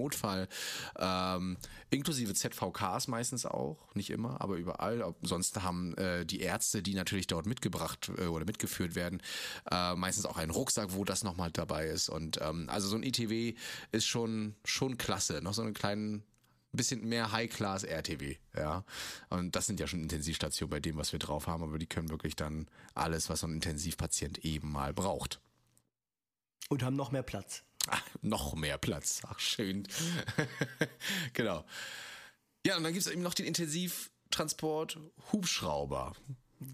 [0.98, 1.58] ähm,
[1.90, 5.14] inklusive ZVKs meistens auch, nicht immer, aber überall.
[5.22, 9.22] Sonst haben äh, die Ärzte, die natürlich dort mitgebracht äh, oder mitgeführt werden,
[9.72, 12.10] äh, meistens auch einen Rucksack, wo das nochmal dabei ist.
[12.10, 13.56] Und ähm, also so ein ITW
[13.92, 16.24] ist schon schon klasse, noch so einen kleinen
[16.72, 18.84] bisschen mehr High-Class RTW, ja.
[19.30, 22.10] Und das sind ja schon Intensivstationen bei dem, was wir drauf haben, aber die können
[22.10, 25.42] wirklich dann alles, was so ein Intensivpatient eben mal braucht.
[26.70, 27.64] Und haben noch mehr Platz.
[27.90, 29.22] Ach, noch mehr Platz.
[29.28, 29.88] Ach, schön.
[31.34, 31.66] genau.
[32.66, 35.00] Ja, und dann gibt es eben noch den Intensivtransport
[35.32, 36.14] Hubschrauber.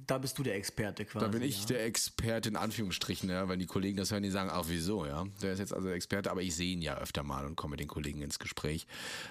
[0.07, 1.23] Da bist du der Experte quasi.
[1.23, 1.65] Da bin ich ja.
[1.67, 5.25] der Experte in Anführungsstrichen, ja, wenn die Kollegen das hören, die sagen, ach wieso, ja.
[5.43, 7.71] Der ist jetzt also der Experte, aber ich sehe ihn ja öfter mal und komme
[7.71, 8.87] mit den Kollegen ins Gespräch.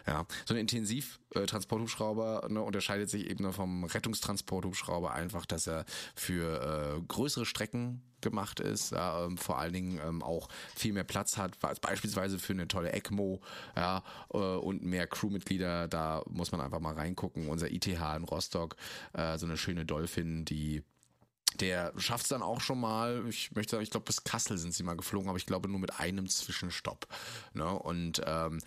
[0.07, 0.27] Ja.
[0.45, 7.47] So ein Intensivtransporthubschrauber ne, unterscheidet sich eben vom Rettungstransporthubschrauber einfach, dass er für äh, größere
[7.47, 12.41] Strecken gemacht ist, ja, ähm, vor allen Dingen ähm, auch viel mehr Platz hat, beispielsweise
[12.41, 13.41] für eine tolle ECMO
[13.77, 14.03] ja,
[14.33, 17.49] äh, und mehr Crewmitglieder, da muss man einfach mal reingucken.
[17.49, 18.75] Unser ITH in Rostock,
[19.13, 20.83] äh, so eine schöne Dolphin, die
[21.61, 24.75] der schafft es dann auch schon mal, ich möchte sagen, ich glaube bis Kassel sind
[24.75, 27.07] sie mal geflogen, aber ich glaube nur mit einem Zwischenstopp.
[27.53, 27.67] Ne?
[27.67, 28.59] Und ähm,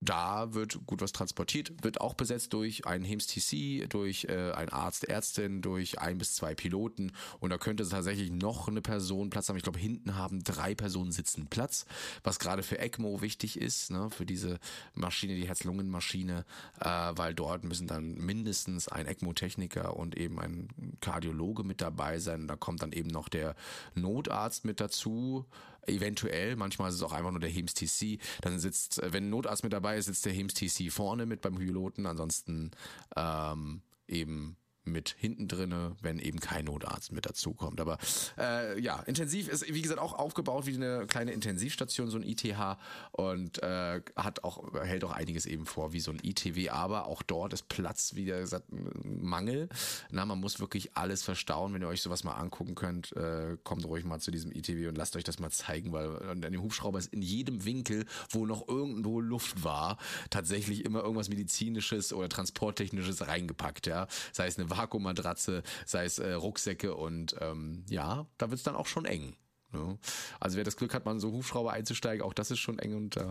[0.00, 4.70] da wird gut was transportiert, wird auch besetzt durch einen HEMS TC, durch äh, einen
[4.70, 9.48] Arzt, Ärztin, durch ein bis zwei Piloten und da könnte tatsächlich noch eine Person Platz
[9.48, 9.56] haben.
[9.56, 11.84] Ich glaube, hinten haben drei Personen sitzen Platz,
[12.22, 14.58] was gerade für ECMO wichtig ist, ne, für diese
[14.94, 16.46] Maschine, die Herz-Lungen-Maschine,
[16.80, 20.68] äh, weil dort müssen dann mindestens ein ECMO-Techniker und eben ein
[21.00, 22.48] Kardiologe mit dabei sein.
[22.48, 23.54] Da kommt dann eben noch der
[23.94, 25.44] Notarzt mit dazu,
[25.86, 28.18] eventuell, manchmal ist es auch einfach nur der HEMS TC.
[28.42, 31.56] Dann sitzt, wenn ein Notarzt mit dabei ist, sitzt der HEMS TC vorne mit beim
[31.56, 32.70] Piloten, ansonsten
[33.16, 34.56] ähm, eben
[34.90, 37.80] mit hinten drinne, wenn eben kein Notarzt mit dazukommt.
[37.80, 37.98] Aber
[38.38, 42.76] äh, ja, intensiv ist wie gesagt auch aufgebaut wie eine kleine Intensivstation, so ein ITH
[43.12, 46.70] und äh, hat auch hält auch einiges eben vor wie so ein ITW.
[46.70, 48.66] Aber auch dort ist Platz, wie gesagt,
[49.04, 49.68] Mangel.
[50.10, 51.74] Na, man muss wirklich alles verstauen.
[51.74, 54.96] Wenn ihr euch sowas mal angucken könnt, äh, kommt ruhig mal zu diesem ITW und
[54.96, 58.68] lasst euch das mal zeigen, weil an dem Hubschrauber ist in jedem Winkel, wo noch
[58.68, 59.98] irgendwo Luft war,
[60.30, 63.86] tatsächlich immer irgendwas medizinisches oder transporttechnisches reingepackt.
[63.86, 68.76] Ja, sei es eine Vakuummatratze, sei es äh, Rucksäcke und ähm, ja, da wird's dann
[68.76, 69.36] auch schon eng.
[69.72, 69.98] Ne?
[70.40, 73.16] Also wer das Glück hat, mal so Hubschrauber einzusteigen, auch das ist schon eng und
[73.16, 73.24] äh,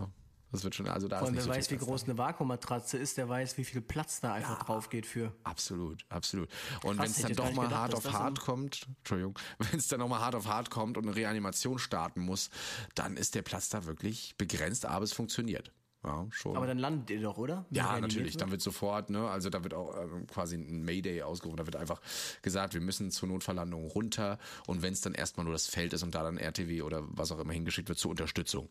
[0.51, 2.97] das wird schon, also da Vor ist wer nicht weiß, so wie groß eine Vakuummatratze
[2.97, 5.31] ist, der weiß, wie viel Platz da einfach drauf geht für.
[5.43, 6.49] Absolut, absolut.
[6.83, 9.99] Und wenn es dann doch mal gedacht, hart auf hart kommt, Entschuldigung, wenn es dann
[9.99, 12.49] noch mal hart auf hart kommt und eine Reanimation starten muss,
[12.95, 15.71] dann ist der Platz da wirklich begrenzt, aber es funktioniert.
[16.03, 16.55] Ja, schon.
[16.55, 17.65] Aber dann landet ihr doch, oder?
[17.69, 18.33] Wenn Ja, natürlich.
[18.33, 18.41] wird?
[18.41, 21.57] Dann wird sofort, ne, also da wird auch ähm, quasi ein Mayday ausgerufen.
[21.57, 22.01] Da wird einfach
[22.41, 26.03] gesagt, wir müssen zur Notfalllandung runter und wenn es dann erstmal nur das Feld ist
[26.03, 28.69] und da dann RTW oder was auch immer hingeschickt wird zur Unterstützung.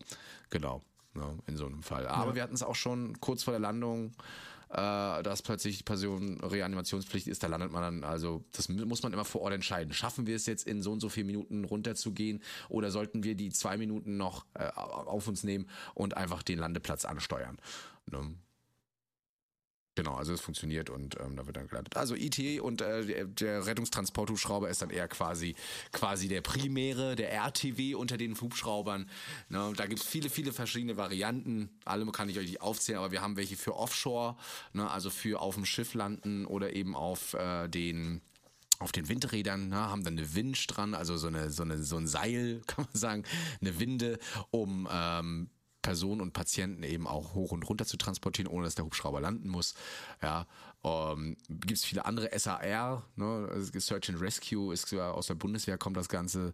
[0.49, 0.81] Genau.
[1.13, 2.07] Ne, in so einem Fall.
[2.07, 4.11] Aber wir hatten es auch schon kurz vor der Landung,
[4.69, 9.03] äh, dass plötzlich die Person Reanimationspflicht ist, da landet man dann, also das mu- muss
[9.03, 9.93] man immer vor Ort entscheiden.
[9.93, 13.49] Schaffen wir es jetzt in so und so vier Minuten runterzugehen oder sollten wir die
[13.49, 17.57] zwei Minuten noch äh, auf uns nehmen und einfach den Landeplatz ansteuern?
[18.11, 18.35] Ne?
[19.99, 21.97] Genau, also es funktioniert und ähm, da wird dann gelandet.
[21.97, 25.55] Also IT und äh, der, Rettungstransporthubschrauber ist dann eher quasi
[25.91, 29.09] quasi der primäre, der RTW unter den Hubschraubern.
[29.49, 31.69] Ne, da gibt es viele, viele verschiedene Varianten.
[31.83, 34.37] Alle kann ich euch nicht aufzählen, aber wir haben welche für Offshore,
[34.71, 38.21] ne, also für auf dem Schiff landen oder eben auf äh, den
[38.79, 41.97] auf den Windrädern, ne, haben dann eine Winch dran, also so eine, so eine, so
[41.97, 43.23] ein Seil, kann man sagen,
[43.59, 44.17] eine Winde,
[44.49, 45.49] um ähm,
[45.81, 49.49] Personen und Patienten eben auch hoch und runter zu transportieren, ohne dass der Hubschrauber landen
[49.49, 49.75] muss.
[50.21, 50.47] Ja,
[50.83, 55.77] ähm, gibt es viele andere SAR, ne, Search and Rescue ist ja aus der Bundeswehr
[55.77, 56.53] kommt das Ganze,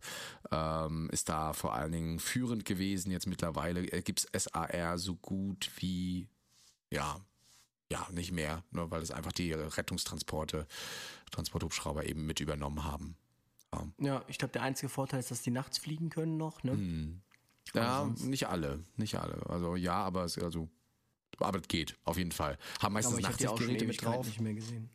[0.52, 3.12] ähm, ist da vor allen Dingen führend gewesen.
[3.12, 6.28] Jetzt mittlerweile äh, gibt es SAR so gut wie
[6.92, 7.20] ja
[7.92, 10.66] ja, nicht mehr, ne, weil es einfach die Rettungstransporte,
[11.30, 13.16] Transporthubschrauber eben mit übernommen haben.
[14.00, 16.72] Ja, ich glaube, der einzige Vorteil ist, dass die nachts fliegen können noch, ne?
[16.72, 17.22] Hm.
[17.74, 19.42] Ja, nicht alle, nicht alle.
[19.50, 20.70] Also ja, aber es also
[21.40, 22.58] aber es geht, auf jeden Fall.
[22.82, 24.26] Haben meistens Nachtsichtgeräte mit drauf.
[24.26, 24.90] nicht mehr gesehen.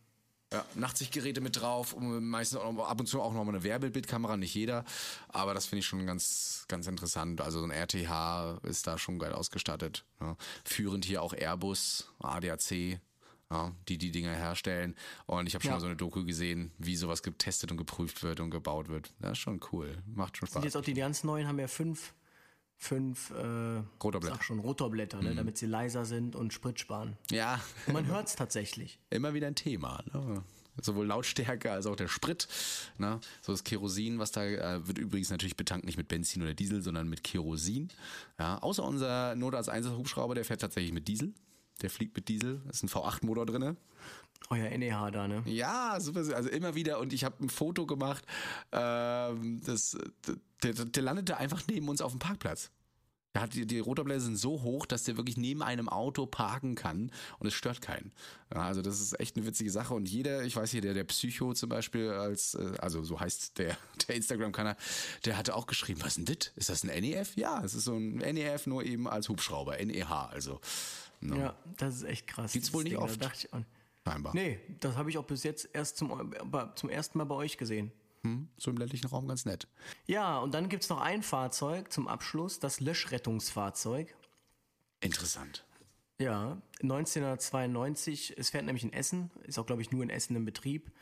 [0.53, 4.55] Ja, Nachtsichtgeräte mit drauf, meistens auch ab und zu auch noch mal eine Wehrbildkamera, nicht
[4.55, 4.85] jeder.
[5.29, 7.41] Aber das finde ich schon ganz, ganz interessant.
[7.41, 10.05] Also so ein RTH ist da schon geil ausgestattet.
[10.21, 10.37] Ja.
[10.65, 12.99] Führend hier auch Airbus, ADAC,
[13.53, 14.97] ja, die die Dinger herstellen.
[15.27, 15.77] Und ich habe schon Ja.
[15.77, 19.13] mal so eine Doku gesehen, wie sowas getestet und geprüft wird und gebaut wird.
[19.21, 20.03] Das ist schon cool.
[20.07, 20.65] Macht schon Sind Spaß.
[20.65, 22.13] jetzt auch die ganz neuen, haben ja fünf,
[22.81, 24.37] fünf äh, Rotorblätter.
[24.37, 27.17] sag schon, Rotorblätter, ne, damit sie leiser sind und Sprit sparen.
[27.31, 28.99] Ja, Und man hört es tatsächlich.
[29.11, 30.03] immer wieder ein Thema.
[30.13, 30.43] Ne?
[30.81, 32.49] Sowohl Lautstärke als auch der Sprit.
[32.97, 33.21] Ne?
[33.43, 36.81] So das Kerosin, was da äh, wird übrigens natürlich betankt, nicht mit Benzin oder Diesel,
[36.81, 37.91] sondern mit Kerosin.
[38.39, 41.35] Ja, außer unser Notarzt 1 Hubschrauber, der fährt tatsächlich mit Diesel.
[41.83, 42.61] Der fliegt mit Diesel.
[42.71, 43.77] Ist ein V8-Motor drinne.
[44.49, 45.43] Euer NEH da, ne?
[45.47, 46.21] Ja, super.
[46.35, 46.99] Also immer wieder.
[46.99, 48.25] Und ich habe ein Foto gemacht.
[48.73, 49.97] Ähm, das,
[50.63, 52.71] der, der landete einfach neben uns auf dem Parkplatz.
[53.35, 56.75] Der hat, die, die Rotorblätter sind so hoch, dass der wirklich neben einem Auto parken
[56.75, 58.13] kann und es stört keinen.
[58.53, 61.05] Ja, also das ist echt eine witzige Sache und jeder, ich weiß hier, der, der
[61.05, 63.77] Psycho zum Beispiel als, äh, also so heißt der,
[64.09, 64.77] der Instagram-Kanal,
[65.25, 66.53] der hatte auch geschrieben, was ist denn das?
[66.57, 67.37] Ist das ein NEF?
[67.37, 70.61] Ja, es ist so ein NEF, nur eben als Hubschrauber, NEH, also.
[71.21, 71.37] No.
[71.37, 72.53] Ja, das ist echt krass.
[72.53, 73.23] Gibt's wohl nicht Ding, da oft.
[73.23, 73.65] dachte ich
[74.07, 74.35] Scheinbar.
[74.35, 76.35] Nee, das habe ich auch bis jetzt erst zum,
[76.75, 77.93] zum ersten Mal bei euch gesehen.
[78.23, 79.69] Hm, so im ländlichen Raum ganz nett.
[80.07, 84.15] Ja, und dann gibt es noch ein Fahrzeug zum Abschluss, das Löschrettungsfahrzeug.
[85.01, 85.65] Interessant.
[86.19, 90.45] Ja, 1992, es fährt nämlich in Essen, ist auch, glaube ich, nur in Essen im
[90.45, 90.93] Betrieb.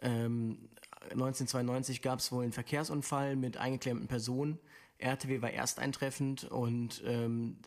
[0.00, 0.70] Ähm,
[1.10, 4.58] 1992 gab es wohl einen Verkehrsunfall mit eingeklemmten Personen.
[4.98, 7.58] RTW war ersteintreffend und ähm,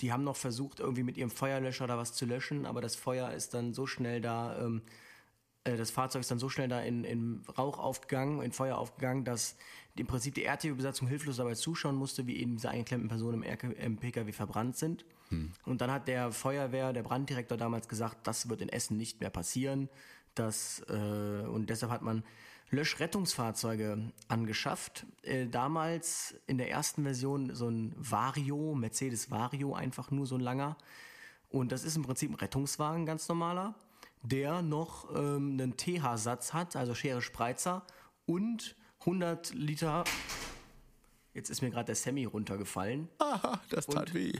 [0.00, 3.32] die haben noch versucht, irgendwie mit ihrem Feuerlöscher da was zu löschen, aber das Feuer
[3.32, 4.82] ist dann so schnell da ähm,
[5.64, 9.24] Äh, das Fahrzeug ist dann so schnell da in, in Rauch aufgegangen, in Feuer aufgegangen,
[9.24, 9.56] dass
[9.96, 13.64] im Prinzip die RTW-Besatzung hilflos dabei zuschauen musste, wie eben diese eingeklemmten Personen im, RK,
[13.72, 15.04] im PKW verbrannt sind.
[15.64, 19.30] Und dann hat der Feuerwehr, der Branddirektor damals gesagt, das wird in Essen nicht mehr
[19.30, 19.88] passieren.
[20.34, 22.24] Das, äh, und deshalb hat man
[22.74, 25.06] Löschrettungsfahrzeuge angeschafft.
[25.22, 30.40] Äh, damals in der ersten Version so ein Vario, Mercedes Vario, einfach nur so ein
[30.40, 30.76] langer.
[31.50, 33.74] Und das ist im Prinzip ein Rettungswagen, ganz normaler,
[34.22, 37.86] der noch ähm, einen TH-Satz hat, also Schere Spreizer
[38.26, 40.04] und 100 Liter.
[41.32, 43.08] Jetzt ist mir gerade der Semi runtergefallen.
[43.18, 44.32] Aha, das tat weh.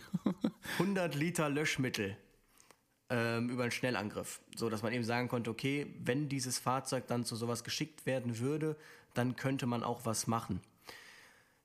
[0.78, 2.16] 100 Liter Löschmittel
[3.10, 7.24] ähm, über einen Schnellangriff, so dass man eben sagen konnte, okay, wenn dieses Fahrzeug dann
[7.24, 8.76] zu sowas geschickt werden würde,
[9.14, 10.60] dann könnte man auch was machen.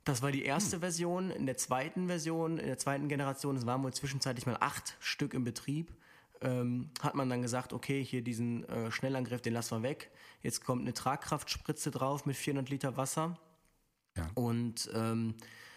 [0.03, 1.30] Das war die erste Version.
[1.30, 5.34] In der zweiten Version, in der zweiten Generation, es waren wohl zwischenzeitlich mal acht Stück
[5.34, 5.94] im Betrieb,
[6.41, 10.10] ähm, hat man dann gesagt, okay, hier diesen äh, Schnellangriff, den lassen wir weg.
[10.41, 13.38] Jetzt kommt eine Tragkraftspritze drauf mit 400 Liter Wasser.
[14.16, 14.30] Ja.
[14.36, 15.36] Und ähm,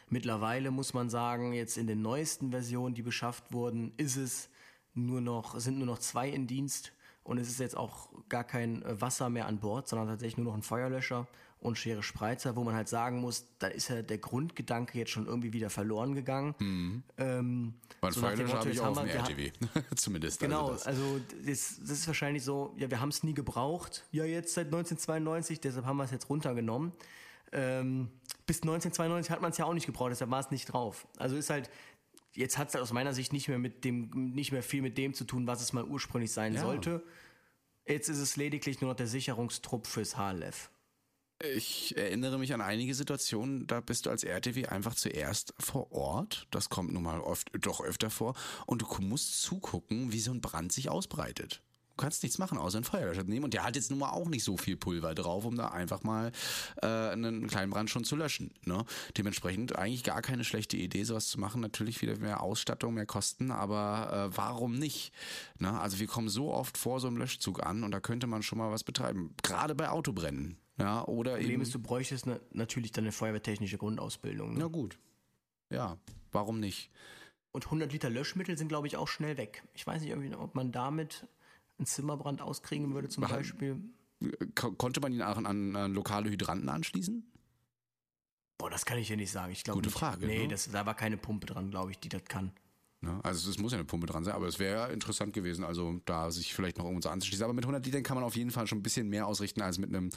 [0.09, 4.49] mittlerweile muss man sagen, jetzt in den neuesten Versionen, die beschafft wurden, ist es
[4.95, 6.93] nur noch, sind nur noch zwei in Dienst
[7.25, 10.47] und es ist jetzt auch gar kein äh, Wasser mehr an Bord, sondern tatsächlich nur
[10.47, 11.27] noch ein Feuerlöscher
[11.61, 15.27] und Schere Spreizer, wo man halt sagen muss, da ist ja der Grundgedanke jetzt schon
[15.27, 17.05] irgendwie wieder verloren gegangen.
[17.17, 19.53] Ähm, Weil so Feuerlöscher habe ich auch auf dem RTW.
[19.95, 20.41] Zumindest.
[20.41, 20.87] Genau, Also das.
[20.87, 24.67] also das, das ist wahrscheinlich so, ja, wir haben es nie gebraucht, ja jetzt seit
[24.67, 26.93] 1992, deshalb haben wir es jetzt runtergenommen.
[27.53, 28.09] Ähm,
[28.47, 31.07] bis 1992 hat man es ja auch nicht gebraucht, deshalb war es nicht drauf.
[31.17, 31.71] Also ist halt,
[32.35, 35.15] jetzt hat es aus meiner Sicht nicht mehr mit dem, nicht mehr viel mit dem
[35.15, 36.61] zu tun, was es mal ursprünglich sein Ja.
[36.63, 37.03] sollte.
[37.87, 40.71] Jetzt ist es lediglich nur noch der Sicherungstrupp fürs HLF.
[41.57, 46.47] Ich erinnere mich an einige Situationen, da bist du als RTW einfach zuerst vor Ort.
[46.53, 48.35] Das kommt nun mal oft, doch öfter vor.
[48.67, 51.61] Und du musst zugucken, wie so ein Brand sich ausbreitet.
[51.97, 53.45] Du kannst nichts machen, außer einen Feuerlöscher nehmen.
[53.45, 56.03] Und der hat jetzt nun mal auch nicht so viel Pulver drauf, um da einfach
[56.03, 56.33] mal
[56.83, 58.53] äh, einen kleinen Brand schon zu löschen.
[58.65, 58.85] Ne?
[59.17, 61.61] Dementsprechend eigentlich gar keine schlechte Idee, sowas zu machen.
[61.61, 65.13] Natürlich wieder mehr Ausstattung, mehr Kosten, aber äh, warum nicht?
[65.59, 65.79] Ne?
[65.79, 68.59] Also wir kommen so oft vor so einem Löschzug an und da könnte man schon
[68.59, 69.35] mal was betreiben.
[69.43, 70.57] Gerade bei Autobrennen.
[70.79, 71.63] Ja, oder Problem eben.
[71.63, 74.55] ist, du bräuchtest na, natürlich dann eine feuerwehrtechnische Grundausbildung.
[74.55, 74.61] Ne?
[74.61, 74.99] Na gut.
[75.71, 75.99] Ja,
[76.31, 76.91] warum nicht?
[77.53, 79.63] Und 100 Liter Löschmittel sind, glaube ich, auch schnell weg.
[79.75, 81.27] Ich weiß nicht, ob man damit
[81.79, 83.83] einen Zimmerbrand auskriegen würde, zum Beispiel.
[84.55, 85.47] Ko konnte man ihn auch an,
[85.77, 87.29] an lokale Hydranten anschließen?
[88.59, 89.51] Boah, das kann ich dir nicht sagen.
[89.53, 89.99] Ich glaube Gute nicht.
[89.99, 90.49] Frage, Nee, ne?
[90.49, 92.53] das, da war keine Pumpe dran, glaube ich, die das kann.
[93.03, 93.19] Ne?
[93.25, 96.31] Also es muss ja eine Pumpe dran sein, aber es wäre interessant gewesen, also da
[96.31, 97.43] sich vielleicht noch irgendwo anzuschließen.
[97.43, 99.79] Aber mit 100 Litern kann man auf jeden Fall schon ein bisschen mehr ausrichten als
[99.79, 100.11] mit einem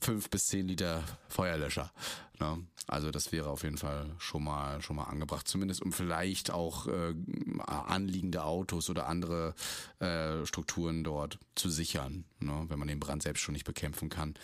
[0.00, 1.92] 5 bis 10 Liter Feuerlöscher.
[2.40, 2.66] Ne?
[2.88, 6.88] Also das wäre auf jeden Fall schon mal schon mal angebracht, zumindest um vielleicht auch
[6.88, 7.14] äh,
[7.64, 9.54] anliegende Autos oder andere
[10.00, 12.64] äh, Strukturen dort zu sichern, ne?
[12.68, 14.34] wenn man den Brand selbst schon nicht bekämpfen kann.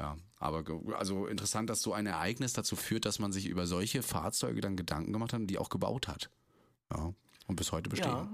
[0.00, 0.64] Ja, aber
[0.98, 4.76] also interessant, dass so ein Ereignis dazu führt, dass man sich über solche Fahrzeuge dann
[4.76, 6.30] Gedanken gemacht hat die auch gebaut hat.
[6.92, 7.12] Ja,
[7.46, 8.10] und bis heute bestehen.
[8.10, 8.28] Ja,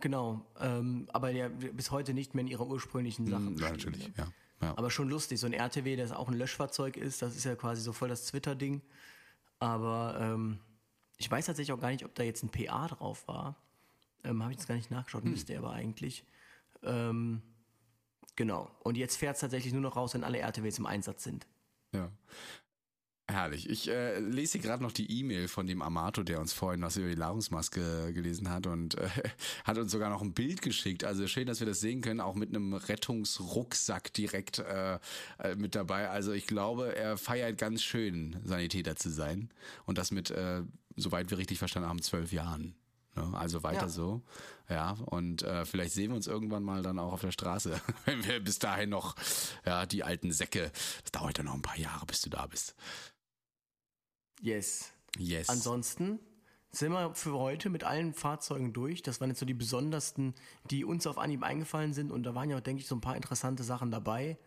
[0.00, 0.44] genau.
[0.60, 3.46] Ähm, aber ja, bis heute nicht mehr in ihrer ursprünglichen Sache.
[3.46, 4.14] Hm, ja, bestehen, natürlich, ne?
[4.16, 4.32] ja.
[4.62, 4.76] ja.
[4.76, 7.82] Aber schon lustig, so ein RTW, das auch ein Löschfahrzeug ist, das ist ja quasi
[7.82, 8.82] so voll das Twitter-Ding.
[9.58, 10.58] Aber ähm,
[11.18, 13.56] ich weiß tatsächlich auch gar nicht, ob da jetzt ein PA drauf war.
[14.24, 16.24] Ähm, Habe ich jetzt gar nicht nachgeschaut, müsste er aber eigentlich.
[16.82, 17.42] Ähm,
[18.36, 18.70] genau.
[18.80, 21.46] Und jetzt fährt es tatsächlich nur noch raus, wenn alle RTWs im Einsatz sind.
[21.92, 22.10] ja.
[23.28, 23.70] Herrlich.
[23.70, 26.96] Ich äh, lese hier gerade noch die E-Mail von dem Amato, der uns vorhin was
[26.96, 29.08] über die Nahrungsmaske gelesen hat und äh,
[29.64, 31.04] hat uns sogar noch ein Bild geschickt.
[31.04, 34.98] Also schön, dass wir das sehen können, auch mit einem Rettungsrucksack direkt äh,
[35.38, 36.10] äh, mit dabei.
[36.10, 39.50] Also ich glaube, er feiert ganz schön, Sanitäter zu sein.
[39.86, 40.62] Und das mit, äh,
[40.96, 42.74] soweit wir richtig verstanden haben, zwölf Jahren.
[43.14, 43.30] Ne?
[43.34, 43.88] Also weiter Ja.
[43.88, 44.22] so.
[44.68, 48.24] Ja, und äh, vielleicht sehen wir uns irgendwann mal dann auch auf der Straße, wenn
[48.26, 49.14] wir bis dahin noch,
[49.66, 50.70] ja, die alten Säcke.
[51.02, 52.74] Das dauert ja noch ein paar Jahre, bis du da bist.
[54.42, 54.92] Yes.
[55.18, 55.48] Yes.
[55.48, 56.18] Ansonsten
[56.70, 59.02] sind wir für heute mit allen Fahrzeugen durch.
[59.02, 60.34] Das waren jetzt so die besondersten,
[60.70, 62.10] die uns auf Anhieb eingefallen sind.
[62.10, 64.38] Und da waren ja auch, denke ich, so ein paar interessante Sachen dabei.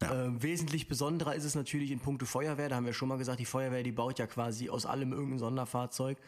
[0.00, 0.26] Ja.
[0.26, 2.68] Äh, wesentlich besonderer ist es natürlich in puncto Feuerwehr.
[2.68, 5.38] Da haben wir schon mal gesagt, die Feuerwehr, die baut ja quasi aus allem irgendein
[5.40, 6.18] Sonderfahrzeug.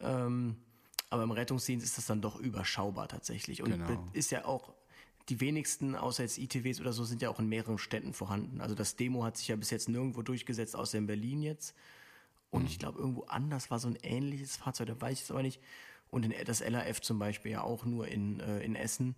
[0.00, 0.56] Ähm,
[1.10, 3.62] aber im Rettungsdienst ist das dann doch überschaubar tatsächlich.
[3.62, 4.08] Und Genau.
[4.14, 4.72] ist ja auch,
[5.28, 8.60] die wenigsten, außer jetzt ITWs oder so, sind ja auch in mehreren Städten vorhanden.
[8.60, 11.74] Also das Demo hat sich ja bis jetzt nirgendwo durchgesetzt, außer in Berlin jetzt.
[12.54, 12.68] Und Mhm.
[12.68, 15.60] ich glaube, irgendwo anders war so ein ähnliches Fahrzeug, da weiß ich es aber nicht.
[16.10, 19.16] Und in, das LAF zum Beispiel ja auch nur in, äh, in Essen.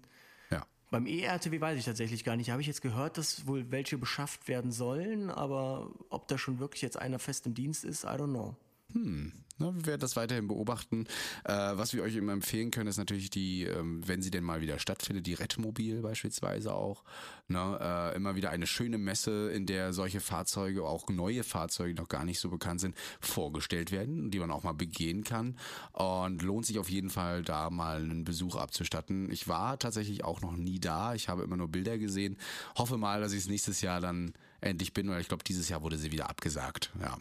[0.50, 0.66] Ja.
[0.90, 2.50] Beim ERTW weiß ich tatsächlich gar nicht.
[2.50, 6.80] Habe ich jetzt gehört, dass wohl welche beschafft werden sollen, aber ob da schon wirklich
[6.80, 8.56] jetzt einer fest im Dienst ist, I don't know.
[8.92, 11.06] Hm, Ne, wir werden das weiterhin beobachten.
[11.44, 14.60] Äh, was wir euch immer empfehlen können, ist natürlich die, ähm, wenn sie denn mal
[14.60, 17.04] wieder stattfindet, die Rettmobil beispielsweise auch.
[17.48, 22.00] Ne, äh, immer wieder eine schöne Messe, in der solche Fahrzeuge, auch neue Fahrzeuge, die
[22.02, 25.56] noch gar nicht so bekannt sind, vorgestellt werden, die man auch mal begehen kann.
[25.92, 29.30] Und lohnt sich auf jeden Fall, da mal einen Besuch abzustatten.
[29.30, 31.14] Ich war tatsächlich auch noch nie da.
[31.14, 32.36] Ich habe immer nur Bilder gesehen.
[32.76, 35.80] Hoffe mal, dass ich es nächstes Jahr dann endlich bin, weil ich glaube, dieses Jahr
[35.80, 36.92] wurde sie wieder abgesagt.
[37.00, 37.16] Ja.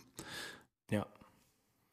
[0.90, 1.06] Ja.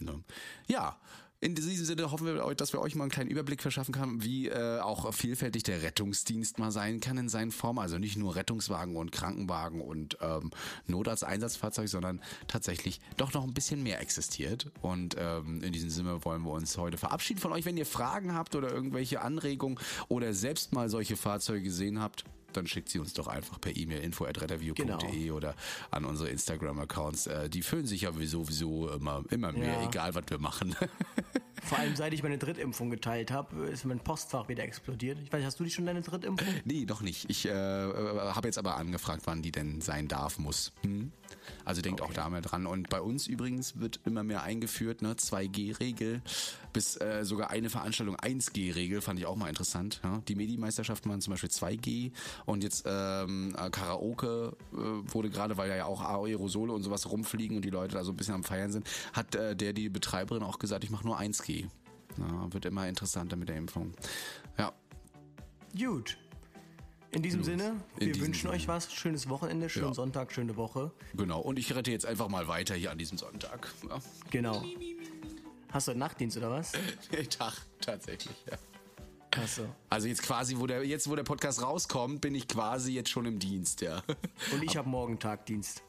[0.05, 0.23] Ne?
[0.69, 0.99] Ja,
[1.43, 4.47] in diesem Sinne hoffen wir, dass wir euch mal einen kleinen Überblick verschaffen können, wie
[4.47, 7.81] äh, auch vielfältig der Rettungsdienst mal sein kann in seinen Formen.
[7.81, 10.53] Also nicht nur Rettungswagen und Krankenwagen und ähm,
[10.87, 14.71] Notarzteinsatzfahrzeug, sondern tatsächlich doch noch ein bisschen mehr existiert.
[14.83, 17.65] Und ähm, in diesem Sinne wollen wir uns heute verabschieden von euch.
[17.65, 22.25] Wenn ihr Fragen habt oder irgendwelche Anregungen oder selbst mal solche Fahrzeuge gesehen habt,
[22.57, 25.37] dann schickt sie uns doch einfach per E-Mail info@retterview.de genau.
[25.37, 25.55] oder
[25.91, 27.27] an unsere Instagram-Accounts.
[27.27, 29.89] Äh, die füllen sich ja sowieso immer, immer mehr, ja.
[29.89, 30.75] egal was wir machen.
[31.65, 35.19] Vor allem seit ich meine Drittimpfung geteilt habe, ist mein Postfach wieder explodiert.
[35.23, 36.49] Ich weiß, hast du die schon deine Drittimpfung?
[36.65, 37.31] Nee, noch nicht.
[37.31, 40.73] Ich äh, habe jetzt aber angefragt, wann die denn sein darf, muss.
[40.83, 41.13] Hm?
[41.65, 42.11] Also denkt okay.
[42.11, 42.67] auch da mal dran.
[42.67, 45.15] Und bei uns übrigens wird immer mehr eingeführt, ne?
[45.15, 46.23] 2G-Regel,
[46.73, 50.01] bis äh, sogar eine Veranstaltung 1G-Regel, fand ich auch mal interessant.
[50.03, 50.23] Ja?
[50.29, 52.13] Die Medi-Meisterschaften waren zum Beispiel 2G
[52.47, 54.77] und jetzt ähm, äh, Karaoke äh,
[55.13, 58.17] wurde gerade, weil ja auch Aerosole und sowas rumfliegen und die Leute da so ein
[58.17, 61.69] bisschen am Feiern sind, hat äh, der die Betreiberin auch gesagt, ich mache nur 1G.
[62.19, 63.95] Ja, wird immer interessanter mit der Impfung.
[64.59, 64.73] Ja.
[65.79, 66.19] Gut.
[67.13, 68.55] In diesem Sinne, in wir diesem wünschen Sinne.
[68.55, 68.93] euch was.
[68.93, 69.95] Schönes Wochenende, schönen ja.
[69.95, 70.91] Sonntag, schöne Woche.
[71.15, 71.41] Genau.
[71.41, 73.71] Und ich rette jetzt einfach mal weiter hier an diesem Sonntag.
[73.89, 73.99] Ja.
[74.31, 74.65] Genau.
[75.71, 76.73] Hast du einen Nachtdienst oder was?
[77.39, 78.57] Tag, tatsächlich, ja.
[79.43, 79.67] Achso.
[79.91, 83.27] Also jetzt quasi, wo der, jetzt wo der Podcast rauskommt, bin ich quasi jetzt schon
[83.27, 84.03] im Dienst, ja.
[84.53, 85.83] Und ich habe morgen Tagdienst.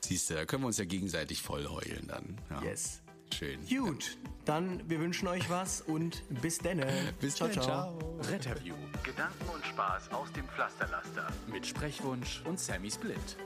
[0.00, 2.38] Siehst du, da können wir uns ja gegenseitig voll heulen dann.
[2.50, 2.62] Ja.
[2.62, 3.02] Yes.
[3.34, 3.58] Schön.
[3.68, 6.86] Gut, dann wir wünschen euch was und bis denne.
[7.20, 7.64] bis ciao, ciao.
[7.64, 7.98] ciao.
[8.30, 8.74] Retterview.
[9.04, 11.26] Gedanken und Spaß aus dem Pflasterlaster.
[11.46, 13.36] Mit Sprechwunsch und Sammy Split.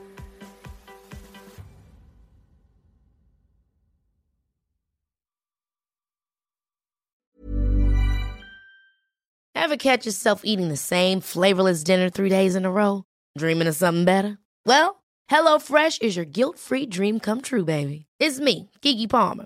[9.55, 13.05] Ever catch yourself eating the same flavorless dinner three days in a row?
[13.37, 14.37] Dreaming of something better?
[14.65, 18.05] Well, HelloFresh is your guilt-free dream come true, baby.
[18.19, 19.45] It's me, Kiki Palmer.